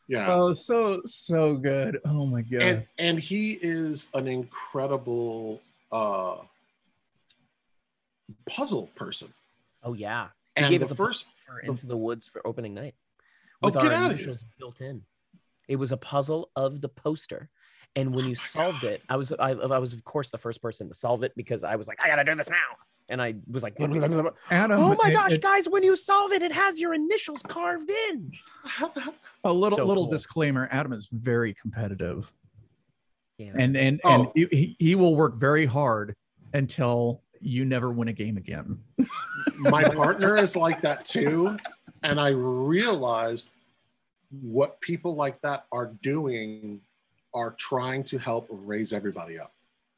yeah. 0.07 0.33
oh, 0.33 0.53
so, 0.53 1.01
so 1.05 1.55
good. 1.55 1.99
Oh 2.05 2.25
my 2.25 2.41
God. 2.41 2.61
And 2.61 2.85
and 2.97 3.19
he 3.19 3.51
is 3.61 4.09
an 4.13 4.27
incredible 4.27 5.61
uh 5.91 6.37
puzzle 8.49 8.87
person. 8.95 9.33
Oh 9.83 9.93
yeah. 9.93 10.27
He 10.55 10.63
And 10.63 10.69
gave 10.69 10.81
the 10.81 10.85
us 10.87 10.91
a 10.91 10.95
first 10.95 11.27
for 11.35 11.59
the- 11.63 11.69
Into 11.69 11.87
the 11.87 11.97
Woods 11.97 12.27
for 12.27 12.45
opening 12.45 12.73
night 12.73 12.95
Oh, 13.61 13.67
with 13.67 13.73
get 13.75 13.85
our 13.85 13.93
outta 13.93 13.99
here. 14.03 14.11
initials 14.13 14.43
built 14.57 14.81
in. 14.81 15.03
It 15.67 15.75
was 15.77 15.91
a 15.91 15.97
puzzle 15.97 16.49
of 16.55 16.81
the 16.81 16.89
poster. 16.89 17.49
And 17.95 18.13
when 18.13 18.25
Oh 18.25 18.27
you 18.27 18.31
my 18.31 18.33
solved 18.35 18.81
God. 18.81 18.91
it, 18.91 19.01
I 19.09 19.15
was 19.17 19.31
I, 19.33 19.51
I 19.51 19.79
was 19.79 19.93
of 19.93 20.03
course 20.03 20.29
the 20.31 20.37
first 20.37 20.61
person 20.61 20.87
to 20.89 20.95
solve 20.95 21.23
it 21.23 21.33
because 21.35 21.63
I 21.63 21.75
was 21.75 21.87
like, 21.87 21.99
I 22.03 22.07
gotta 22.07 22.23
do 22.23 22.35
this 22.35 22.49
now. 22.49 22.55
And 23.11 23.19
I 23.21 23.33
was 23.49 23.63
like, 23.63 23.73
Adam, 23.79 24.79
oh 24.79 24.95
my 25.01 25.09
it- 25.09 25.13
gosh, 25.13 25.33
it- 25.33 25.41
guys, 25.41 25.67
when 25.67 25.83
you 25.83 25.95
solve 25.95 26.31
it, 26.31 26.43
it 26.43 26.51
has 26.51 26.79
your 26.79 26.93
initials 26.93 27.41
carved 27.41 27.89
in. 28.11 28.31
a 29.43 29.51
little, 29.51 29.77
so 29.79 29.85
little 29.85 30.03
cool. 30.03 30.11
disclaimer. 30.11 30.67
Adam 30.71 30.93
is 30.93 31.09
very 31.11 31.55
competitive 31.55 32.31
Yeah. 33.39 33.53
and, 33.55 33.75
and, 33.75 33.99
oh. 34.03 34.09
and 34.13 34.27
Oh. 34.27 34.31
he, 34.35 34.47
he- 34.51 34.75
he 34.79 34.95
will 34.95 35.15
work 35.15 35.35
very 35.35 35.65
hard 35.65 36.13
until 36.53 37.23
you 37.41 37.65
never 37.65 37.91
win 37.91 38.09
a 38.09 38.13
game 38.13 38.37
again. 38.37 38.77
my 39.59 39.83
partner 39.83 40.35
is 40.37 40.55
like 40.55 40.81
that 40.83 41.05
too. 41.05 41.57
And 42.03 42.19
I 42.19 42.29
realized 42.29 43.49
what 44.41 44.79
people 44.81 45.15
like 45.15 45.41
that 45.41 45.65
are 45.71 45.93
doing 46.03 46.81
are 47.33 47.55
trying 47.59 48.03
to 48.05 48.17
help 48.17 48.47
raise 48.49 48.93
everybody 48.93 49.39
up. 49.39 49.53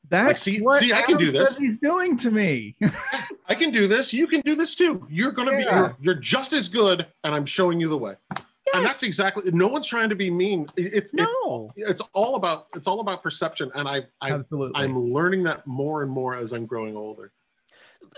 That's 0.10 0.42
see- 0.42 0.62
what 0.62 0.80
see, 0.82 0.94
I 0.94 1.04
can 1.04 1.18
do 1.18 1.32
this. 1.32 1.50
says 1.50 1.58
He's 1.58 1.78
doing 1.78 2.18
to 2.18 2.32
me. 2.32 2.76
I 3.50 3.56
can 3.56 3.72
do 3.72 3.88
this. 3.88 4.12
You 4.12 4.28
can 4.28 4.42
do 4.42 4.56
this 4.56 4.76
too. 4.76 5.06
You're 5.10 5.32
gonna 5.32 5.58
be 5.58 5.64
you're, 5.64 5.98
you're 6.02 6.16
just 6.16 6.54
as 6.54 6.68
good, 6.68 7.06
and 7.24 7.36
I'm 7.36 7.46
showing 7.46 7.80
you 7.80 7.88
the 7.88 7.98
way. 7.98 8.16
Yes. 8.32 8.76
And 8.76 8.86
that's 8.86 9.04
exactly 9.04 9.52
no 9.52 9.68
one's 9.68 9.88
trying 9.88 10.10
to 10.10 10.16
be 10.16 10.30
mean. 10.30 10.68
It's 10.76 11.12
it's 11.12 11.14
no. 11.14 11.70
it's 11.76 12.02
all 12.14 12.36
about 12.36 12.68
it's 12.76 12.88
all 12.88 13.00
about 13.00 13.24
perception. 13.24 13.72
And 13.76 13.88
I, 13.88 14.06
I 14.22 14.32
Absolutely. 14.32 14.82
I'm 14.82 15.12
learning 15.12 15.44
that 15.44 15.66
more 15.68 16.04
and 16.04 16.12
more 16.12 16.36
as 16.36 16.54
I'm 16.54 16.66
growing 16.66 16.96
older. 16.96 17.32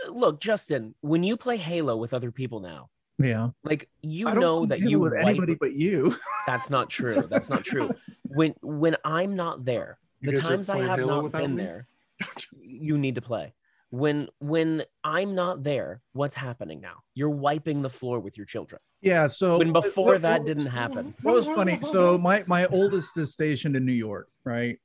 Look, 0.10 0.40
Justin, 0.40 0.96
when 1.02 1.24
you 1.24 1.38
play 1.38 1.58
Halo 1.58 1.98
with 1.98 2.14
other 2.14 2.32
people 2.32 2.60
now, 2.60 2.90
yeah. 3.20 3.50
like 3.64 3.90
you 4.02 4.28
I 4.28 4.32
don't 4.32 4.42
know 4.42 4.66
that 4.66 4.80
you 4.80 5.00
with 5.00 5.14
wipe 5.14 5.28
anybody 5.28 5.56
but 5.56 5.74
you. 5.74 6.16
That's 6.48 6.70
not 6.70 6.90
true. 6.90 7.28
That's 7.30 7.50
not 7.50 7.64
true. 7.64 7.92
when 8.36 8.54
when 8.62 8.96
I'm 9.04 9.36
not 9.36 9.66
there, 9.66 10.00
You 10.22 10.32
the 10.32 10.38
times 10.38 10.70
I 10.70 10.78
have 10.80 11.00
Halo 11.00 11.22
not 11.22 11.32
been 11.32 11.56
me? 11.56 11.64
there, 11.64 11.88
you 12.62 12.98
need 12.98 13.16
to 13.16 13.22
play. 13.22 13.54
When 13.90 14.28
when 14.40 14.84
I'm 15.04 15.36
not 15.36 15.64
there, 15.64 16.02
what's 16.14 16.36
happening 16.36 16.82
now? 16.82 17.04
You're 17.14 17.30
wiping 17.30 17.82
the 17.82 17.90
floor 17.90 18.20
with 18.20 18.38
your 18.38 18.46
children. 18.46 18.82
Yeah. 19.02 19.28
So 19.28 19.60
When 19.60 19.72
before 19.72 20.18
that 20.18 20.46
didn't 20.46 20.66
happen. 20.68 21.14
What 21.22 21.36
was 21.36 21.46
funny? 21.46 21.80
So 21.82 22.18
my 22.18 22.44
my 22.48 22.66
oldest 22.68 23.18
is 23.18 23.32
stationed 23.34 23.76
in 23.76 23.86
New 23.86 23.92
York, 23.94 24.30
right? 24.46 24.78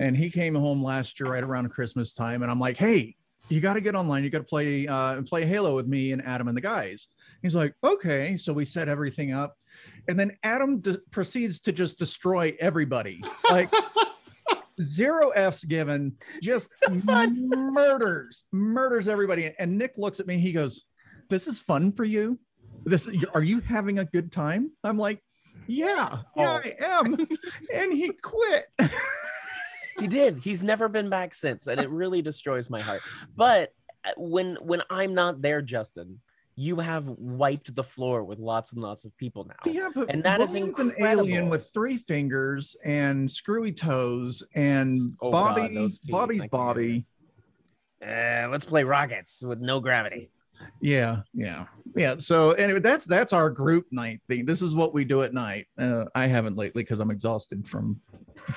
And 0.00 0.16
he 0.16 0.30
came 0.30 0.54
home 0.54 0.82
last 0.82 1.18
year 1.18 1.28
right 1.28 1.42
around 1.42 1.68
Christmas 1.70 2.14
time, 2.14 2.42
and 2.42 2.50
I'm 2.50 2.60
like, 2.60 2.76
hey, 2.76 3.16
you 3.48 3.60
got 3.60 3.74
to 3.74 3.80
get 3.80 3.94
online. 3.94 4.24
You 4.24 4.30
got 4.30 4.38
to 4.38 4.44
play 4.44 4.86
uh, 4.86 5.14
and 5.14 5.26
play 5.26 5.46
Halo 5.46 5.74
with 5.74 5.86
me 5.86 6.12
and 6.12 6.24
Adam 6.24 6.48
and 6.48 6.56
the 6.56 6.60
guys. 6.60 7.08
He's 7.42 7.54
like, 7.54 7.74
okay. 7.84 8.36
So 8.36 8.52
we 8.52 8.64
set 8.64 8.88
everything 8.88 9.32
up, 9.32 9.56
and 10.08 10.18
then 10.18 10.32
Adam 10.42 10.80
d- 10.80 10.96
proceeds 11.10 11.60
to 11.60 11.72
just 11.72 11.98
destroy 11.98 12.56
everybody. 12.60 13.22
Like 13.48 13.72
zero 14.82 15.30
F's 15.30 15.64
given, 15.64 16.14
just 16.42 16.70
murders, 16.90 18.44
murders 18.52 19.08
everybody. 19.08 19.52
And 19.58 19.78
Nick 19.78 19.96
looks 19.96 20.20
at 20.20 20.26
me. 20.26 20.38
He 20.38 20.52
goes, 20.52 20.84
"This 21.28 21.46
is 21.46 21.60
fun 21.60 21.92
for 21.92 22.04
you. 22.04 22.38
This 22.84 23.08
are 23.34 23.44
you 23.44 23.60
having 23.60 23.98
a 24.00 24.04
good 24.04 24.32
time?" 24.32 24.72
I'm 24.84 24.98
like, 24.98 25.22
"Yeah, 25.66 26.18
yeah, 26.36 26.60
I 26.64 26.74
am." 26.80 27.14
and 27.72 27.92
he 27.92 28.10
quit. 28.22 28.66
He 29.98 30.06
did. 30.06 30.38
He's 30.38 30.62
never 30.62 30.88
been 30.88 31.08
back 31.08 31.34
since, 31.34 31.66
and 31.66 31.80
it 31.80 31.90
really 31.90 32.22
destroys 32.22 32.70
my 32.70 32.80
heart. 32.80 33.00
But 33.36 33.72
uh, 34.04 34.10
when 34.16 34.56
when 34.62 34.82
I'm 34.90 35.14
not 35.14 35.40
there, 35.42 35.60
Justin, 35.62 36.20
you 36.56 36.76
have 36.76 37.06
wiped 37.08 37.74
the 37.74 37.84
floor 37.84 38.24
with 38.24 38.38
lots 38.38 38.72
and 38.72 38.82
lots 38.82 39.04
of 39.04 39.16
people 39.16 39.44
now. 39.44 39.70
Yeah, 39.72 39.90
but 39.94 40.10
And 40.12 40.22
that 40.24 40.40
is 40.40 40.52
William's 40.52 40.78
an 40.78 40.90
incredible. 40.90 41.24
alien 41.28 41.48
with 41.48 41.68
three 41.72 41.96
fingers 41.96 42.76
and 42.84 43.30
screwy 43.30 43.72
toes, 43.72 44.42
and 44.54 45.16
Oh, 45.20 45.30
God, 45.30 45.56
Bobby, 45.56 45.74
those 45.74 45.98
feet. 45.98 46.12
Bobby's 46.12 46.46
Bobby. 46.46 47.04
Uh, 48.04 48.48
let's 48.50 48.64
play 48.64 48.84
rockets 48.84 49.42
with 49.44 49.60
no 49.60 49.80
gravity. 49.80 50.30
Yeah, 50.80 51.22
yeah, 51.32 51.66
yeah. 51.96 52.16
So 52.18 52.50
anyway, 52.52 52.80
that's 52.80 53.04
that's 53.04 53.32
our 53.32 53.48
group 53.50 53.86
night 53.92 54.20
thing. 54.28 54.44
This 54.44 54.60
is 54.62 54.74
what 54.74 54.92
we 54.92 55.04
do 55.04 55.22
at 55.22 55.32
night. 55.32 55.66
Uh, 55.78 56.06
I 56.16 56.26
haven't 56.26 56.56
lately 56.56 56.82
because 56.82 56.98
I'm 57.00 57.10
exhausted 57.12 57.66
from 57.66 58.00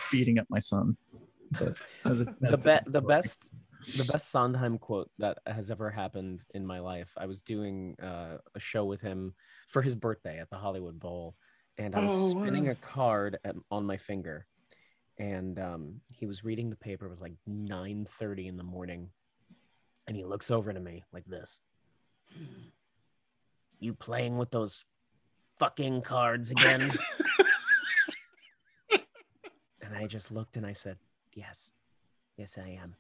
feeding 0.09 0.39
up 0.39 0.47
my 0.49 0.57
son. 0.59 0.97
But 1.51 1.75
the 2.03 2.57
be- 2.57 2.91
the 2.91 3.01
best 3.01 3.51
the 3.97 4.05
best 4.11 4.29
Sondheim 4.29 4.77
quote 4.77 5.09
that 5.17 5.39
has 5.47 5.71
ever 5.71 5.89
happened 5.89 6.43
in 6.53 6.65
my 6.65 6.79
life. 6.79 7.11
I 7.17 7.25
was 7.25 7.41
doing 7.41 7.95
uh, 8.01 8.37
a 8.53 8.59
show 8.59 8.85
with 8.85 9.01
him 9.01 9.33
for 9.67 9.81
his 9.81 9.95
birthday 9.95 10.39
at 10.39 10.49
the 10.51 10.57
Hollywood 10.57 10.99
Bowl, 10.99 11.35
and 11.77 11.95
I 11.95 11.99
was 12.03 12.13
Oh, 12.13 12.39
spinning 12.41 12.65
wow. 12.65 12.71
a 12.71 12.75
card 12.75 13.39
at, 13.43 13.55
on 13.71 13.85
my 13.87 13.97
finger, 13.97 14.45
and 15.17 15.57
um, 15.59 16.01
he 16.13 16.27
was 16.27 16.43
reading 16.43 16.69
the 16.69 16.75
paper. 16.75 17.07
It 17.07 17.09
was 17.09 17.21
like 17.21 17.33
nine 17.47 18.05
thirty 18.07 18.47
in 18.47 18.55
the 18.57 18.63
morning, 18.63 19.09
and 20.07 20.15
he 20.15 20.23
looks 20.23 20.51
over 20.51 20.71
to 20.71 20.79
me 20.79 21.03
like 21.11 21.25
this. 21.25 21.57
You 23.79 23.95
playing 23.95 24.37
with 24.37 24.51
those 24.51 24.85
fucking 25.57 26.03
cards 26.03 26.51
again? 26.51 26.81
and 29.81 29.95
I 29.95 30.05
just 30.05 30.31
looked 30.31 30.55
and 30.55 30.65
I 30.67 30.73
said, 30.73 30.97
Yes. 31.33 31.71
Yes, 32.37 32.57
I 32.57 32.69
am. 32.81 32.95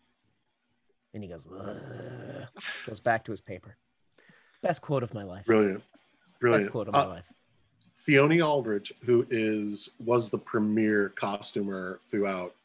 And 1.13 1.23
he 1.23 1.29
goes, 1.29 1.45
"Ugh." 1.47 2.47
goes 2.87 2.99
back 2.99 3.23
to 3.25 3.31
his 3.31 3.41
paper. 3.41 3.75
Best 4.61 4.81
quote 4.81 5.03
of 5.03 5.13
my 5.13 5.23
life. 5.23 5.45
Brilliant. 5.45 5.79
Best 5.79 6.39
Brilliant. 6.39 6.71
quote 6.71 6.87
of 6.87 6.93
my 6.93 7.01
Uh, 7.01 7.07
life. 7.07 7.31
Theoni 8.07 8.41
Aldredge, 8.45 8.93
who 9.03 9.25
is 9.29 9.89
was 9.99 10.29
the 10.29 10.37
premier 10.37 11.09
costumer 11.09 11.99
throughout 12.09 12.55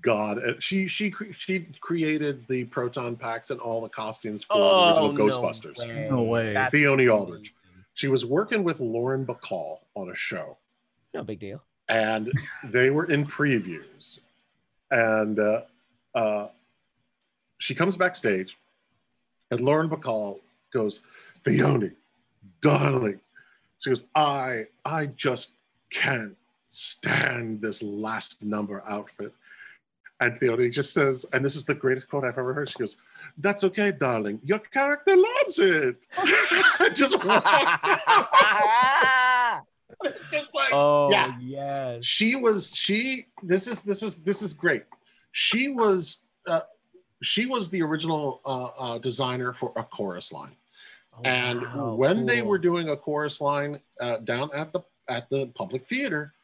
God, 0.00 0.62
she 0.62 0.86
she 0.86 1.12
she 1.36 1.60
created 1.80 2.46
the 2.48 2.64
proton 2.64 3.16
packs 3.16 3.50
and 3.50 3.60
all 3.60 3.80
the 3.80 3.88
costumes 3.88 4.42
for 4.44 4.54
Oh, 4.56 4.94
the 5.06 5.10
original 5.22 5.42
Ghostbusters. 5.42 6.10
No 6.10 6.22
way. 6.22 6.52
That's 6.54 6.74
Theoni 6.74 6.94
amazing. 6.94 7.10
Aldredge. 7.10 7.54
She 7.94 8.08
was 8.08 8.26
working 8.26 8.64
with 8.64 8.80
Lauren 8.80 9.24
Bacall 9.24 9.80
on 9.94 10.10
a 10.10 10.16
show, 10.16 10.56
No 11.14 11.22
big 11.22 11.38
deal. 11.38 11.62
and 11.88 12.32
they 12.64 12.90
were 12.90 13.04
in 13.04 13.24
previews, 13.24 14.20
and 14.90 15.38
uh, 15.38 15.62
uh, 16.14 16.48
she 17.58 17.74
comes 17.74 17.96
backstage, 17.96 18.56
and 19.50 19.60
Lauren 19.60 19.88
Bacall 19.88 20.40
goes, 20.72 21.00
"Theoni, 21.44 21.92
darling," 22.60 23.20
she 23.78 23.90
goes, 23.90 24.04
"I 24.14 24.66
I 24.84 25.06
just 25.06 25.52
can't 25.90 26.36
stand 26.68 27.60
this 27.60 27.82
last 27.82 28.42
number 28.42 28.82
outfit." 28.86 29.32
And 30.20 30.38
Theoni 30.40 30.72
just 30.72 30.94
says, 30.94 31.26
and 31.32 31.44
this 31.44 31.56
is 31.56 31.64
the 31.64 31.74
greatest 31.74 32.08
quote 32.08 32.24
I've 32.24 32.38
ever 32.38 32.54
heard. 32.54 32.68
She 32.68 32.78
goes, 32.78 32.96
"That's 33.36 33.64
okay, 33.64 33.90
darling. 33.92 34.40
Your 34.44 34.60
character 34.60 35.16
loves 35.16 35.58
it." 35.58 36.06
I 36.16 36.90
just 36.94 37.22
walks. 37.24 37.84
just 40.30 40.54
like 40.54 40.70
oh 40.72 41.10
yeah. 41.10 41.36
yes. 41.40 42.04
she 42.04 42.36
was 42.36 42.74
she 42.74 43.26
this 43.42 43.68
is 43.68 43.82
this 43.82 44.02
is 44.02 44.22
this 44.22 44.42
is 44.42 44.54
great. 44.54 44.84
She 45.32 45.68
was 45.68 46.22
uh, 46.46 46.60
she 47.22 47.46
was 47.46 47.68
the 47.68 47.82
original 47.82 48.40
uh, 48.44 48.64
uh, 48.64 48.98
designer 48.98 49.52
for 49.52 49.72
a 49.76 49.82
chorus 49.82 50.32
line. 50.32 50.56
Oh, 51.16 51.20
and 51.24 51.62
wow, 51.62 51.94
when 51.94 52.26
they 52.26 52.42
were 52.42 52.58
doing 52.58 52.88
a 52.90 52.96
chorus 52.96 53.40
line 53.40 53.80
uh, 54.00 54.18
down 54.18 54.50
at 54.54 54.72
the 54.72 54.80
at 55.08 55.28
the 55.30 55.46
public 55.54 55.86
theater 55.86 56.34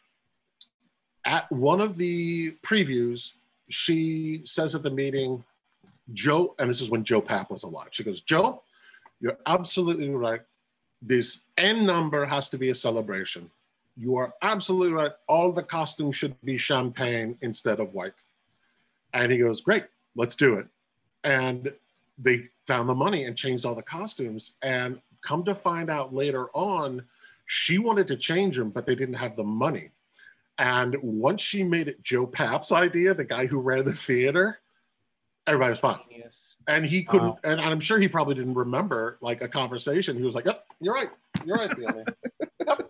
at 1.25 1.51
one 1.51 1.81
of 1.81 1.97
the 1.97 2.53
previews 2.63 3.33
she 3.69 4.43
says 4.45 4.75
at 4.75 4.83
the 4.83 4.91
meeting 4.91 5.43
joe 6.13 6.55
and 6.59 6.69
this 6.69 6.81
is 6.81 6.91
when 6.91 7.05
joe 7.05 7.21
papp 7.21 7.51
was 7.51 7.63
alive. 7.63 7.89
She 7.91 8.05
goes 8.05 8.21
joe 8.21 8.63
you're 9.21 9.39
absolutely 9.47 10.09
right 10.11 10.41
this 11.03 11.43
n 11.57 11.87
number 11.87 12.25
has 12.25 12.49
to 12.49 12.59
be 12.59 12.71
a 12.71 12.75
celebration 12.75 13.51
you 13.97 14.17
are 14.17 14.33
absolutely 14.43 14.93
right 14.93 15.13
all 15.29 15.53
the 15.53 15.63
costumes 15.63 16.17
should 16.17 16.35
be 16.45 16.57
champagne 16.57 17.37
instead 17.41 17.81
of 17.81 17.95
white 17.95 18.23
and 19.15 19.33
he 19.33 19.39
goes 19.39 19.61
great 19.61 19.85
let's 20.15 20.35
do 20.35 20.55
it 20.55 20.67
and 21.25 21.73
they 22.23 22.49
found 22.67 22.89
the 22.89 22.95
money 22.95 23.25
and 23.25 23.37
changed 23.37 23.65
all 23.65 23.75
the 23.75 23.83
costumes. 23.83 24.55
And 24.63 25.01
come 25.27 25.45
to 25.45 25.55
find 25.55 25.91
out 25.91 26.15
later 26.15 26.49
on, 26.55 27.03
she 27.47 27.79
wanted 27.79 28.07
to 28.09 28.17
change 28.17 28.57
them, 28.57 28.71
but 28.71 28.87
they 28.87 28.95
didn't 28.95 29.15
have 29.15 29.37
the 29.37 29.45
money. 29.45 29.91
And 30.59 30.97
once 31.03 31.43
she 31.43 31.65
made 31.65 31.89
it 31.89 32.03
Joe 32.03 32.27
Papp's 32.27 32.73
idea, 32.87 33.15
the 33.15 33.25
guy 33.25 33.47
who 33.47 33.61
ran 33.61 33.87
the 33.87 33.93
theater, 33.93 34.61
everybody 35.47 35.71
was 35.71 35.81
fine. 35.81 35.99
Genius. 36.09 36.57
And 36.71 36.87
he 36.87 37.03
couldn't, 37.03 37.29
Wow. 37.29 37.39
and 37.43 37.61
I'm 37.61 37.81
sure 37.81 37.99
he 37.99 38.07
probably 38.09 38.35
didn't 38.37 38.55
remember 38.55 39.19
like 39.21 39.43
a 39.43 39.49
conversation. 39.49 40.17
He 40.17 40.23
was 40.23 40.35
like, 40.37 40.45
Yep, 40.47 40.65
you're 40.81 40.95
right. 40.95 41.11
You're 41.45 41.57
right, 41.57 41.71
Theoni. 41.71 42.07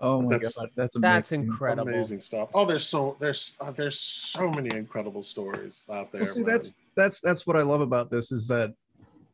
Oh 0.00 0.20
my 0.20 0.32
That's- 0.32 0.54
god, 0.54 0.68
that's 0.76 0.96
amazing. 0.96 1.14
That's 1.14 1.32
incredible. 1.32 1.88
Amazing 1.90 2.20
stuff. 2.20 2.50
Oh, 2.52 2.66
there's 2.66 2.84
so 2.86 3.16
there's 3.20 3.56
uh, 3.58 3.70
there's 3.70 3.98
so 3.98 4.50
many 4.50 4.68
incredible 4.76 5.22
stories 5.22 5.86
out 5.90 6.12
there. 6.12 6.22
Well, 6.22 6.26
see, 6.26 6.40
man. 6.42 6.52
that's 6.52 6.74
that's 6.94 7.20
that's 7.22 7.46
what 7.46 7.56
I 7.56 7.62
love 7.62 7.80
about 7.80 8.10
this 8.10 8.30
is 8.30 8.46
that, 8.48 8.74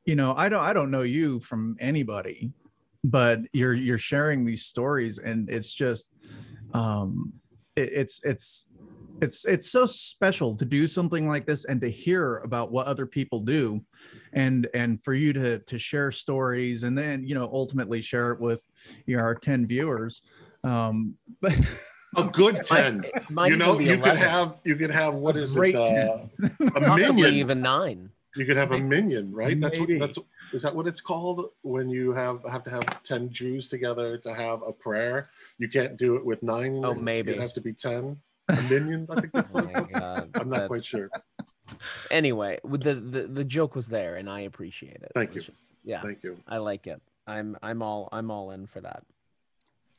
you 0.04 0.14
know, 0.14 0.32
I 0.36 0.48
don't 0.48 0.62
I 0.62 0.72
don't 0.72 0.92
know 0.92 1.02
you 1.02 1.40
from 1.40 1.76
anybody, 1.80 2.52
but 3.02 3.40
you're 3.52 3.72
you're 3.72 3.98
sharing 3.98 4.44
these 4.44 4.62
stories, 4.64 5.18
and 5.18 5.50
it's 5.50 5.74
just, 5.74 6.12
um, 6.72 7.32
it, 7.74 7.90
it's 7.92 8.20
it's 8.22 8.66
it's 9.22 9.44
it's 9.44 9.70
so 9.70 9.86
special 9.86 10.56
to 10.56 10.64
do 10.64 10.86
something 10.86 11.28
like 11.28 11.46
this 11.46 11.64
and 11.64 11.80
to 11.80 11.90
hear 11.90 12.38
about 12.38 12.70
what 12.70 12.86
other 12.86 13.06
people 13.06 13.40
do 13.40 13.80
and 14.32 14.68
and 14.74 15.02
for 15.02 15.14
you 15.14 15.32
to 15.32 15.58
to 15.60 15.78
share 15.78 16.10
stories 16.10 16.82
and 16.82 16.96
then 16.96 17.24
you 17.24 17.34
know 17.34 17.48
ultimately 17.52 18.00
share 18.00 18.32
it 18.32 18.40
with 18.40 18.64
you 19.06 19.16
know, 19.16 19.22
our 19.22 19.34
10 19.34 19.66
viewers. 19.66 20.22
Um 20.64 21.14
but 21.40 21.56
a 22.16 22.24
good 22.24 22.62
10 22.62 23.04
you 23.46 23.56
know 23.56 23.78
you 23.78 23.92
11. 23.94 24.02
could 24.02 24.18
have 24.18 24.54
you 24.64 24.76
could 24.76 24.90
have 24.90 25.14
what 25.14 25.36
a 25.36 25.40
is 25.40 25.56
it 25.56 25.74
uh, 25.74 26.18
a 26.74 26.80
possibly 26.80 27.22
minion. 27.22 27.34
even 27.34 27.60
nine. 27.62 28.10
You 28.36 28.46
could 28.46 28.56
have 28.56 28.70
a 28.70 28.78
minyan 28.78 29.32
right? 29.32 29.58
Maybe. 29.58 29.60
that's 29.60 29.78
what 29.78 29.88
that's 29.98 30.18
is 30.52 30.62
that 30.62 30.74
what 30.74 30.86
it's 30.86 31.00
called 31.00 31.50
when 31.62 31.88
you 31.88 32.12
have 32.12 32.40
have 32.50 32.62
to 32.64 32.70
have 32.70 33.02
10 33.02 33.30
jews 33.30 33.68
together 33.68 34.18
to 34.18 34.34
have 34.34 34.62
a 34.62 34.72
prayer? 34.72 35.30
You 35.58 35.68
can't 35.68 35.96
do 35.96 36.16
it 36.16 36.24
with 36.24 36.42
nine. 36.42 36.84
Oh 36.84 36.94
maybe. 36.94 37.32
It 37.32 37.40
has 37.40 37.52
to 37.54 37.60
be 37.60 37.72
10 37.72 38.16
minyan, 38.68 39.06
I 39.10 39.20
think 39.20 39.32
that's 39.32 39.48
Oh 39.50 39.54
what 39.54 39.64
my 39.64 39.72
it's 39.72 39.90
called. 39.90 39.90
god. 40.00 40.30
I'm 40.38 40.48
not 40.48 40.68
quite 40.68 40.84
sure. 40.84 41.10
Anyway, 42.10 42.58
with 42.64 42.82
the, 42.82 42.94
the 42.94 43.22
the 43.28 43.44
joke 43.44 43.74
was 43.74 43.88
there, 43.88 44.16
and 44.16 44.28
I 44.28 44.40
appreciate 44.40 44.96
it. 45.02 45.12
Thank 45.14 45.30
It 45.30 45.34
you. 45.36 45.40
just- 45.42 45.72
yeah, 45.84 46.02
Thank 46.02 46.22
you. 46.24 46.36
I 46.48 46.58
like 46.58 46.86
it. 46.86 47.00
I'm 47.26 47.56
I'm 47.62 47.80
all 47.82 48.08
I'm 48.12 48.30
all 48.30 48.50
in 48.50 48.66
for 48.66 48.80
that. 48.80 49.04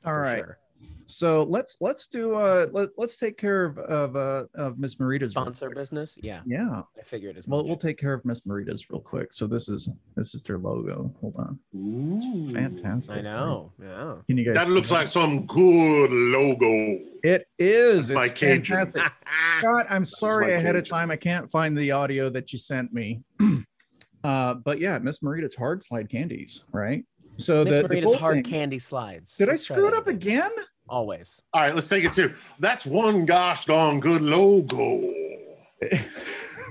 All 0.05 0.13
for 0.13 0.21
right. 0.21 0.37
sure. 0.43 0.57
So 1.07 1.43
let's 1.43 1.75
let's 1.81 2.07
do 2.07 2.35
uh 2.35 2.67
let, 2.71 2.89
let's 2.97 3.17
take 3.17 3.37
care 3.37 3.65
of 3.65 3.77
of 3.79 4.15
uh 4.15 4.45
of 4.55 4.79
Miss 4.79 4.95
Marita's 4.95 5.31
Sponsor 5.31 5.65
quick. 5.65 5.77
business. 5.77 6.17
Yeah, 6.21 6.39
Yeah. 6.45 6.83
I 6.97 7.01
figured 7.03 7.35
as 7.37 7.49
Well, 7.49 7.59
much. 7.61 7.67
we'll 7.67 7.75
take 7.77 7.97
care 7.97 8.13
of 8.13 8.23
Miss 8.23 8.41
Marita's 8.45 8.89
real 8.89 9.01
quick. 9.01 9.33
So 9.33 9.45
this 9.45 9.67
is 9.67 9.89
this 10.15 10.33
is 10.33 10.41
their 10.43 10.57
logo. 10.57 11.13
Hold 11.19 11.35
on. 11.35 11.59
This 11.73 12.23
is 12.23 12.49
Ooh. 12.51 12.53
fantastic. 12.53 13.17
I 13.17 13.21
know. 13.21 13.73
Yeah. 13.81 14.15
Can 14.25 14.37
you 14.37 14.45
guys? 14.45 14.53
That 14.53 14.67
see 14.67 14.71
looks 14.73 14.89
like 14.91 15.09
some 15.09 15.45
good 15.47 16.11
logo. 16.11 16.99
it 17.23 17.45
is. 17.59 18.07
That's 18.07 18.15
my 18.15 18.25
It's 18.27 18.39
fantastic. 18.39 19.03
Scott, 19.59 19.87
I'm 19.89 20.05
sorry 20.05 20.47
my 20.47 20.53
ahead 20.53 20.77
of 20.77 20.87
time. 20.87 21.11
I 21.11 21.17
can't 21.17 21.49
find 21.49 21.77
the 21.77 21.91
audio 21.91 22.29
that 22.29 22.53
you 22.53 22.57
sent 22.57 22.93
me. 22.93 23.21
uh, 24.23 24.53
but 24.53 24.79
yeah, 24.79 24.97
Miss 24.99 25.19
Marita's 25.19 25.55
hard 25.55 25.83
slide 25.83 26.09
candies, 26.09 26.63
right? 26.71 27.03
So 27.37 27.63
Miss 27.65 27.77
the, 27.77 27.83
the 27.83 27.89
Marita's 27.89 28.11
cool 28.11 28.17
hard 28.19 28.35
thing- 28.35 28.43
candy 28.43 28.79
slides. 28.79 29.35
Did 29.35 29.49
I 29.49 29.53
Let's 29.53 29.65
try 29.65 29.75
screw 29.75 29.87
it 29.87 29.91
that 29.91 29.97
up 29.97 30.07
again? 30.07 30.51
Always. 30.89 31.41
All 31.53 31.61
right, 31.61 31.73
let's 31.75 31.87
take 31.89 32.03
it 32.03 32.13
too. 32.13 32.33
That's 32.59 32.85
one 32.85 33.25
gosh 33.25 33.65
darn 33.65 33.99
good 33.99 34.21
logo. 34.21 35.13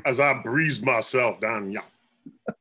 As 0.06 0.20
I 0.20 0.40
breeze 0.42 0.82
myself 0.82 1.40
down, 1.40 1.70
yeah. 1.72 1.82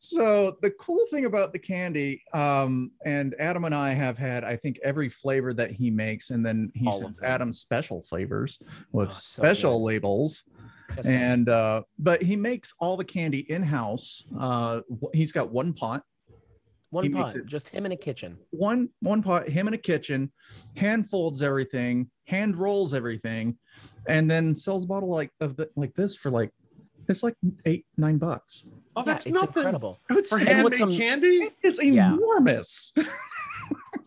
So 0.00 0.56
the 0.62 0.70
cool 0.70 1.04
thing 1.10 1.26
about 1.26 1.52
the 1.52 1.58
candy, 1.58 2.22
um, 2.32 2.92
and 3.04 3.34
Adam 3.38 3.64
and 3.64 3.74
I 3.74 3.92
have 3.92 4.16
had, 4.16 4.42
I 4.42 4.56
think, 4.56 4.78
every 4.82 5.08
flavor 5.10 5.52
that 5.54 5.70
he 5.72 5.90
makes, 5.90 6.30
and 6.30 6.46
then 6.46 6.70
he 6.74 6.86
All 6.86 6.94
of 6.98 7.02
sends. 7.02 7.22
Adam 7.22 7.52
special 7.52 8.00
flavors 8.00 8.58
with 8.92 9.10
Oh, 9.10 9.12
so 9.12 9.42
special 9.42 9.72
good. 9.72 9.84
labels. 9.84 10.44
Just 10.94 11.08
and 11.10 11.50
uh 11.50 11.82
but 11.98 12.22
he 12.22 12.36
makes 12.36 12.72
all 12.80 12.96
the 12.96 13.04
candy 13.04 13.40
in 13.50 13.62
house 13.62 14.22
uh 14.40 14.80
he's 15.12 15.32
got 15.32 15.50
one 15.50 15.74
pot 15.74 16.02
one 16.90 17.04
he 17.04 17.10
pot, 17.10 17.36
it- 17.36 17.46
just 17.46 17.68
him 17.68 17.84
in 17.86 17.92
a 17.92 17.96
kitchen. 17.96 18.38
one 18.50 18.88
one 19.00 19.22
pot 19.22 19.48
him 19.48 19.68
in 19.68 19.74
a 19.74 19.78
kitchen 19.78 20.30
hand 20.76 21.08
folds 21.08 21.42
everything 21.42 22.08
hand 22.26 22.56
rolls 22.56 22.94
everything 22.94 23.56
and 24.08 24.30
then 24.30 24.54
sells 24.54 24.84
a 24.84 24.86
bottle 24.86 25.08
like 25.10 25.30
of 25.40 25.56
the 25.56 25.68
like 25.76 25.94
this 25.94 26.16
for 26.16 26.30
like 26.30 26.50
it's 27.08 27.22
like 27.22 27.34
eight 27.64 27.86
nine 27.96 28.18
bucks 28.18 28.64
Oh, 28.96 29.00
yeah, 29.00 29.04
that's 29.12 29.26
it's 29.26 29.34
nothing. 29.34 29.52
incredible. 29.56 29.98
it's, 30.10 30.28
For 30.30 30.38
And 30.38 30.48
handmade 30.48 30.64
what's 30.64 30.78
some- 30.78 30.92
candy? 30.92 31.50
it's 31.62 31.82
Yeah. 31.82 32.12
enormous 32.14 32.92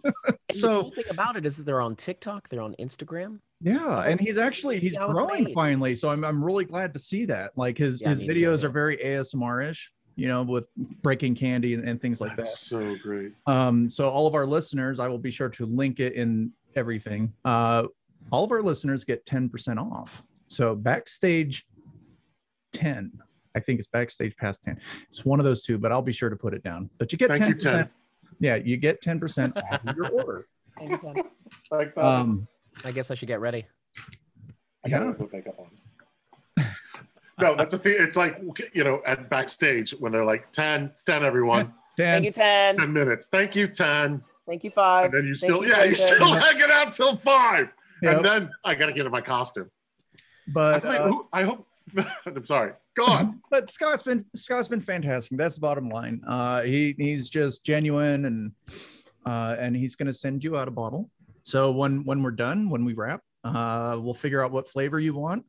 And 0.03 0.13
the 0.49 0.53
so 0.53 0.81
cool 0.81 0.91
thing 0.91 1.03
about 1.11 1.35
it 1.37 1.45
is 1.45 1.57
that 1.57 1.63
they're 1.63 1.81
on 1.81 1.95
TikTok, 1.95 2.49
they're 2.49 2.61
on 2.61 2.75
Instagram. 2.79 3.39
yeah 3.61 4.01
and 4.01 4.19
he's 4.19 4.37
actually 4.39 4.79
he's 4.79 4.95
growing 4.95 5.53
finally 5.53 5.93
so 5.95 6.09
i'm, 6.09 6.25
I'm 6.25 6.43
really 6.43 6.65
glad 6.65 6.93
to 6.95 6.99
see 6.99 7.25
that 7.25 7.51
like 7.55 7.77
his 7.77 8.01
Yeah, 8.01 8.09
his 8.09 8.21
me 8.21 8.27
too, 8.27 8.33
videos 8.33 8.61
too. 8.61 8.67
are 8.67 8.69
very 8.71 8.97
asmr-ish 8.97 9.91
you 10.21 10.27
know 10.27 10.43
with 10.43 10.67
breaking 11.01 11.33
candy 11.33 11.73
and, 11.73 11.83
and 11.87 11.99
things 11.99 12.21
like 12.21 12.35
that 12.35 12.45
so 12.45 12.95
great. 13.01 13.33
Um, 13.47 13.89
so 13.89 14.07
all 14.07 14.27
of 14.27 14.35
our 14.35 14.45
listeners, 14.45 14.99
I 14.99 15.07
will 15.07 15.17
be 15.17 15.31
sure 15.31 15.49
to 15.49 15.65
link 15.65 15.99
it 15.99 16.13
in 16.13 16.51
everything. 16.75 17.33
Uh, 17.43 17.87
all 18.31 18.43
of 18.43 18.51
our 18.51 18.61
listeners 18.61 19.03
get 19.03 19.25
10% 19.25 19.79
off. 19.79 20.21
So 20.45 20.75
backstage 20.75 21.65
10, 22.73 23.11
I 23.55 23.59
think 23.59 23.79
it's 23.79 23.87
backstage 23.87 24.37
past 24.37 24.61
10. 24.61 24.79
It's 25.09 25.25
one 25.25 25.39
of 25.39 25.43
those 25.43 25.63
two, 25.63 25.79
but 25.79 25.91
I'll 25.91 26.03
be 26.03 26.11
sure 26.11 26.29
to 26.29 26.35
put 26.35 26.53
it 26.53 26.61
down. 26.61 26.91
But 26.99 27.11
you 27.11 27.17
get 27.17 27.29
Thank 27.29 27.43
10%. 27.43 27.47
you, 27.47 27.55
10. 27.55 27.89
Yeah, 28.39 28.55
you 28.57 28.77
get 28.77 29.01
10% 29.01 29.57
off 29.57 29.95
your 29.95 30.07
order. 30.09 30.45
Thanks, 31.71 31.97
Um, 31.97 32.47
I 32.85 32.91
guess 32.91 33.09
I 33.09 33.15
should 33.15 33.27
get 33.27 33.41
ready. 33.41 33.65
I 34.85 34.89
gotta 34.89 35.05
yeah. 35.05 35.11
put 35.13 35.33
makeup 35.33 35.55
on. 35.57 35.67
No, 37.41 37.55
that's 37.55 37.71
the 37.71 37.77
thing. 37.77 37.95
It's 37.99 38.15
like 38.15 38.41
you 38.73 38.83
know, 38.83 39.01
at 39.05 39.29
backstage 39.29 39.91
when 39.91 40.11
they're 40.11 40.25
like 40.25 40.51
10, 40.51 40.85
it's 40.85 41.03
10 41.03 41.23
everyone, 41.23 41.73
Thank 41.97 42.23
10. 42.23 42.23
you, 42.23 42.31
10. 42.31 42.77
10 42.77 42.93
minutes. 42.93 43.27
Thank 43.31 43.55
you, 43.55 43.67
10. 43.67 44.23
Thank 44.47 44.63
you, 44.63 44.71
5. 44.71 45.05
And 45.05 45.13
then 45.13 45.27
you 45.27 45.35
still, 45.35 45.63
you, 45.63 45.69
yeah, 45.69 45.83
you 45.83 45.91
Jason. 45.91 46.15
still 46.15 46.33
hanging 46.33 46.71
out 46.71 46.93
till 46.93 47.15
five. 47.17 47.69
Yep. 48.01 48.15
And 48.17 48.25
then 48.25 48.49
I 48.65 48.75
gotta 48.75 48.93
get 48.93 49.05
in 49.05 49.11
my 49.11 49.21
costume. 49.21 49.69
But 50.47 50.85
I, 50.85 50.97
uh, 50.97 51.07
who- 51.07 51.27
I 51.31 51.43
hope 51.43 51.67
I'm 52.25 52.45
sorry. 52.45 52.73
Go 52.95 53.05
on. 53.05 53.41
but 53.51 53.69
Scott's 53.69 54.03
been 54.03 54.25
Scott's 54.35 54.67
been 54.67 54.81
fantastic. 54.81 55.37
That's 55.37 55.55
the 55.55 55.61
bottom 55.61 55.89
line. 55.89 56.21
Uh, 56.27 56.61
he 56.63 56.95
he's 56.97 57.29
just 57.29 57.65
genuine 57.65 58.25
and 58.25 58.51
uh, 59.25 59.55
and 59.59 59.75
he's 59.75 59.95
going 59.95 60.07
to 60.07 60.13
send 60.13 60.43
you 60.43 60.57
out 60.57 60.67
a 60.67 60.71
bottle. 60.71 61.09
So 61.43 61.71
when 61.71 62.03
when 62.03 62.23
we're 62.23 62.31
done, 62.31 62.69
when 62.69 62.85
we 62.85 62.93
wrap, 62.93 63.21
uh, 63.43 63.97
we'll 64.01 64.13
figure 64.13 64.43
out 64.43 64.51
what 64.51 64.67
flavor 64.67 64.99
you 64.99 65.13
want. 65.13 65.45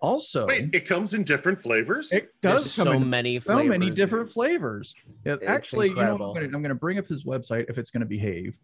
Also, 0.00 0.46
Wait, 0.46 0.74
it 0.74 0.86
comes 0.86 1.14
in 1.14 1.24
different 1.24 1.60
flavors. 1.60 2.12
it 2.12 2.28
does 2.42 2.62
There's 2.62 2.76
come 2.76 2.86
so 2.86 2.92
in 2.92 3.08
many 3.08 3.38
so 3.38 3.62
many 3.62 3.90
different 3.90 4.30
flavors. 4.30 4.94
Yeah, 5.24 5.34
It's 5.34 5.42
actually, 5.46 5.88
you 5.88 5.94
know, 5.94 6.16
what. 6.16 6.42
I'm 6.42 6.62
gonna, 6.62 6.74
bring 6.74 6.98
up 6.98 7.06
his 7.06 7.24
website 7.24 7.66
if 7.68 7.78
it's 7.78 7.90
going 7.90 8.00
to 8.00 8.06
behave. 8.06 8.58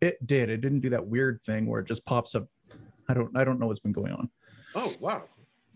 It 0.00 0.24
did. 0.26 0.50
It 0.50 0.60
didn't 0.60 0.80
do 0.80 0.90
that 0.90 1.06
weird 1.06 1.40
thing 1.42 1.66
where 1.66 1.80
it 1.80 1.86
just 1.86 2.04
pops 2.04 2.34
up. 2.34 2.46
I 3.08 3.14
don't 3.14 3.34
I 3.36 3.44
don't 3.44 3.58
know 3.58 3.66
what's 3.66 3.80
been 3.80 3.92
going 3.92 4.12
on. 4.12 4.28
oh 4.74 4.92
wow. 5.00 5.22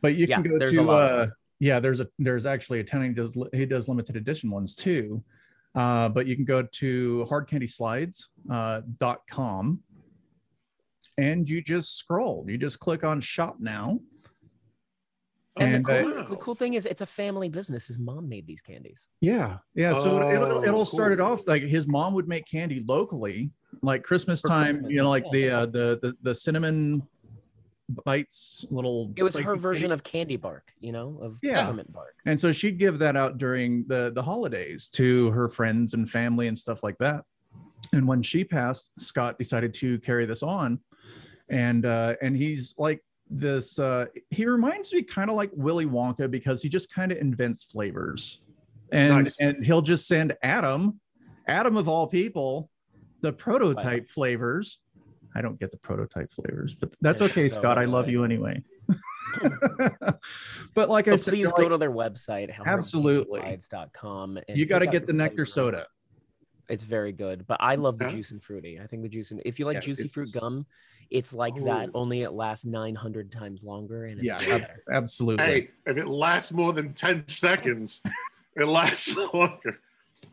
But 0.02 0.16
you 0.16 0.26
can 0.26 0.42
go 0.42 0.58
to 0.58 0.82
lot 0.82 1.12
of 1.12 1.28
uh 1.28 1.30
yeah, 1.58 1.80
there's 1.80 2.00
a 2.00 2.08
there's 2.18 2.44
actually 2.44 2.80
a 2.80 2.84
ton 2.84 3.02
he 3.02 3.08
does 3.10 3.38
he 3.52 3.64
does 3.64 3.88
limited 3.88 4.16
edition 4.16 4.50
ones 4.50 4.74
too. 4.74 5.22
Uh, 5.74 6.08
but 6.08 6.26
you 6.26 6.34
can 6.34 6.44
go 6.44 6.62
to 6.62 7.26
hardcandyslides.com 7.30 8.50
uh, 8.50 8.80
dot 8.98 9.20
com 9.30 9.80
and 11.18 11.48
you 11.48 11.62
just 11.62 11.96
scroll. 11.96 12.44
You 12.48 12.58
just 12.58 12.78
click 12.78 13.04
on 13.04 13.20
shop 13.20 13.56
now. 13.58 14.00
And, 15.58 15.74
And, 15.76 15.84
the, 15.86 16.02
cool, 16.02 16.18
uh, 16.18 16.22
the 16.24 16.36
cool 16.36 16.54
thing 16.54 16.74
is, 16.74 16.84
it's 16.86 17.00
a 17.00 17.06
family 17.06 17.48
business. 17.48 17.86
His 17.86 17.98
mom 17.98 18.28
made 18.28 18.46
these 18.46 18.60
candies. 18.60 19.08
Yeah. 19.20 19.58
Yeah. 19.74 19.94
So 19.94 20.18
it- 20.20 20.34
it'll, 20.34 20.58
Oh, 20.58 20.62
it'll 20.64 20.84
start 20.84 21.12
it 21.12 21.16
cool. 21.18 21.26
off 21.26 21.46
like 21.46 21.62
his 21.62 21.86
mom 21.86 22.12
would 22.14 22.28
make 22.28 22.44
candy 22.46 22.84
locally, 22.86 23.50
like 23.82 24.02
Christmas 24.02 24.42
For 24.42 24.48
time, 24.48 24.66
Christmas, 24.74 24.94
you 24.94 25.02
know, 25.02 25.08
like 25.08 25.24
yeah. 25.24 25.30
the, 25.32 25.50
uh, 25.50 25.66
the, 25.66 25.98
the, 26.02 26.16
the 26.22 26.34
cinnamon 26.34 27.02
bites 28.04 28.64
little. 28.70 29.12
It 29.16 29.22
was 29.22 29.36
her 29.36 29.56
version 29.56 29.84
candy. 29.90 29.94
of 29.94 30.04
candy 30.04 30.36
bark, 30.36 30.72
you 30.80 30.92
know, 30.92 31.18
of 31.22 31.38
Yeah. 31.42 31.62
peppermint 31.64 31.92
bark. 31.92 32.14
And 32.26 32.38
so 32.38 32.52
she'd 32.52 32.78
give 32.78 32.98
that 32.98 33.16
out 33.16 33.38
during 33.38 33.84
the 33.86 34.10
the 34.14 34.22
holidays 34.22 34.88
to 34.94 35.30
her 35.30 35.48
friends 35.48 35.94
and 35.94 36.08
family 36.10 36.48
and 36.48 36.58
stuff 36.58 36.82
like 36.82 36.98
that. 36.98 37.24
And 37.92 38.06
when 38.06 38.22
she 38.22 38.42
passed, 38.44 38.90
Scott 38.98 39.38
decided 39.38 39.72
to 39.74 39.98
carry 40.00 40.26
this 40.26 40.42
on, 40.42 40.80
and 41.48 41.86
uh, 41.86 42.16
and 42.20 42.36
he's 42.36 42.74
like 42.76 43.00
this. 43.30 43.78
Uh, 43.78 44.06
he 44.30 44.46
reminds 44.46 44.92
me 44.92 45.02
kind 45.02 45.30
of 45.30 45.36
like 45.36 45.50
Willy 45.52 45.86
Wonka 45.86 46.30
because 46.30 46.62
he 46.62 46.68
just 46.68 46.92
kind 46.92 47.12
of 47.12 47.18
invents 47.18 47.64
flavors, 47.64 48.42
and 48.92 49.24
Nice. 49.24 49.36
and 49.40 49.64
he'll 49.64 49.82
just 49.82 50.06
send 50.06 50.34
Adam, 50.42 51.00
Adam 51.48 51.76
of 51.76 51.88
all 51.88 52.06
people, 52.06 52.70
the 53.20 53.32
prototype 53.32 54.06
flavors. 54.08 54.78
I 55.34 55.42
don't 55.42 55.60
get 55.60 55.70
the 55.70 55.76
prototype 55.78 56.30
flavors, 56.32 56.74
but 56.74 56.94
that's 57.02 57.18
They're 57.20 57.28
okay, 57.28 57.48
so 57.50 57.58
Scott. 57.58 57.78
I 57.78 57.84
love 57.84 58.08
you 58.08 58.24
anyway. 58.24 58.62
but 60.74 60.88
like 60.88 61.08
I 61.08 61.16
said, 61.16 61.32
please 61.34 61.52
go 61.52 61.62
like- 61.62 61.72
to 61.72 61.78
their 61.78 61.90
website, 61.90 62.50
Absolutely. 62.64 63.40
you 64.48 64.66
got 64.66 64.78
to 64.78 64.86
get 64.86 65.06
the 65.06 65.12
nectar 65.12 65.44
soda. 65.44 65.86
It's 66.68 66.82
very 66.84 67.12
good, 67.12 67.46
but 67.46 67.58
I 67.60 67.76
love 67.76 67.98
the 67.98 68.06
Okay. 68.06 68.16
juice 68.16 68.30
and 68.32 68.42
fruity. 68.42 68.80
I 68.80 68.86
think 68.86 69.02
the 69.02 69.08
juice 69.08 69.30
and 69.30 69.40
if 69.44 69.58
you 69.58 69.66
like 69.66 69.74
Yeah, 69.74 69.80
juicy 69.80 70.08
fruit 70.08 70.30
gum, 70.32 70.66
it's 71.10 71.32
like 71.32 71.54
that. 71.64 71.90
Oh. 71.94 72.00
Only 72.00 72.22
it 72.22 72.32
lasts 72.32 72.64
900 72.64 73.30
times 73.30 73.62
longer, 73.62 74.06
and 74.06 74.18
it's 74.20 74.26
Yeah, 74.26 74.54
ab- 74.54 74.60
better. 74.62 74.82
absolutely. 74.90 75.44
Hey, 75.44 75.70
if 75.86 75.96
it 75.96 76.08
lasts 76.08 76.52
more 76.52 76.72
than 76.72 76.92
10 76.92 77.28
seconds, 77.28 78.02
it 78.56 78.64
lasts 78.66 79.14
longer. 79.34 79.78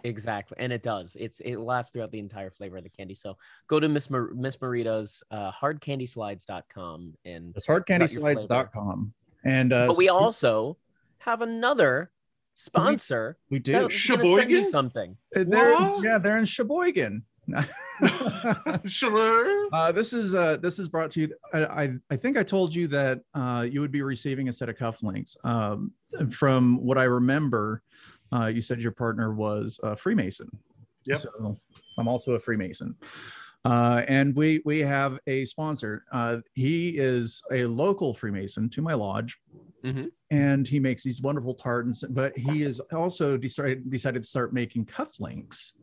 Exactly, 0.06 0.58
and 0.60 0.74
it 0.74 0.82
does. 0.84 1.16
It's 1.20 1.40
it 1.42 1.58
lasts 1.58 1.92
throughout 1.94 2.12
the 2.12 2.20
entire 2.20 2.50
flavor 2.50 2.78
of 2.78 2.84
the 2.84 2.90
candy. 2.90 3.14
So 3.16 3.38
go 3.68 3.80
to 3.80 3.88
Miss 3.88 4.10
Mar- 4.10 4.32
Miss 4.34 4.58
Marita's 4.58 5.24
uh, 5.32 5.52
hardcandyslides.com 5.52 7.14
and 7.26 7.54
It's 7.56 7.66
Got 7.66 7.74
your 7.74 8.00
hardcandyslides.com. 8.00 9.14
And 9.46 9.74
uh, 9.74 9.88
but 9.88 9.98
we 9.98 10.10
also 10.10 10.78
have 11.20 11.42
another 11.42 12.12
sponsor 12.56 13.38
we 13.50 13.60
do. 13.60 13.72
that's 13.72 14.08
gonna 14.08 14.24
send 14.24 14.50
you 14.50 14.58
Sheboygan? 14.58 14.64
something. 14.64 15.18
Uh, 15.36 15.44
they're, 15.48 15.74
What? 15.74 16.04
yeah, 16.04 16.18
they're 16.18 16.38
in 16.38 16.46
Sheboygan. 16.46 17.24
Sure. 18.86 19.68
uh, 19.74 19.92
this 19.92 20.14
is 20.14 20.34
uh, 20.36 20.58
this 20.58 20.80
is 20.80 20.88
brought 20.88 21.12
to 21.12 21.22
you. 21.22 21.34
I, 21.54 21.66
I 21.84 21.94
I 22.12 22.16
think 22.16 22.38
I 22.38 22.44
told 22.44 22.74
you 22.74 22.88
that 22.88 23.22
uh, 23.34 23.66
you 23.70 23.82
would 23.82 23.92
be 23.92 24.02
receiving 24.02 24.50
a 24.50 24.54
set 24.54 24.70
of 24.70 24.76
cufflinks. 24.78 25.36
Um, 25.46 25.92
from 26.32 26.78
what 26.84 26.98
I 26.98 27.04
remember, 27.04 27.82
uh, 28.34 28.48
you 28.48 28.62
said 28.62 28.82
your 28.82 28.92
partner 28.92 29.34
was 29.34 29.80
a 29.84 29.96
Freemason. 29.96 30.50
Yep. 31.06 31.18
So 31.18 31.58
I'm 31.98 32.08
also 32.08 32.34
a 32.34 32.40
Freemason. 32.40 32.96
Uh, 33.66 34.04
and 34.08 34.36
we 34.36 34.62
we 34.66 34.80
have 34.80 35.20
a 35.28 35.46
sponsor. 35.46 36.04
Uh, 36.12 36.38
he 36.56 36.90
is 36.90 37.42
a 37.52 37.66
local 37.66 38.14
Freemason 38.14 38.70
to 38.72 38.82
my 38.82 38.94
lodge, 38.94 39.40
Mhm. 39.84 40.12
and 40.32 40.68
he 40.68 40.80
makes 40.80 41.04
these 41.04 41.22
wonderful 41.22 41.54
tartans. 41.54 42.04
But 42.10 42.38
he 42.38 42.62
has 42.62 42.80
also 42.92 43.38
decided 43.38 43.90
decided 43.90 44.24
to 44.24 44.30
start 44.30 44.54
making 44.54 44.86
cufflinks. 44.86 45.74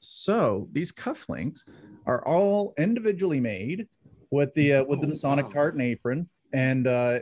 So 0.00 0.68
these 0.72 0.92
cufflinks 0.92 1.60
are 2.06 2.26
all 2.26 2.74
individually 2.76 3.40
made 3.40 3.88
with 4.30 4.52
the 4.54 4.74
uh, 4.74 4.84
with 4.84 5.00
the 5.00 5.06
Oh, 5.06 5.10
Masonic 5.10 5.46
wow. 5.46 5.52
tartan 5.52 5.80
apron, 5.80 6.28
and 6.52 6.86
uh, 6.86 7.20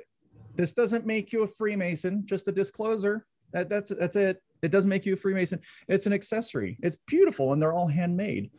this 0.57 0.73
doesn't 0.73 1.07
make 1.07 1.33
you 1.33 1.43
a 1.43 1.47
Freemason. 1.47 2.25
Just 2.27 2.49
a 2.49 2.53
disclosure. 2.53 3.27
That, 3.53 3.69
that's 3.69 3.91
that's 3.91 4.17
it. 4.17 4.43
It 4.63 4.71
doesn't 4.71 4.89
make 4.89 5.05
you 5.05 5.13
a 5.13 5.17
Freemason. 5.17 5.61
It's 5.89 6.07
an 6.07 6.13
accessory. 6.13 6.79
It's 6.83 6.97
beautiful, 7.07 7.53
and 7.53 7.61
they're 7.61 7.75
all 7.75 7.89
handmade. 7.89 8.51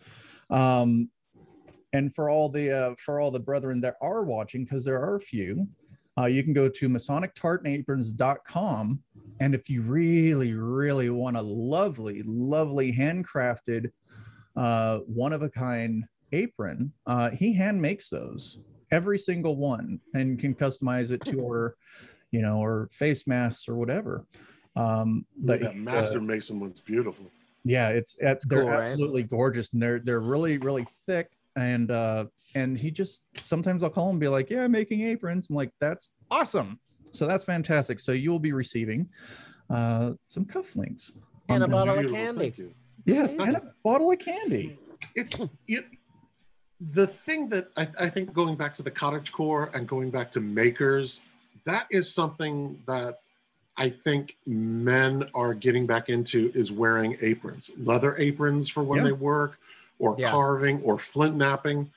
Um, 0.49 1.09
And 1.93 2.13
for 2.13 2.29
all 2.29 2.49
the 2.49 2.71
uh, 2.71 2.95
for 2.97 3.19
all 3.19 3.31
the 3.31 3.39
brethren 3.39 3.81
that 3.81 3.95
are 4.01 4.23
watching, 4.23 4.63
because 4.63 4.83
there 4.85 4.99
are 5.01 5.15
a 5.15 5.19
few, 5.19 5.67
uh, 6.17 6.25
you 6.25 6.43
can 6.43 6.53
go 6.53 6.69
to 6.69 6.89
masonictartanaprons.com. 6.89 8.99
And 9.39 9.55
if 9.55 9.69
you 9.69 9.81
really, 9.81 10.53
really 10.53 11.09
want 11.09 11.37
a 11.37 11.41
lovely, 11.41 12.21
lovely 12.25 12.93
handcrafted, 12.93 13.91
uh, 14.55 14.99
one 14.99 15.33
of 15.33 15.41
a 15.41 15.49
kind 15.49 16.05
apron, 16.31 16.93
uh, 17.07 17.31
he 17.31 17.53
hand 17.53 17.81
makes 17.81 18.09
those, 18.09 18.59
every 18.91 19.17
single 19.17 19.55
one, 19.55 19.99
and 20.13 20.39
can 20.39 20.53
customize 20.53 21.11
it 21.11 21.23
to 21.25 21.39
order, 21.39 21.75
you 22.31 22.41
know, 22.41 22.63
or 22.63 22.87
face 22.91 23.25
masks 23.25 23.67
or 23.67 23.75
whatever. 23.75 24.25
Um, 24.75 25.25
but 25.37 25.61
that 25.61 25.73
he, 25.73 25.79
uh, 25.79 25.81
Master 25.81 26.21
Mason 26.21 26.59
one's 26.59 26.79
beautiful. 26.79 27.25
yeah, 27.63 27.89
it's, 27.89 28.17
it's 28.19 28.45
they're 28.45 28.61
Cool, 28.61 28.69
right? 28.69 28.87
absolutely 28.87 29.23
gorgeous, 29.23 29.73
and 29.73 29.81
they're 29.81 29.99
they're 29.99 30.19
really 30.19 30.57
really 30.57 30.85
thick. 31.05 31.29
And 31.55 31.91
uh, 31.91 32.25
and 32.55 32.77
he 32.77 32.91
just 32.91 33.23
sometimes 33.37 33.83
I'll 33.83 33.89
call 33.89 34.05
him 34.09 34.11
and 34.15 34.19
be 34.19 34.27
like, 34.27 34.49
"Yeah, 34.49 34.63
I'm 34.63 34.71
making 34.71 35.01
aprons." 35.01 35.47
I'm 35.49 35.55
like, 35.55 35.71
"That's 35.79 36.09
awesome!" 36.31 36.79
So 37.11 37.27
that's 37.27 37.43
fantastic. 37.43 37.99
So 37.99 38.11
you 38.11 38.31
will 38.31 38.39
be 38.39 38.53
receiving 38.53 39.07
uh, 39.69 40.13
some 40.27 40.45
cufflinks 40.45 41.11
And 41.49 41.63
a 41.63 41.67
bottle 41.67 41.99
of 41.99 42.11
candy. 42.11 42.73
Yes, 43.05 43.33
and 43.33 43.55
a 43.55 43.61
bottle 43.83 44.11
of 44.11 44.19
candy. 44.19 44.77
it's 45.15 45.35
it, 45.67 45.85
the 46.91 47.05
thing 47.07 47.49
that 47.49 47.67
I, 47.77 47.87
I 47.99 48.09
think 48.09 48.33
going 48.33 48.55
back 48.55 48.73
to 48.75 48.83
the 48.83 48.91
cottage 48.91 49.31
core 49.31 49.69
and 49.73 49.87
going 49.87 50.09
back 50.09 50.31
to 50.31 50.41
makers 50.41 51.21
that 51.65 51.87
is 51.91 52.11
something 52.13 52.81
that 52.87 53.19
i 53.77 53.89
think 53.89 54.35
men 54.45 55.29
are 55.33 55.53
getting 55.53 55.85
back 55.85 56.09
into 56.09 56.51
is 56.55 56.71
wearing 56.71 57.17
aprons 57.21 57.69
leather 57.77 58.17
aprons 58.17 58.67
for 58.69 58.83
when 58.83 58.97
Yeah. 58.99 59.05
they 59.05 59.11
work 59.13 59.59
or 59.99 60.15
Yeah. 60.17 60.31
carving 60.31 60.81
or 60.81 60.97
flint 60.99 61.35
knapping 61.35 61.91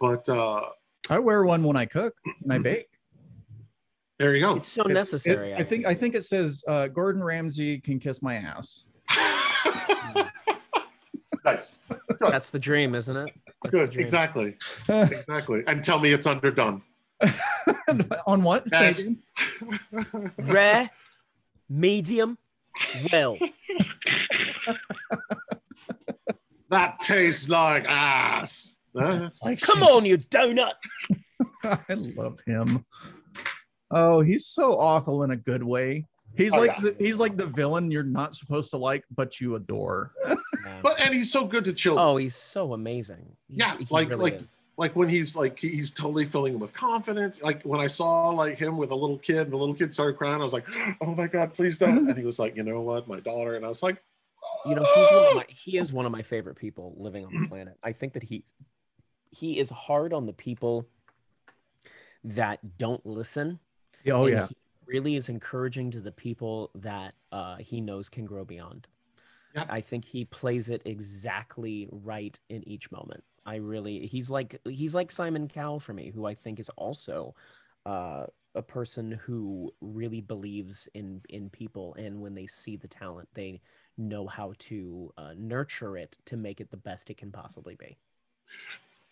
but 0.00 0.28
uh 0.28 0.68
I 1.10 1.18
wear 1.18 1.44
one 1.44 1.62
when 1.64 1.76
I 1.76 1.84
cook 1.86 2.14
and 2.42 2.52
I 2.52 2.58
bake. 2.58 2.88
there 4.18 4.34
you 4.34 4.40
go 4.40 4.54
It's 4.56 4.68
so 4.68 4.82
It- 4.84 4.92
necessary. 4.94 5.52
it- 5.52 5.60
I 5.60 5.64
think 5.64 5.86
I 5.86 5.94
think 5.94 6.14
it 6.14 6.24
says 6.24 6.64
uh, 6.68 6.86
Gordon 6.88 7.22
Ramsay 7.22 7.80
can 7.80 7.98
kiss 7.98 8.22
my 8.22 8.36
ass. 8.36 8.84
nice 11.44 11.76
that's 12.20 12.50
the 12.50 12.58
dream, 12.58 12.94
isn't 12.94 13.16
it? 13.16 13.34
That's 13.62 13.74
good 13.74 13.90
dream. 13.90 14.02
exactly 14.02 14.56
exactly 14.88 15.62
and 15.66 15.84
tell 15.84 15.98
me 15.98 16.10
it's 16.12 16.26
underdone 16.26 16.82
on 18.26 18.42
what? 18.42 18.68
Say 18.70 18.94
Yes. 18.96 19.08
Rare, 20.38 20.90
medium, 21.68 22.36
well. 23.12 23.38
That 26.74 27.00
tastes 27.00 27.48
like 27.48 27.84
ass 27.88 28.74
Like 28.94 29.60
Come 29.60 29.78
shit. 29.78 29.82
on, 29.90 30.04
you 30.04 30.18
donut. 30.18 30.72
I 31.64 31.94
love 31.94 32.40
him. 32.46 32.84
Oh, 33.90 34.20
he's 34.20 34.46
so 34.46 34.72
awful 34.72 35.22
in 35.22 35.30
a 35.30 35.36
good 35.36 35.62
way. 35.62 36.06
He's 36.36 36.52
Oh, 36.52 36.58
like 36.58 36.72
yeah. 36.76 36.90
the, 36.90 36.96
he's 36.98 37.18
like 37.20 37.36
the 37.36 37.46
villain 37.46 37.90
you're 37.92 38.02
not 38.02 38.34
supposed 38.34 38.70
to 38.72 38.76
like, 38.76 39.04
but 39.14 39.40
you 39.40 39.54
adore. 39.54 40.10
Yeah. 40.26 40.34
but 40.82 40.98
and 41.00 41.14
he's 41.14 41.30
so 41.30 41.44
good 41.46 41.64
to 41.66 41.72
children 41.72 42.04
Oh, 42.04 42.16
he's 42.16 42.34
so 42.34 42.72
amazing. 42.72 43.24
He- 43.48 43.58
Yeah, 43.58 43.76
he 43.78 43.86
like- 43.90 44.08
really 44.08 44.30
like- 44.32 44.42
is. 44.42 44.62
like 44.76 44.96
when 44.96 45.08
he's 45.08 45.36
like 45.36 45.58
he's 45.58 45.92
totally 45.92 46.24
filling 46.26 46.54
him 46.54 46.60
with 46.60 46.72
confidence 46.72 47.40
like 47.42 47.62
when 47.62 47.80
i 47.80 47.86
saw 47.86 48.30
like 48.30 48.58
him 48.58 48.76
with 48.76 48.90
a 48.90 48.94
little 48.94 49.18
kid 49.18 49.42
and 49.46 49.52
the 49.52 49.56
little 49.56 49.74
kid 49.74 49.92
started 49.94 50.16
crying 50.18 50.40
i 50.40 50.44
was 50.44 50.52
like 50.52 50.66
oh 51.00 51.14
my 51.14 51.28
god 51.28 51.54
please 51.54 51.78
don't 51.78 52.08
and 52.10 52.18
he 52.18 52.24
was 52.24 52.40
like 52.40 52.56
you 52.56 52.64
know 52.64 52.80
what 52.80 53.06
my 53.06 53.20
daughter 53.20 53.54
and 53.54 53.64
i 53.64 53.68
was 53.68 53.84
like 53.84 54.02
you 54.66 54.74
know 54.74 54.86
he's 54.94 55.10
one 55.10 55.26
of 55.26 55.34
my 55.36 55.44
he 55.48 55.78
is 55.78 55.92
one 55.92 56.06
of 56.06 56.12
my 56.12 56.22
favorite 56.22 56.56
people 56.56 56.94
living 56.96 57.24
on 57.24 57.32
the 57.32 57.48
planet. 57.48 57.78
I 57.82 57.92
think 57.92 58.12
that 58.14 58.22
he 58.22 58.44
he 59.30 59.58
is 59.58 59.70
hard 59.70 60.12
on 60.12 60.26
the 60.26 60.32
people 60.32 60.86
that 62.24 62.78
don't 62.78 63.04
listen. 63.04 63.58
Oh 64.10 64.26
yeah. 64.26 64.46
he 64.46 64.56
really 64.86 65.16
is 65.16 65.28
encouraging 65.28 65.90
to 65.92 66.00
the 66.00 66.12
people 66.12 66.70
that 66.74 67.14
uh, 67.32 67.56
he 67.56 67.80
knows 67.80 68.08
can 68.08 68.24
grow 68.26 68.44
beyond. 68.44 68.86
Yep. 69.54 69.66
i 69.70 69.80
think 69.80 70.04
he 70.04 70.24
plays 70.24 70.68
it 70.68 70.82
exactly 70.84 71.88
right 71.92 72.36
in 72.48 72.66
each 72.66 72.90
moment. 72.90 73.22
I 73.46 73.56
really 73.56 74.06
he's 74.06 74.28
like 74.28 74.60
he's 74.64 74.94
like 74.96 75.12
simon 75.12 75.46
cowell 75.46 75.78
for 75.78 75.92
me 75.92 76.10
who 76.12 76.24
i 76.26 76.34
think 76.34 76.58
is 76.58 76.70
also 76.70 77.34
uh, 77.86 78.26
a 78.54 78.62
person 78.62 79.12
who 79.12 79.72
really 79.80 80.20
believes 80.20 80.88
in 80.94 81.20
in 81.28 81.50
people. 81.50 81.94
And 81.98 82.20
when 82.20 82.34
they 82.34 82.46
see 82.46 82.76
the 82.76 82.88
talent 82.88 83.28
they 83.34 83.60
know 83.96 84.26
how 84.26 84.54
to 84.58 85.12
uh, 85.16 85.32
nurture 85.36 85.96
it 85.96 86.18
to 86.26 86.36
make 86.36 86.60
it 86.60 86.70
the 86.70 86.76
best 86.76 87.10
it 87.10 87.16
can 87.16 87.30
possibly 87.30 87.74
be. 87.76 87.96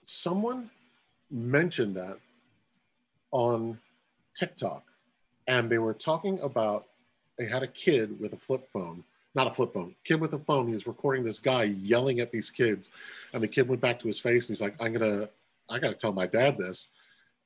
Someone 0.04 0.70
mentioned 1.32 1.96
that 1.96 2.18
on 3.30 3.78
tiktok 4.36 4.84
and 5.48 5.70
they 5.70 5.78
were 5.78 5.94
talking 5.94 6.38
about 6.40 6.86
they 7.38 7.46
had 7.46 7.62
a 7.62 7.66
kid 7.66 8.20
with 8.20 8.34
a 8.34 8.36
flip 8.36 8.68
phone 8.72 9.02
not 9.34 9.46
a 9.46 9.54
flip 9.54 9.72
phone 9.72 9.94
kid 10.04 10.20
with 10.20 10.34
a 10.34 10.38
phone. 10.38 10.68
He 10.68 10.74
was 10.74 10.86
recording 10.86 11.24
this 11.24 11.38
guy 11.38 11.64
yelling 11.64 12.20
at 12.20 12.30
these 12.30 12.50
kids 12.50 12.90
and 13.32 13.42
the 13.42 13.48
kid 13.48 13.66
went 13.68 13.80
back 13.80 13.98
to 14.00 14.06
his 14.06 14.18
face 14.18 14.48
and 14.48 14.56
he's 14.56 14.60
like 14.60 14.74
i'm 14.80 14.92
gonna 14.92 15.28
i 15.70 15.78
gotta 15.78 15.94
tell 15.94 16.12
my 16.12 16.26
dad 16.26 16.58
this 16.58 16.88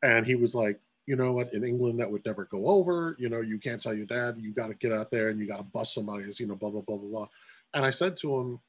and 0.02 0.26
he 0.26 0.34
was 0.34 0.54
like 0.54 0.80
you 1.06 1.16
know 1.16 1.32
what 1.32 1.52
in 1.54 1.64
england 1.64 1.98
that 1.98 2.10
would 2.10 2.24
never 2.26 2.44
go 2.46 2.66
over 2.68 3.16
you 3.18 3.28
know 3.28 3.40
you 3.40 3.58
can't 3.58 3.82
tell 3.82 3.94
your 3.94 4.06
dad 4.06 4.36
you 4.38 4.52
got 4.52 4.66
to 4.68 4.74
get 4.74 4.92
out 4.92 5.10
there 5.10 5.28
and 5.28 5.38
you 5.38 5.46
got 5.46 5.58
to 5.58 5.62
bust 5.62 5.94
somebody. 5.94 6.18
somebody's 6.20 6.40
you 6.40 6.46
know 6.46 6.54
blah 6.56 6.70
blah 6.70 6.82
blah 6.82 6.96
blah 6.96 7.08
blah 7.08 7.28
and 7.74 7.84
i 7.84 7.90
said 7.90 8.16
to 8.16 8.36
him 8.36 8.60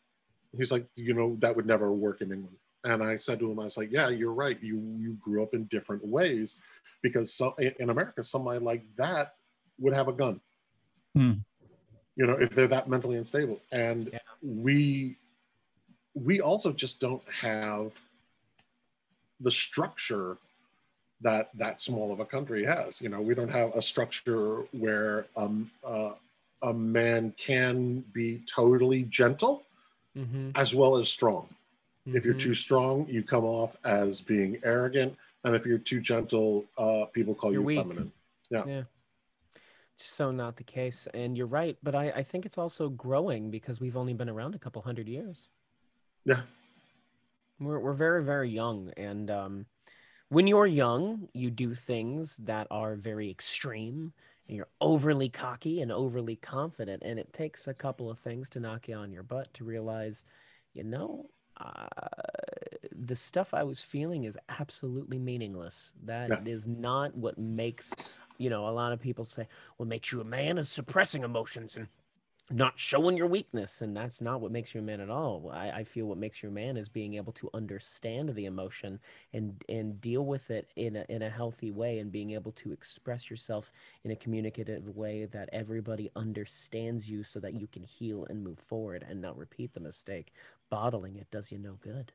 he's 0.58 0.72
like 0.72 0.86
you 0.96 1.14
know 1.14 1.36
that 1.40 1.56
would 1.56 1.66
never 1.66 1.92
work 1.92 2.22
in 2.22 2.32
england 2.32 2.56
and 2.86 3.04
i 3.04 3.16
said 3.16 3.40
to 3.40 3.52
him 3.52 3.60
i 3.60 3.64
was 3.64 3.78
like 3.78 3.92
yeah 3.92 4.08
you're 4.10 4.34
right 4.34 4.62
you 4.62 4.78
you 4.98 5.14
grew 5.22 5.42
up 5.44 5.54
in 5.54 5.66
different 5.66 6.06
ways 6.06 6.60
because 7.02 7.34
so, 7.34 7.54
in 7.60 7.74
in 7.80 7.90
america 7.90 8.24
somebody 8.24 8.60
like 8.60 8.84
that 8.96 9.34
would 9.80 9.94
have 9.94 10.08
a 10.08 10.14
gun 10.14 10.40
Hmm. 11.16 11.34
you 12.16 12.28
know 12.28 12.34
if 12.34 12.52
they're 12.52 12.68
that 12.68 12.88
mentally 12.90 13.18
unstable 13.18 13.60
and 13.72 14.10
Yeah. 14.14 14.20
we 14.44 15.18
we 16.14 16.42
also 16.42 16.72
just 16.72 17.00
don't 17.00 17.24
have 17.30 17.92
the 19.40 19.52
structure 19.52 20.38
that 21.22 21.50
that 21.56 21.82
small 21.82 22.12
of 22.14 22.20
a 22.20 22.26
country 22.26 22.64
has. 22.66 23.02
You 23.02 23.10
know 23.10 23.22
we 23.22 23.34
don't 23.34 23.50
have 23.52 23.74
a 23.76 23.82
structure 23.82 24.62
where 24.72 25.26
um, 25.36 25.72
uh, 25.84 26.12
a 26.62 26.74
man 26.74 27.34
can 27.38 28.04
be 28.14 28.42
totally 28.54 29.04
gentle 29.04 29.64
mm-hmm. 30.16 30.52
as 30.56 30.74
well 30.74 30.98
as 30.98 31.10
strong. 31.10 31.48
If 32.06 32.24
you're 32.24 32.36
Mhm. 32.36 32.40
too 32.42 32.56
strong 32.56 33.06
you 33.10 33.22
come 33.22 33.44
off 33.44 33.76
as 33.84 34.22
being 34.22 34.60
arrogant 34.64 35.18
and 35.44 35.56
if 35.56 35.66
you're 35.66 35.78
too 35.78 36.00
gentle 36.00 36.64
uh, 36.78 37.06
people 37.12 37.36
call 37.36 37.52
You're 37.52 37.62
you 37.62 37.66
weak. 37.66 37.78
feminine. 37.80 38.12
Just 39.98 40.14
so 40.14 40.32
not 40.32 40.56
the 40.56 40.64
case 40.64 41.08
and 41.14 41.36
you're 41.38 41.48
right 41.48 41.78
but 41.84 41.96
I, 41.96 42.12
I 42.12 42.24
think 42.24 42.46
it's 42.46 42.58
also 42.58 42.88
growing 42.90 43.52
because 43.52 43.82
we've 43.82 43.98
only 43.98 44.14
been 44.14 44.30
around 44.30 44.56
a 44.56 44.60
couple 44.60 44.82
hundred 44.82 45.10
years. 45.10 45.50
Yeah. 46.24 46.42
We're, 47.60 47.80
we're 47.80 47.94
very 47.94 48.24
very 48.24 48.50
young 48.50 48.92
and 48.96 49.30
um, 49.30 49.66
when 50.30 50.48
you're 50.48 50.66
young 50.66 51.28
you 51.34 51.50
do 51.50 51.74
things 51.74 52.38
that 52.38 52.68
are 52.72 52.96
very 52.96 53.30
extreme 53.30 54.14
and 54.48 54.58
you're 54.58 54.68
overly 54.82 55.30
cocky 55.30 55.82
and 55.82 55.92
overly 55.92 56.36
confident 56.36 57.02
and 57.06 57.20
it 57.20 57.32
takes 57.34 57.68
a 57.68 57.74
couple 57.74 58.10
of 58.10 58.20
things 58.20 58.50
to 58.50 58.60
knock 58.60 58.88
you 58.88 58.96
on 58.96 59.12
your 59.12 59.24
butt 59.24 59.54
to 59.54 59.64
realize 59.64 60.24
you 60.74 60.84
know 60.84 61.30
uh, 61.58 61.88
the 62.92 63.16
stuff 63.16 63.54
i 63.54 63.64
was 63.64 63.80
feeling 63.82 64.24
is 64.26 64.38
absolutely 64.60 65.18
meaningless 65.20 65.94
That 66.04 66.32
is 66.46 66.68
Yeah. 66.68 66.74
not 66.78 67.16
what 67.16 67.38
makes 67.38 67.94
you 68.38 68.50
know 68.50 68.68
a 68.68 68.72
lot 68.72 68.94
of 68.94 69.00
people 69.00 69.26
say 69.26 69.48
what 69.78 69.88
makes 69.90 70.12
you 70.12 70.22
a 70.22 70.26
man 70.26 70.58
is 70.58 70.70
suppressing 70.70 71.24
emotions 71.24 71.76
and 71.78 71.88
not 72.50 72.80
showing 72.80 73.18
your 73.18 73.28
weakness 73.28 73.82
and 73.82 73.96
that's 73.96 74.22
not 74.22 74.40
what 74.40 74.52
makes 74.54 74.74
you 74.74 74.80
a 74.80 74.84
man 74.84 75.02
at 75.02 75.10
all. 75.10 75.52
I, 75.54 75.70
I 75.70 75.84
feel 75.84 76.06
what 76.06 76.18
makes 76.18 76.42
you 76.42 76.48
a 76.50 76.52
man 76.52 76.78
is 76.78 76.88
being 76.88 77.16
able 77.16 77.34
to 77.34 77.50
understand 77.54 78.34
the 78.34 78.46
emotion 78.46 79.00
and 79.34 79.62
and 79.68 80.00
deal 80.00 80.26
with 80.26 80.50
it 80.50 80.70
in 80.78 80.96
a, 80.96 81.06
in 81.10 81.24
a 81.24 81.30
healthy 81.30 81.72
way 81.72 82.00
and 82.00 82.10
being 82.12 82.32
able 82.32 82.54
to 82.54 82.72
express 82.72 83.30
yourself 83.30 83.74
in 84.06 84.12
a 84.12 84.16
communicative 84.16 84.96
way 84.96 85.26
that 85.26 85.50
everybody 85.52 86.10
understands 86.16 87.10
you 87.10 87.22
so 87.22 87.40
that 87.42 87.54
you 87.54 87.68
can 87.68 87.84
heal 87.84 88.26
and 88.30 88.42
move 88.42 88.60
forward 88.60 89.06
and 89.10 89.22
not 89.22 89.38
repeat 89.38 89.74
the 89.74 89.80
mistake. 89.82 90.32
Bottling 90.70 91.18
it 91.18 91.30
does 91.32 91.52
you 91.52 91.58
no 91.60 91.74
good. 91.82 92.14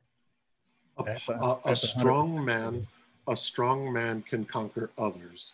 A, 0.97 1.03
a- 1.03 1.05
a- 1.05 1.11
a 1.11 1.15
that's 1.65 1.83
a 1.83 1.87
hundred 1.87 1.99
strong 1.99 2.45
man 2.45 2.87
a 3.27 3.37
strong 3.37 3.93
man 3.93 4.21
can 4.23 4.45
conquer 4.45 4.89
others 4.97 5.53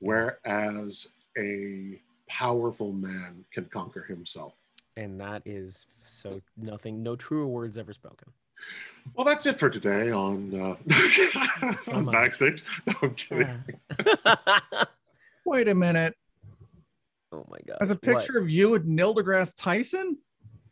whereas 0.00 1.08
a 1.38 1.98
powerful 2.28 2.92
man 2.92 3.44
can 3.52 3.64
conquer 3.66 4.02
himself 4.02 4.54
and 4.96 5.20
that 5.20 5.42
is 5.44 5.86
so 6.06 6.40
nothing 6.56 7.02
no 7.02 7.14
truer 7.16 7.46
words 7.46 7.76
ever 7.78 7.92
spoken 7.92 8.28
well 9.14 9.24
that's 9.24 9.46
it 9.46 9.58
for 9.58 9.68
today 9.70 10.10
on 10.10 10.52
uh, 10.60 10.76
So 11.82 11.94
on 11.94 12.06
backstage 12.06 12.62
no, 12.86 12.94
i'm 13.02 13.14
kidding 13.14 13.48
Wait 15.44 15.68
a 15.68 15.74
minute. 15.74 16.14
oh 17.32 17.46
my 17.48 17.58
god 17.66 17.78
As 17.80 17.90
a 17.90 17.94
What? 17.94 18.00
picture 18.02 18.38
of 18.38 18.50
you 18.50 18.70
with 18.70 18.84
Neil 18.84 19.14
deGrasse 19.14 19.54
Tyson? 19.56 20.18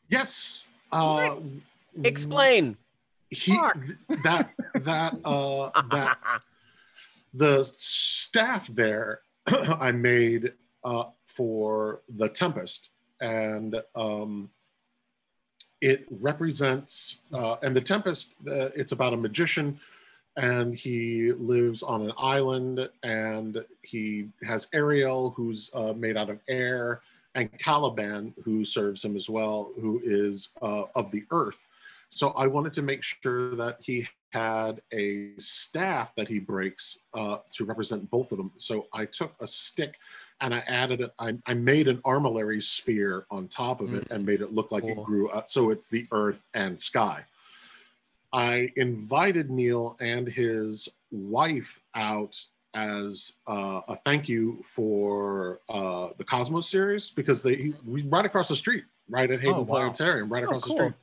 yes 0.09 0.67
uh 0.93 1.37
explain 2.03 2.77
he 3.31 3.57
Fuck. 3.57 3.79
that 4.25 4.51
that 4.75 5.15
uh 5.25 5.71
that 5.91 6.19
the 7.35 7.65
staff 7.77 8.67
there 8.69 9.21
I 9.47 9.93
made 9.93 10.53
uh, 10.85 11.05
for 11.35 12.03
the 12.17 12.29
Tempest, 12.29 12.91
and 13.21 13.81
um, 13.95 14.51
it 15.81 16.07
represents 16.11 17.19
uh, 17.33 17.57
and 17.63 17.77
the 17.77 17.81
Tempest. 17.81 18.35
Uh, 18.47 18.71
it's 18.75 18.93
about 18.93 19.13
a 19.13 19.17
magician, 19.17 19.79
and 20.37 20.75
he 20.75 21.33
lives 21.33 21.83
on 21.83 22.03
an 22.03 22.13
island, 22.17 22.89
and 23.03 23.65
he 23.83 24.29
has 24.47 24.69
Ariel, 24.73 25.31
who's 25.37 25.71
uh, 25.75 25.93
made 25.93 26.17
out 26.17 26.31
of 26.31 26.39
air, 26.49 27.03
and 27.35 27.51
Caliban, 27.59 28.33
who 28.45 28.65
serves 28.65 29.05
him 29.05 29.17
as 29.17 29.29
well, 29.29 29.73
who 29.81 30.01
is 30.05 30.51
uh, 30.63 30.85
of 30.95 31.11
the 31.11 31.25
earth. 31.31 31.59
So 32.15 32.31
I 32.31 32.47
wanted 32.47 32.73
to 32.75 32.83
make 32.83 33.03
sure 33.03 33.57
that 33.57 33.79
he 33.81 34.07
had 34.31 34.81
a 34.93 35.31
staff 35.39 36.15
that 36.17 36.29
he 36.29 36.39
breaks 36.39 36.99
uh, 37.13 37.39
to 37.57 37.65
represent 37.65 38.09
both 38.09 38.31
of 38.31 38.39
them. 38.39 38.53
So 38.57 38.87
I 38.93 39.05
took 39.05 39.33
a 39.41 39.47
stick 39.49 39.97
and 40.41 40.55
I 40.55 40.59
added 40.61 41.01
it. 41.01 41.13
I, 41.19 41.37
I 41.47 41.55
made 41.55 41.89
an 41.89 41.99
armillary 41.99 42.63
sphere 42.63 43.27
on 43.33 43.49
top 43.49 43.81
of 43.81 43.95
it 43.95 44.07
and 44.11 44.25
made 44.25 44.43
it 44.43 44.53
look 44.53 44.71
like 44.71 44.85
Cool. 44.85 44.93
it 45.03 45.05
grew 45.05 45.29
up. 45.31 45.51
So 45.51 45.71
it's 45.71 45.89
the 45.89 46.07
earth 46.13 46.41
and 46.55 46.81
sky. 46.81 47.25
I 48.33 48.71
invited 48.77 49.51
Neil 49.51 49.97
and 50.01 50.29
his 50.29 50.89
wife 51.11 51.81
out 51.97 52.37
as 52.75 53.33
uh, 53.49 53.81
a 53.89 53.97
thank 54.05 54.29
you 54.29 54.63
for 54.65 55.61
uh, 55.69 56.09
the 56.19 56.25
Cosmos 56.25 56.69
series 56.69 57.11
because 57.11 57.43
they 57.43 57.73
right 57.87 58.25
across 58.25 58.49
the 58.49 58.57
street, 58.57 58.85
right 59.09 59.31
at 59.31 59.41
Hayden 59.41 59.55
Oh, 59.57 59.61
wow. 59.63 59.67
Planetarium, 59.79 60.29
right 60.33 60.43
Oh, 60.43 60.47
across 60.47 60.65
cool. 60.65 60.77
the 60.77 60.83
street. 60.83 60.95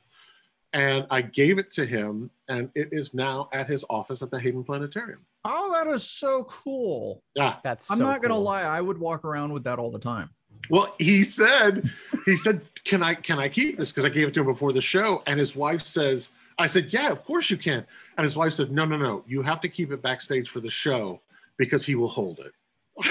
And 0.74 1.06
I 1.10 1.20
gave 1.20 1.58
it 1.58 1.70
to 1.72 1.84
him, 1.84 2.30
and 2.48 2.70
it 2.74 2.88
is 2.92 3.12
now 3.12 3.48
at 3.52 3.66
his 3.66 3.84
office 3.90 4.22
at 4.22 4.30
the 4.30 4.40
Hayden 4.40 4.64
Planetarium. 4.64 5.20
Oh, 5.44 5.70
that 5.72 5.86
is 5.92 6.02
so 6.02 6.44
cool. 6.44 7.22
Yeah. 7.34 7.56
That's 7.62 7.90
I'm 7.90 7.98
so 7.98 8.04
not 8.04 8.22
gonna 8.22 8.34
cool. 8.34 8.42
lie, 8.42 8.62
I 8.62 8.80
would 8.80 8.98
walk 8.98 9.24
around 9.24 9.52
with 9.52 9.64
that 9.64 9.78
all 9.78 9.90
the 9.90 9.98
time. 9.98 10.30
Well, 10.70 10.94
he 10.98 11.24
said, 11.24 11.90
he 12.24 12.36
said, 12.36 12.60
"Can 12.84 13.02
I 13.02 13.14
can 13.14 13.38
I 13.38 13.48
keep 13.48 13.78
this?" 13.78 13.90
Because 13.90 14.04
I 14.04 14.08
gave 14.08 14.28
it 14.28 14.34
to 14.34 14.40
him 14.40 14.46
before 14.46 14.72
the 14.72 14.80
show, 14.80 15.22
and 15.26 15.38
his 15.38 15.56
wife 15.56 15.84
says, 15.84 16.28
"I 16.58 16.66
said, 16.66 16.92
yeah, 16.92 17.10
of 17.10 17.24
course 17.24 17.50
you 17.50 17.56
can." 17.56 17.84
And 18.16 18.24
his 18.24 18.36
wife 18.36 18.52
said, 18.52 18.70
"No, 18.70 18.84
no, 18.84 18.96
no, 18.96 19.24
you 19.26 19.42
have 19.42 19.60
to 19.62 19.68
keep 19.68 19.90
it 19.90 20.02
backstage 20.02 20.50
for 20.50 20.60
the 20.60 20.70
show 20.70 21.20
because 21.56 21.84
he 21.84 21.94
will 21.94 22.08
hold 22.08 22.38
it." 22.38 22.52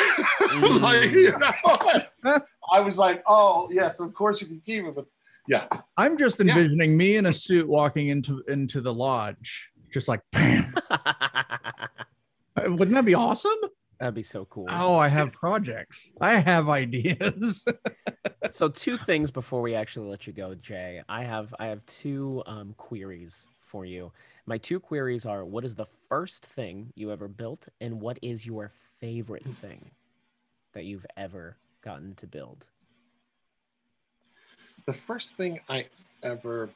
like, 0.82 1.12
you 1.12 1.34
mm. 1.34 2.03
know, 2.24 2.39
I 2.72 2.80
was 2.80 2.97
like, 2.97 3.22
"Oh, 3.28 3.68
yes, 3.72 3.99
of 3.99 4.14
course 4.14 4.41
you 4.41 4.47
can 4.47 4.62
keep 4.66 4.86
it," 4.86 4.95
but 4.95 5.05
yeah, 5.48 5.68
I'm 5.98 6.18
just 6.18 6.39
Yeah. 6.39 6.48
envisioning 6.58 6.96
me 6.98 7.16
in 7.16 7.26
a 7.28 7.34
suit 7.34 7.68
walking 7.68 8.10
into 8.10 8.44
into 8.48 8.82
the 8.82 8.94
lodge, 8.94 9.70
just 9.92 10.08
like 10.08 10.22
bam. 10.32 10.74
Wouldn't 12.58 12.92
that 12.96 13.06
be 13.06 13.14
awesome? 13.16 13.58
That'd 14.00 14.16
be 14.16 14.24
so 14.24 14.46
cool. 14.46 14.68
Oh, 14.70 14.96
I 14.96 15.08
have 15.08 15.32
projects. 15.32 16.12
I 16.20 16.38
have 16.38 16.70
ideas. 16.70 17.64
so 18.50 18.68
two 18.68 18.98
things 18.98 19.32
before 19.32 19.62
we 19.62 19.76
actually 19.76 20.10
let 20.10 20.26
you 20.28 20.34
go 20.34 20.54
jay 20.56 21.02
i 21.08 21.24
have 21.24 21.54
i 21.60 21.68
have 21.68 21.86
two 21.86 22.42
um, 22.48 22.74
queries 22.76 23.46
for 23.60 23.86
you 23.86 24.12
my 24.46 24.58
two 24.58 24.80
queries 24.80 25.26
are 25.26 25.46
what 25.46 25.64
is 25.64 25.76
the 25.76 25.86
first 26.10 26.46
thing 26.46 26.92
you 26.96 27.12
ever 27.12 27.28
built 27.28 27.68
and 27.80 28.02
what 28.02 28.18
is 28.22 28.46
your 28.46 28.70
favorite 29.00 29.46
thing 29.46 29.92
that 30.74 30.86
you've 30.86 31.06
ever 31.16 31.56
gotten 31.82 32.14
to 32.16 32.28
build 32.28 32.68
the 34.86 34.93
first 34.93 35.36
thing 35.36 35.59
I 35.69 35.86
ever 36.23 36.69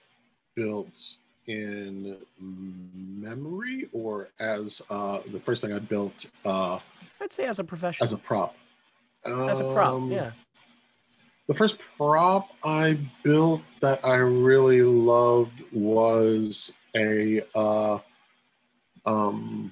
built 0.56 1.16
in 1.48 2.18
memory, 2.40 3.88
or 3.94 4.30
as 4.40 4.82
uh, 4.90 5.20
the 5.32 5.40
first 5.40 5.62
thing 5.64 5.74
I 5.74 5.80
built 5.80 6.26
uh, 6.44 6.80
i'd 7.22 7.32
say 7.32 7.46
as 7.46 7.60
a 7.60 7.64
professional 7.64 8.06
as 8.06 8.14
a 8.14 8.18
prop. 8.18 8.56
as 9.26 9.60
a 9.60 9.64
prop 9.74 9.94
Um, 9.94 10.12
yeah 10.12 10.32
The 11.48 11.54
first 11.54 11.78
prop 11.78 12.50
I 12.64 12.98
built 13.24 13.62
that 13.82 14.04
I 14.04 14.16
really 14.16 14.82
loved 14.82 15.62
was 15.72 16.74
a, 16.96 17.42
uh, 17.54 18.00
um, 19.06 19.72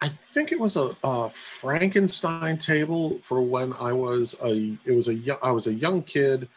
I 0.00 0.08
think 0.32 0.52
it 0.52 0.60
was 0.60 0.76
a, 0.76 0.94
a 1.02 1.30
Frankenstein 1.30 2.58
table 2.58 3.18
for 3.24 3.40
when 3.42 3.72
I 3.74 3.92
was 3.92 4.36
a, 4.44 4.76
it 4.84 4.92
was 4.92 5.08
a 5.08 5.38
I 5.42 5.50
was 5.50 5.66
a 5.66 5.74
young 5.74 6.02
kid. 6.02 6.48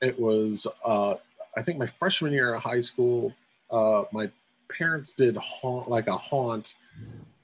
It 0.00 0.18
was, 0.18 0.66
uh, 0.84 1.14
I 1.56 1.62
think 1.62 1.78
my 1.78 1.86
freshman 1.86 2.32
year 2.32 2.54
of 2.54 2.62
high 2.62 2.80
school. 2.80 3.34
Uh, 3.70 4.04
my 4.12 4.30
parents 4.68 5.12
did 5.12 5.36
haunt, 5.36 5.88
like 5.88 6.06
a 6.06 6.16
haunt, 6.16 6.74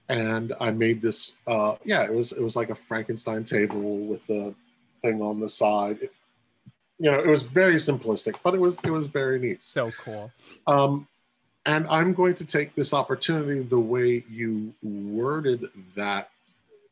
and 0.09 0.53
I 0.61 0.71
made 0.71 1.03
this. 1.03 1.33
Uh, 1.47 1.77
yeah, 1.85 2.05
it 2.05 2.13
was 2.13 2.33
it 2.33 2.41
was 2.41 2.57
like 2.57 2.71
a 2.71 2.75
Frankenstein 2.75 3.45
table 3.45 3.99
with 3.99 4.27
the 4.27 4.55
thing 5.03 5.23
on 5.23 5.41
the 5.41 5.49
side. 5.49 5.99
It, 6.01 6.13
you 6.99 7.11
know, 7.11 7.19
it 7.19 7.27
was 7.27 7.43
very 7.43 7.75
simplistic, 7.75 8.37
but 8.43 8.55
it 8.55 8.61
was 8.61 8.79
it 8.83 8.91
was 8.91 9.07
very 9.07 9.39
neat. 9.39 9.61
so 9.61 9.93
cool 10.03 10.33
Um, 10.67 11.07
and 11.67 11.87
I'm 11.89 12.15
going 12.15 12.35
to 12.37 12.47
take 12.47 12.75
this 12.75 12.95
opportunity, 12.95 13.61
the 13.61 13.79
way 13.79 14.25
you 14.31 14.73
worded 14.83 15.69
that, 15.97 16.31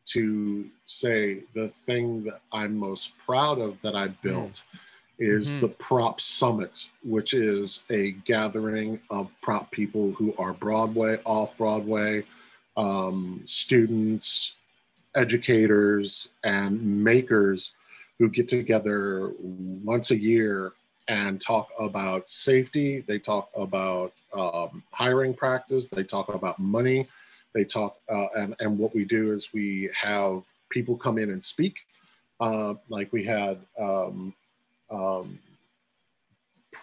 to 0.06 0.68
say 0.86 1.44
the 1.54 1.68
thing 1.86 2.24
that 2.24 2.40
I'm 2.52 2.76
most 2.76 3.16
proud 3.18 3.58
of 3.58 3.80
that 3.82 3.94
I 3.94 4.08
built 4.08 4.64
is 5.18 5.54
Mhm. 5.54 5.60
the 5.60 5.68
Prop 5.68 6.20
Summit, 6.20 6.86
which 7.02 7.34
is 7.34 7.84
a 7.90 8.12
gathering 8.24 9.00
of 9.10 9.32
prop 9.40 9.70
people 9.70 10.12
who 10.12 10.34
are 10.38 10.52
Broadway, 10.52 11.20
off 11.24 11.56
Broadway, 11.56 12.24
um, 12.76 13.42
students, 13.46 14.54
educators, 15.14 16.30
and 16.42 17.04
makers 17.04 17.74
who 18.18 18.28
get 18.28 18.48
together 18.48 19.32
once 19.40 20.10
a 20.10 20.16
year 20.18 20.72
and 21.08 21.40
talk 21.40 21.68
about 21.78 22.28
safety. 22.30 23.00
They 23.00 23.18
talk 23.18 23.50
about 23.54 24.12
um, 24.32 24.82
hiring 24.92 25.34
practice. 25.34 25.88
They 25.88 26.02
talk 26.02 26.28
about 26.34 26.58
money. 26.58 27.06
They 27.52 27.64
talk, 27.64 27.98
uh, 28.10 28.26
and, 28.36 28.56
and 28.58 28.78
what 28.78 28.94
we 28.94 29.04
do 29.04 29.32
is 29.32 29.52
we 29.52 29.90
have 29.94 30.42
people 30.70 30.96
come 30.96 31.18
in 31.18 31.30
and 31.30 31.44
speak. 31.44 31.86
Uh, 32.40 32.74
like 32.88 33.12
we 33.12 33.22
had 33.24 33.60
um, 33.78 34.34
um, 34.94 35.38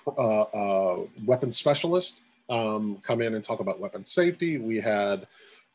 uh, 0.07 0.41
uh, 0.41 0.99
weapons 1.25 1.57
specialist 1.57 2.21
um, 2.49 2.97
come 3.03 3.21
in 3.21 3.35
and 3.35 3.43
talk 3.43 3.59
about 3.59 3.79
weapon 3.79 4.05
safety. 4.05 4.57
We 4.57 4.79
had 4.79 5.27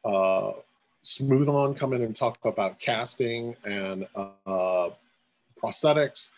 uh, 0.05 0.53
Smooth 1.03 1.49
On 1.49 1.75
come 1.75 1.93
in 1.93 2.03
and 2.03 2.15
talk 2.15 2.45
about 2.45 2.79
casting 2.79 3.57
and 3.65 4.07
uh, 4.15 4.91
prosthetics. 5.63 6.31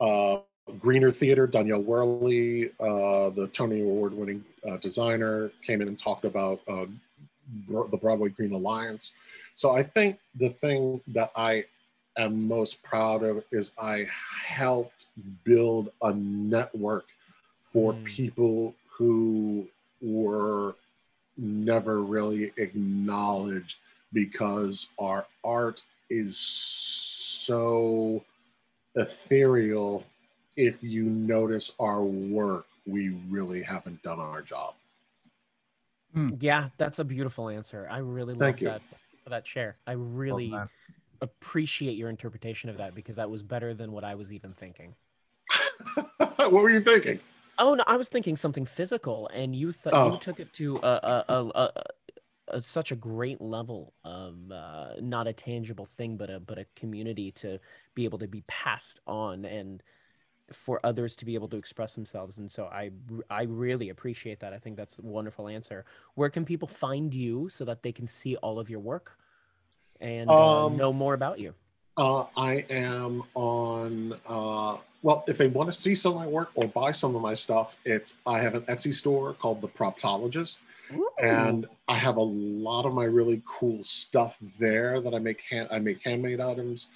Uh, 0.00 0.38
Greener 0.78 1.10
Theater, 1.10 1.46
Danielle 1.46 1.82
Worley, 1.82 2.70
uh, 2.78 3.30
the 3.30 3.50
Tony 3.52 3.80
Award 3.80 4.14
winning 4.14 4.44
designer, 4.80 5.50
came 5.66 5.80
in 5.80 5.88
and 5.88 5.98
talked 5.98 6.24
about 6.24 6.60
the 6.66 7.96
Broadway 8.00 8.28
Green 8.28 8.52
Alliance. 8.52 9.14
So 9.56 9.72
I 9.72 9.82
think 9.82 10.18
the 10.36 10.50
thing 10.50 11.00
that 11.08 11.32
I 11.34 11.64
am 12.22 12.46
most 12.48 12.82
proud 12.82 13.22
of 13.22 13.44
is 13.50 13.72
I 13.78 14.06
helped 14.46 15.06
build 15.44 15.92
a 16.02 16.12
network 16.12 17.06
for 17.62 17.94
Mm. 17.94 18.04
people 18.04 18.74
who 18.88 19.66
were 20.02 20.74
never 21.36 22.02
really 22.02 22.52
acknowledged 22.56 23.78
because 24.12 24.88
our 24.98 25.26
art 25.44 25.82
is 26.10 26.36
so 26.36 28.24
ethereal 28.96 30.04
if 30.56 30.82
you 30.82 31.04
notice 31.04 31.72
our 31.78 32.02
work 32.02 32.66
we 32.86 33.10
really 33.30 33.62
haven't 33.62 34.02
done 34.02 34.18
our 34.18 34.42
job 34.42 34.74
yeah 36.40 36.68
that's 36.76 36.98
a 36.98 37.04
beautiful 37.04 37.48
answer 37.48 37.86
i 37.90 37.98
really 37.98 38.34
love 38.34 38.40
Thank 38.40 38.60
you. 38.60 38.68
that 38.68 38.82
for 39.22 39.30
that 39.30 39.46
share 39.46 39.76
i 39.86 39.92
really 39.92 40.48
man. 40.48 40.68
Appreciate 41.20 41.96
your 41.96 42.08
interpretation 42.08 42.70
of 42.70 42.76
that 42.78 42.94
because 42.94 43.16
that 43.16 43.30
was 43.30 43.42
better 43.42 43.74
than 43.74 43.92
what 43.92 44.04
i 44.04 44.14
was 44.14 44.32
even 44.32 44.52
thinking 44.52 44.94
what 46.36 46.52
were 46.52 46.70
you 46.70 46.80
thinking 46.80 47.20
Oh 47.58 47.74
no, 47.74 47.84
I 47.86 47.98
was 47.98 48.08
thinking 48.08 48.36
something 48.36 48.64
physical, 48.64 49.28
and 49.34 49.54
you 49.54 49.70
th- 49.72 49.94
Oh. 49.94 50.12
you 50.12 50.18
took 50.18 50.40
it 50.40 50.52
to 50.54 50.78
a, 50.78 50.88
a, 50.88 51.24
a, 51.28 51.44
a, 51.54 51.72
a 52.48 52.62
such 52.62 52.90
a 52.90 52.96
great 52.96 53.40
level 53.40 53.92
of 54.02 54.50
uh, 54.50 54.94
not 55.00 55.26
a 55.26 55.32
tangible 55.34 55.84
thing, 55.84 56.16
but 56.16 56.30
a 56.30 56.40
but 56.40 56.58
a 56.58 56.64
community 56.74 57.32
to 57.32 57.60
be 57.94 58.06
able 58.06 58.18
to 58.18 58.28
be 58.28 58.42
passed 58.48 59.00
on 59.06 59.44
and 59.44 59.82
for 60.52 60.80
others 60.84 61.16
to 61.16 61.26
be 61.26 61.34
able 61.34 61.48
to 61.48 61.58
express 61.58 61.94
themselves. 61.94 62.38
And 62.38 62.50
so 62.50 62.66
I 62.66 62.92
I 63.30 63.42
really 63.44 63.90
appreciate 63.90 64.40
that. 64.40 64.54
I 64.54 64.58
think 64.58 64.76
that's 64.76 64.98
a 64.98 65.02
wonderful 65.02 65.48
answer. 65.48 65.84
Where 66.14 66.30
can 66.30 66.46
people 66.46 66.68
find 66.68 67.14
you 67.14 67.50
so 67.50 67.64
that 67.66 67.82
they 67.82 67.92
can 67.92 68.06
see 68.06 68.36
all 68.36 68.58
of 68.58 68.70
your 68.70 68.80
work 68.80 69.18
and 70.00 70.30
uh, 70.30 70.66
Um, 70.66 70.76
know 70.76 70.92
more 70.92 71.14
about 71.14 71.38
you? 71.38 71.54
Uh, 71.96 72.24
I 72.36 72.64
am 72.70 73.22
on. 73.34 74.14
Uh, 74.26 74.78
well, 75.02 75.24
if 75.26 75.38
they 75.38 75.48
want 75.48 75.68
to 75.68 75.72
see 75.72 75.94
some 75.94 76.12
of 76.12 76.18
my 76.18 76.26
work 76.26 76.50
or 76.54 76.66
buy 76.68 76.92
some 76.92 77.16
of 77.16 77.22
my 77.22 77.34
stuff, 77.34 77.76
it's 77.84 78.16
I 78.26 78.40
have 78.40 78.54
an 78.54 78.62
Etsy 78.62 78.92
store 78.92 79.34
called 79.34 79.60
the 79.60 79.68
Proptologist, 79.68 80.58
and 81.22 81.66
I 81.88 81.94
have 81.96 82.16
a 82.16 82.22
lot 82.22 82.86
of 82.86 82.94
my 82.94 83.04
really 83.04 83.42
cool 83.46 83.82
stuff 83.84 84.36
there 84.58 85.00
that 85.00 85.14
I 85.14 85.18
make. 85.18 85.40
Hand, 85.50 85.68
I 85.70 85.78
make 85.78 86.02
handmade 86.02 86.40
items, 86.40 86.88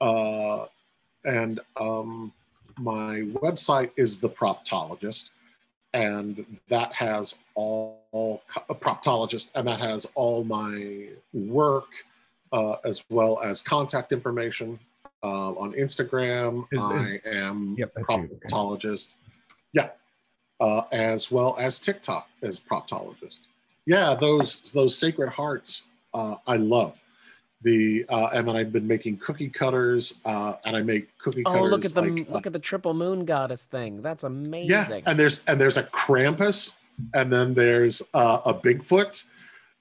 uh, 0.00 0.66
and 1.24 1.60
um, 1.78 2.32
my 2.78 3.22
website 3.42 3.90
is 3.96 4.20
the 4.20 4.28
Proptologist, 4.28 5.30
and 5.94 6.44
that 6.68 6.92
has 6.92 7.36
all, 7.54 8.00
all 8.12 8.42
Proptologist, 8.70 9.50
and 9.54 9.66
that 9.66 9.80
has 9.80 10.06
all 10.14 10.44
my 10.44 11.08
work 11.32 11.88
uh, 12.52 12.76
as 12.84 13.04
well 13.10 13.40
as 13.42 13.60
contact 13.60 14.12
information. 14.12 14.78
Uh, 15.24 15.50
on 15.54 15.72
Instagram, 15.72 16.64
Is- 16.70 16.80
is- 16.80 17.20
I 17.24 17.28
am 17.28 17.74
Yep, 17.76 17.92
that's 17.96 18.08
you, 18.08 18.14
okay. 18.14 18.34
proptologist. 18.48 19.08
Yeah, 19.72 19.88
uh, 20.60 20.82
as 20.92 21.32
well 21.32 21.56
as 21.58 21.80
TikTok 21.80 22.28
as 22.42 22.60
proptologist. 22.60 23.40
Yeah, 23.84 24.14
those 24.14 24.70
those 24.72 24.96
Sacred 24.96 25.30
Hearts 25.30 25.86
uh, 26.14 26.36
I 26.46 26.56
love. 26.56 26.96
The 27.62 28.04
uh, 28.08 28.26
and 28.32 28.46
then 28.46 28.54
I've 28.54 28.72
been 28.72 28.86
making 28.86 29.16
cookie 29.16 29.48
cutters, 29.50 30.20
uh, 30.24 30.54
and 30.64 30.76
I 30.76 30.82
make 30.82 31.08
cookie 31.18 31.42
cutters. 31.42 31.60
Oh, 31.62 31.64
look 31.64 31.84
at 31.84 31.94
the 31.94 32.02
like, 32.02 32.28
uh, 32.28 32.32
look 32.32 32.46
at 32.46 32.52
the 32.52 32.60
triple 32.60 32.94
moon 32.94 33.24
goddess 33.24 33.66
thing. 33.66 34.00
That's 34.00 34.22
amazing. 34.22 34.70
yeah, 34.70 35.00
and 35.06 35.18
there's 35.18 35.42
and 35.48 35.60
there's 35.60 35.76
a 35.76 35.82
Krampus, 35.82 36.74
and 37.14 37.32
then 37.32 37.54
there's 37.54 38.02
uh, 38.14 38.42
a 38.44 38.54
Bigfoot. 38.54 39.24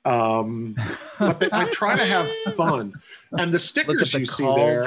Um, 0.08 0.76
but 1.20 1.40
they, 1.40 1.50
I 1.52 1.66
try 1.66 1.96
to 1.98 2.06
have 2.06 2.30
fun, 2.56 2.94
and 3.34 3.54
the 3.54 3.60
stickers 3.60 4.12
the 4.14 4.20
you 4.22 4.26
see 4.26 4.44
there. 4.46 4.84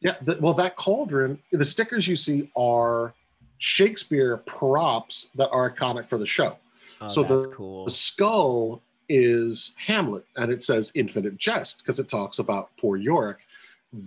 Yeah, 0.00 0.14
the, 0.22 0.36
well, 0.40 0.54
that 0.54 0.76
cauldron, 0.76 1.38
the 1.50 1.64
stickers 1.64 2.06
you 2.06 2.14
see 2.16 2.50
are 2.56 3.14
Shakespeare 3.58 4.36
props 4.38 5.30
that 5.34 5.48
are 5.50 5.70
iconic 5.70 6.06
for 6.06 6.18
the 6.18 6.26
show. 6.26 6.56
Oh, 7.00 7.08
So 7.08 7.22
that's 7.24 7.46
the- 7.46 7.52
cool. 7.54 7.84
The 7.86 7.90
skull 7.90 8.82
is 9.08 9.72
Hamlet, 9.76 10.24
and 10.36 10.52
it 10.52 10.62
says 10.62 10.92
infinite 10.94 11.36
jest 11.38 11.78
because 11.78 11.98
it 11.98 12.08
talks 12.08 12.38
about 12.38 12.70
poor 12.78 12.96
Yorick. 12.96 13.38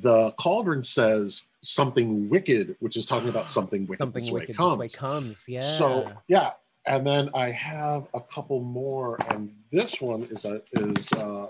The 0.02 0.32
cauldron 0.34 0.84
says 0.84 1.48
something 1.62 2.30
wicked, 2.30 2.76
which 2.82 2.96
is 2.96 3.06
talking 3.08 3.30
about 3.30 3.50
something 3.50 3.88
wicked 3.88 3.98
Something 3.98 4.24
this 4.24 4.32
way 4.32 4.42
wicked 4.42 4.56
comes. 4.56 4.72
this 4.74 4.80
way 4.80 4.88
comes. 4.90 5.50
Yeah. 5.50 5.62
So 5.64 6.12
yeah, 6.28 6.52
and 6.86 7.06
then 7.06 7.30
I 7.34 7.52
have 7.52 8.08
a 8.14 8.22
couple 8.22 8.62
more, 8.62 9.18
and 9.30 9.54
this 9.72 10.02
one 10.02 10.24
is 10.24 10.46
a 10.46 10.62
is 10.74 11.12
uh, 11.14 11.48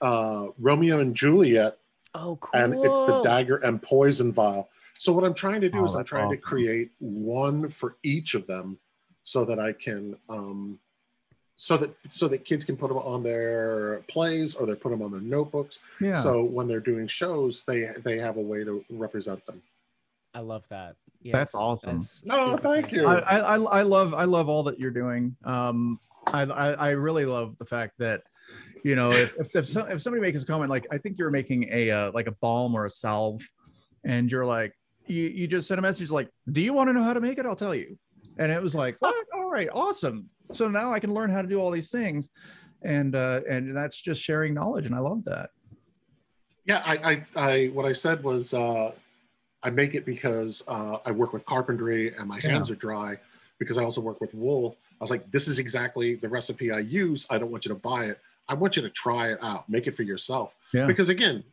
uh, 0.00 0.48
Romeo 0.58 1.00
and 1.00 1.14
Juliet 1.14 1.78
oh, 2.14 2.36
cool. 2.36 2.60
and 2.60 2.74
it's 2.74 3.00
the 3.06 3.22
dagger 3.22 3.56
and 3.58 3.80
poison 3.80 4.32
vial. 4.32 4.68
So 4.98 5.12
what 5.12 5.24
I'm 5.24 5.34
trying 5.34 5.60
to 5.62 5.68
do 5.68 5.80
Oh, 5.80 5.84
is 5.84 5.94
I'm 5.94 6.00
that's 6.00 6.10
trying 6.10 6.30
to 6.30 6.40
create 6.40 6.90
one 6.98 7.68
for 7.68 7.96
each 8.02 8.34
of 8.34 8.46
them, 8.46 8.78
so 9.22 9.44
that 9.44 9.58
I 9.58 9.72
can, 9.72 10.16
um, 10.28 10.78
so 11.56 11.76
that 11.76 11.94
so 12.08 12.28
that 12.28 12.44
kids 12.44 12.64
can 12.64 12.76
put 12.76 12.88
them 12.88 12.98
on 12.98 13.22
their 13.22 14.02
plays 14.08 14.54
or 14.54 14.66
they 14.66 14.74
put 14.74 14.90
them 14.90 15.02
on 15.02 15.12
their 15.12 15.20
notebooks. 15.20 15.78
Yeah. 16.00 16.20
So 16.20 16.42
when 16.42 16.66
they're 16.66 16.80
doing 16.80 17.06
shows, 17.06 17.62
they 17.66 17.90
they 18.04 18.18
have 18.18 18.36
a 18.36 18.40
way 18.40 18.64
to 18.64 18.84
represent 18.90 19.44
them. 19.46 19.62
I 20.34 20.40
love 20.40 20.68
that. 20.70 20.96
That's 21.24 21.54
awesome. 21.54 21.98
that's 21.98 22.24
No, 22.24 22.56
thank 22.56 22.88
cool. 22.88 22.98
you. 22.98 23.06
I, 23.06 23.18
I, 23.18 23.38
I 23.38 23.56
I 23.56 23.82
love 23.82 24.14
I 24.14 24.24
love 24.24 24.48
all 24.48 24.62
that 24.64 24.78
you're 24.78 24.90
doing. 24.90 25.36
Um, 25.44 26.00
I, 26.26 26.42
I, 26.42 26.72
I 26.72 26.90
really 26.90 27.24
love 27.24 27.56
the 27.58 27.64
fact 27.64 27.94
that, 27.98 28.22
you 28.84 28.96
know, 28.96 29.10
if 29.10 29.34
if, 29.38 29.54
if, 29.54 29.66
some, 29.66 29.90
if 29.90 30.00
somebody 30.00 30.20
makes 30.20 30.42
a 30.42 30.46
comment 30.46 30.70
like 30.70 30.86
I 30.90 30.98
think 30.98 31.18
you're 31.18 31.30
making 31.30 31.68
a 31.70 31.90
uh, 31.90 32.12
like 32.12 32.26
a 32.26 32.32
balm 32.32 32.74
or 32.74 32.86
a 32.86 32.90
salve, 32.90 33.42
and 34.04 34.30
you're 34.30 34.46
like 34.46 34.72
you 35.06 35.24
you 35.24 35.46
just 35.46 35.68
send 35.68 35.78
a 35.78 35.82
message 35.82 36.10
like, 36.10 36.28
do 36.50 36.62
you 36.62 36.72
want 36.72 36.88
to 36.88 36.92
know 36.92 37.02
how 37.02 37.12
to 37.12 37.20
make 37.20 37.38
it? 37.38 37.46
I'll 37.46 37.56
tell 37.56 37.74
you. 37.74 37.96
And 38.38 38.50
it 38.50 38.62
was 38.62 38.74
like, 38.74 38.96
what? 39.00 39.26
All 39.34 39.50
right, 39.50 39.68
awesome. 39.72 40.28
So 40.52 40.68
now 40.68 40.92
I 40.92 40.98
can 40.98 41.12
learn 41.12 41.30
how 41.30 41.42
to 41.42 41.48
do 41.48 41.60
all 41.60 41.70
these 41.70 41.90
things, 41.90 42.30
and 42.82 43.14
uh, 43.14 43.42
and 43.48 43.76
that's 43.76 44.00
just 44.00 44.22
sharing 44.22 44.54
knowledge, 44.54 44.86
and 44.86 44.94
I 44.94 44.98
love 44.98 45.22
that. 45.24 45.50
Yeah, 46.64 46.82
I, 46.86 46.94
I, 46.94 47.24
I 47.36 47.66
what 47.74 47.84
I 47.86 47.92
said 47.92 48.22
was 48.22 48.54
uh, 48.54 48.92
I 49.64 49.70
make 49.70 49.94
it 49.94 50.04
because 50.04 50.62
uh, 50.68 50.98
I 51.06 51.10
work 51.12 51.32
with 51.32 51.44
carpentry 51.46 52.14
and 52.16 52.26
my 52.28 52.40
hands 52.40 52.70
are 52.70 52.74
dry 52.74 53.16
because 53.58 53.78
I 53.78 53.84
also 53.84 54.00
work 54.00 54.20
with 54.20 54.34
wool. 54.34 54.76
I 55.00 55.04
was 55.04 55.10
like, 55.10 55.30
this 55.30 55.46
is 55.48 55.58
exactly 55.58 56.14
the 56.16 56.28
recipe 56.28 56.72
I 56.72 56.80
use. 56.80 57.26
I 57.30 57.38
don't 57.38 57.50
want 57.50 57.64
you 57.64 57.68
to 57.70 57.74
buy 57.76 58.06
it. 58.06 58.18
I 58.48 58.54
want 58.54 58.76
you 58.76 58.82
to 58.82 58.90
try 58.90 59.30
it 59.32 59.38
out, 59.42 59.68
make 59.68 59.86
it 59.86 59.92
for 59.94 60.02
yourself. 60.02 60.54
Yeah. 60.74 60.86
Because 60.86 61.08
again, 61.08 61.44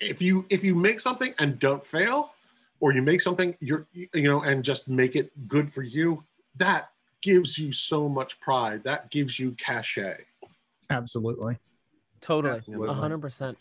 if 0.00 0.20
you 0.22 0.46
if 0.50 0.62
you 0.64 0.74
make 0.74 1.00
something 1.00 1.34
and 1.38 1.58
don't 1.58 1.84
fail, 1.84 2.32
or 2.80 2.92
you 2.92 3.00
make 3.02 3.20
something 3.22 3.54
you're 3.60 3.86
you 3.92 4.08
know 4.22 4.42
and 4.42 4.62
just 4.64 4.88
make 4.88 5.16
it 5.16 5.30
good 5.48 5.70
for 5.70 5.82
you, 5.82 6.22
that 6.56 6.90
gives 7.22 7.58
you 7.58 7.72
so 7.72 8.08
much 8.08 8.38
pride. 8.40 8.84
That 8.84 9.10
gives 9.10 9.38
you 9.38 9.52
cachet. 9.52 10.18
Absolutely. 10.90 11.58
Totally. 12.20 12.60
Hundred 12.92 13.18
percent. 13.18 13.56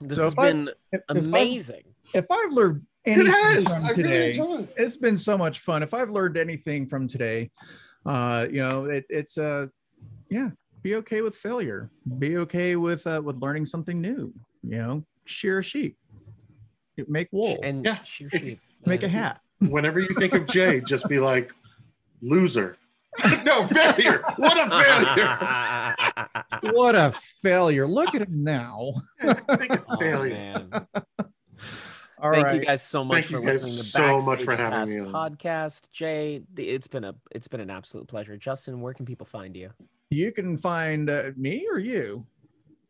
This 0.00 0.18
So 0.18 0.24
has 0.24 0.32
if 0.32 0.38
I- 0.38 0.52
been 0.52 0.68
If, 0.68 1.00
if 1.00 1.02
I've- 1.08 1.18
amazing. 1.20 1.84
If 2.14 2.26
I've 2.30 2.52
learned 2.52 2.82
It 3.04 3.10
anything 3.12 3.32
has. 3.32 3.64
from 3.76 3.84
I 3.84 3.90
really 3.90 4.02
today, 4.02 4.30
enjoy 4.30 4.58
it. 4.60 4.74
it's 4.76 4.96
been 4.96 5.16
so 5.16 5.36
much 5.38 5.60
fun. 5.60 5.82
If 5.82 5.94
I've 5.94 6.10
learned 6.10 6.36
anything 6.36 6.86
from 6.88 7.06
today, 7.08 7.50
uh, 8.04 8.46
you 8.50 8.60
know, 8.66 8.84
it, 8.86 9.04
it's 9.08 9.38
uh, 9.38 9.66
yeah, 10.30 10.50
be 10.82 10.94
okay 10.96 11.20
with 11.22 11.36
failure. 11.36 11.90
Be 12.18 12.36
okay 12.38 12.76
with 12.76 13.06
uh, 13.06 13.20
with 13.24 13.36
learning 13.36 13.66
something 13.66 14.00
new. 14.00 14.32
You 14.62 14.78
know, 14.78 15.04
shear 15.26 15.58
a 15.58 15.62
sheep, 15.62 15.96
make 17.08 17.28
wool, 17.32 17.56
And 17.62 17.84
Yeah, 17.84 18.02
sheer 18.02 18.28
if- 18.32 18.40
sheep. 18.40 18.60
make 18.84 19.02
a 19.02 19.08
hat. 19.08 19.40
whenever 19.60 20.00
you 20.00 20.08
think 20.18 20.34
of 20.34 20.46
Jay, 20.46 20.80
just 20.80 21.08
be 21.08 21.18
like, 21.20 21.50
loser. 22.22 22.76
no, 23.44 23.66
failure. 23.66 24.22
What 24.36 24.58
a 24.58 24.68
failure. 24.84 26.72
What 26.74 26.94
a 26.94 27.12
failure! 27.42 27.86
Look 27.86 28.14
at 28.14 28.20
him 28.22 28.44
now. 28.44 28.92
Think 29.22 29.70
of 29.70 29.84
Oh, 29.88 29.96
failure. 29.98 30.34
man. 30.34 30.86
All 32.26 32.32
Thank 32.32 32.46
right. 32.46 32.54
you 32.56 32.66
guys 32.66 32.82
so 32.82 33.04
much 33.04 33.26
Thank 33.26 33.26
for 33.26 33.40
listening 33.40 33.76
to 33.76 33.84
so 33.84 34.00
Backstage 34.00 34.28
much 34.28 34.44
for 34.44 34.56
having 34.56 34.70
Pass 34.72 34.88
me 34.88 35.02
podcast. 35.02 35.92
Jay, 35.92 36.42
it's 36.56 36.88
been 36.88 37.04
a 37.04 37.14
it's 37.30 37.46
been 37.46 37.60
an 37.60 37.70
absolute 37.70 38.08
pleasure. 38.08 38.36
Justin, 38.36 38.80
where 38.80 38.92
can 38.94 39.06
people 39.06 39.26
find 39.26 39.56
you? 39.56 39.70
You 40.10 40.32
can 40.32 40.58
find 40.58 41.08
uh, 41.08 41.30
me 41.36 41.68
or 41.70 41.78
you. 41.78 42.26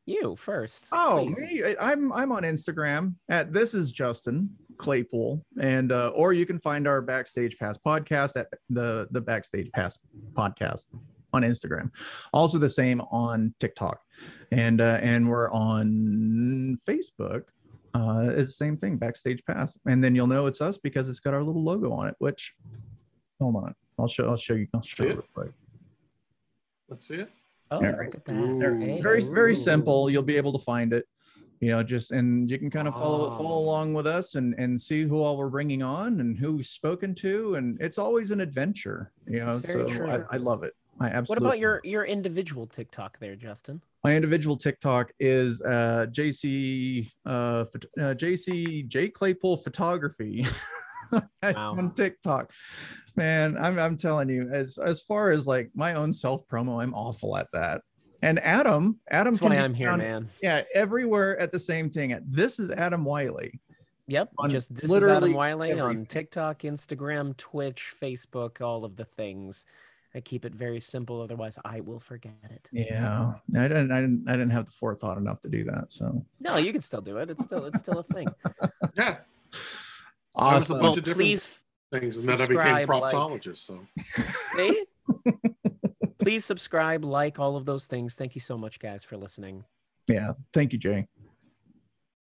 You 0.06 0.36
first. 0.36 0.86
Oh, 0.90 1.30
please. 1.34 1.50
me. 1.52 1.64
I- 1.64 1.92
I'm 1.92 2.10
I'm 2.14 2.32
on 2.32 2.44
Instagram 2.44 3.14
at 3.28 3.52
this 3.52 3.74
is 3.74 3.92
Justin 3.92 4.48
Claypool, 4.78 5.44
and 5.60 5.92
uh, 5.92 6.12
or 6.14 6.32
you 6.32 6.46
can 6.46 6.58
find 6.58 6.88
our 6.88 7.02
Backstage 7.02 7.58
Pass 7.58 7.76
podcast 7.76 8.36
at 8.36 8.46
the 8.70 9.06
the 9.10 9.20
Backstage 9.20 9.70
Pass 9.72 9.98
podcast 10.32 10.86
on 11.34 11.42
Instagram. 11.42 11.90
Also 12.32 12.56
the 12.56 12.68
same 12.70 13.02
on 13.10 13.54
TikTok, 13.60 14.00
and 14.50 14.80
uh, 14.80 14.98
and 15.02 15.28
we're 15.28 15.50
on 15.50 16.78
Facebook. 16.88 17.42
Uh, 17.96 18.28
it's 18.30 18.48
the 18.48 18.52
same 18.52 18.76
thing, 18.76 18.96
Backstage 18.98 19.42
Pass, 19.46 19.78
and 19.86 20.04
then 20.04 20.14
you'll 20.14 20.26
know 20.26 20.46
it's 20.46 20.60
us 20.60 20.76
because 20.76 21.08
it's 21.08 21.20
got 21.20 21.32
our 21.32 21.42
little 21.42 21.62
logo 21.64 21.92
on 21.92 22.08
it. 22.08 22.14
Which, 22.18 22.54
hold 23.40 23.56
on, 23.56 23.74
I'll 23.98 24.06
show 24.06 24.28
I'll 24.28 24.36
show 24.36 24.52
you 24.54 24.66
I'll 24.74 24.82
show 24.82 25.04
See 25.04 25.08
you 25.08 25.10
it? 25.12 25.16
real 25.16 25.26
quick. 25.34 25.52
Let's 26.90 27.08
see 27.08 27.14
it. 27.14 27.30
Oh, 27.70 27.80
Yeah. 27.80 27.96
look 28.04 28.14
at 28.14 28.24
that. 28.26 28.32
Ooh. 28.34 28.76
Hey, 28.78 29.00
very 29.00 29.22
very 29.22 29.54
simple 29.54 30.10
you'll 30.10 30.22
be 30.22 30.36
able 30.36 30.52
to 30.52 30.58
find 30.58 30.92
it 30.92 31.04
you 31.60 31.70
know 31.70 31.82
just 31.82 32.12
and 32.12 32.48
you 32.50 32.58
can 32.58 32.70
kind 32.70 32.86
of 32.86 32.94
follow 32.94 33.30
Oh. 33.32 33.36
follow 33.36 33.58
along 33.60 33.94
with 33.94 34.06
us 34.06 34.34
and 34.34 34.54
and 34.58 34.78
see 34.80 35.02
who 35.02 35.16
all 35.22 35.36
we're 35.38 35.48
bringing 35.48 35.82
on 35.82 36.20
and 36.20 36.36
who 36.38 36.52
we've 36.56 36.66
spoken 36.66 37.14
to 37.16 37.54
and 37.56 37.76
it's 37.80 37.98
always 37.98 38.30
an 38.30 38.40
adventure 38.40 39.10
you 39.26 39.38
know 39.38 39.54
very 39.54 39.88
so 39.88 39.96
true. 39.96 40.10
I, 40.10 40.34
I 40.34 40.36
love 40.36 40.62
it 40.64 40.74
i 41.00 41.06
absolutely. 41.08 41.28
What 41.28 41.38
about 41.54 41.58
your 41.58 41.80
your 41.82 42.04
individual 42.04 42.66
TikTok 42.66 43.18
there, 43.18 43.36
Justin? 43.36 43.82
My 44.06 44.14
individual 44.14 44.56
tiktok 44.56 45.10
is 45.18 45.60
uh 45.62 46.06
jc 46.10 47.10
uh, 47.26 47.64
uh 47.98 48.14
jc 48.14 48.86
j 48.86 49.08
claypool 49.08 49.56
photography 49.56 50.46
on 51.42 51.92
tiktok 51.94 52.52
man 53.16 53.56
i'm 53.58 53.80
i'm 53.80 53.96
telling 53.96 54.28
you 54.28 54.48
as 54.52 54.78
as 54.78 55.02
far 55.02 55.32
as 55.32 55.48
like 55.48 55.68
my 55.74 55.94
own 55.94 56.12
self 56.12 56.46
promo 56.46 56.80
i'm 56.80 56.94
awful 56.94 57.36
at 57.36 57.48
that 57.52 57.80
and 58.22 58.38
adam 58.44 58.96
adam 59.10 59.32
That's 59.32 59.42
why 59.42 59.56
I'm 59.56 59.74
here, 59.74 59.88
found- 59.88 60.02
man. 60.02 60.28
yeah, 60.40 60.62
everywhere 60.72 61.36
at 61.40 61.50
the 61.50 61.58
same 61.58 61.90
thing. 61.90 62.16
This 62.26 62.58
is 62.58 62.70
Adam 62.70 63.04
Wiley. 63.04 63.60
Yep. 64.08 64.30
on 64.38 64.48
Just 64.48 64.74
this 64.74 64.90
is 64.90 65.06
Adam 65.06 65.34
Wiley 65.34 65.78
on. 65.78 66.06
TikTok, 66.06 66.60
Instagram, 66.60 67.36
Twitch, 67.36 67.92
Facebook, 68.00 68.60
all 68.62 68.84
of 68.84 68.96
the 68.96 69.04
things. 69.04 69.66
I 70.14 70.20
keep 70.20 70.44
it 70.44 70.54
very 70.54 70.80
simple, 70.80 71.20
otherwise 71.20 71.58
I 71.64 71.80
will 71.80 72.00
forget 72.00 72.32
it. 72.50 72.68
Yeah, 72.72 73.34
I 73.54 73.62
didn't, 73.68 73.92
I 73.92 74.00
didn't, 74.00 74.24
I 74.28 74.32
didn't 74.32 74.50
have 74.50 74.64
the 74.66 74.70
forethought 74.70 75.18
enough 75.18 75.40
to 75.42 75.48
do 75.48 75.64
that. 75.64 75.92
So 75.92 76.24
No, 76.40 76.56
you 76.56 76.72
can 76.72 76.80
still 76.80 77.02
do 77.02 77.18
it. 77.18 77.28
It's 77.30 77.44
still 77.44 77.64
it's 77.66 77.80
still 77.80 77.98
a 77.98 78.02
thing. 78.02 78.28
Yeah, 78.96 79.18
awesome. 80.34 80.80
bunch 80.80 80.82
well, 80.82 80.98
of 80.98 81.04
please 81.04 81.62
things. 81.92 82.16
And 82.26 82.38
then 82.38 82.40
I 82.40 82.46
became 82.46 82.86
Subscribe, 82.86 82.88
like- 82.88 83.14
proctologist. 83.14 83.58
So 83.58 83.80
see. 84.56 84.84
please 86.18 86.44
subscribe, 86.44 87.04
like 87.04 87.38
all 87.38 87.56
of 87.56 87.66
those 87.66 87.86
things. 87.86 88.14
Thank 88.14 88.34
you 88.34 88.40
so 88.40 88.56
much, 88.58 88.78
guys, 88.80 89.04
for 89.04 89.16
listening. 89.16 89.64
yeah, 90.08 90.32
thank 90.52 90.72
you, 90.72 90.78
Jay. 90.78 91.06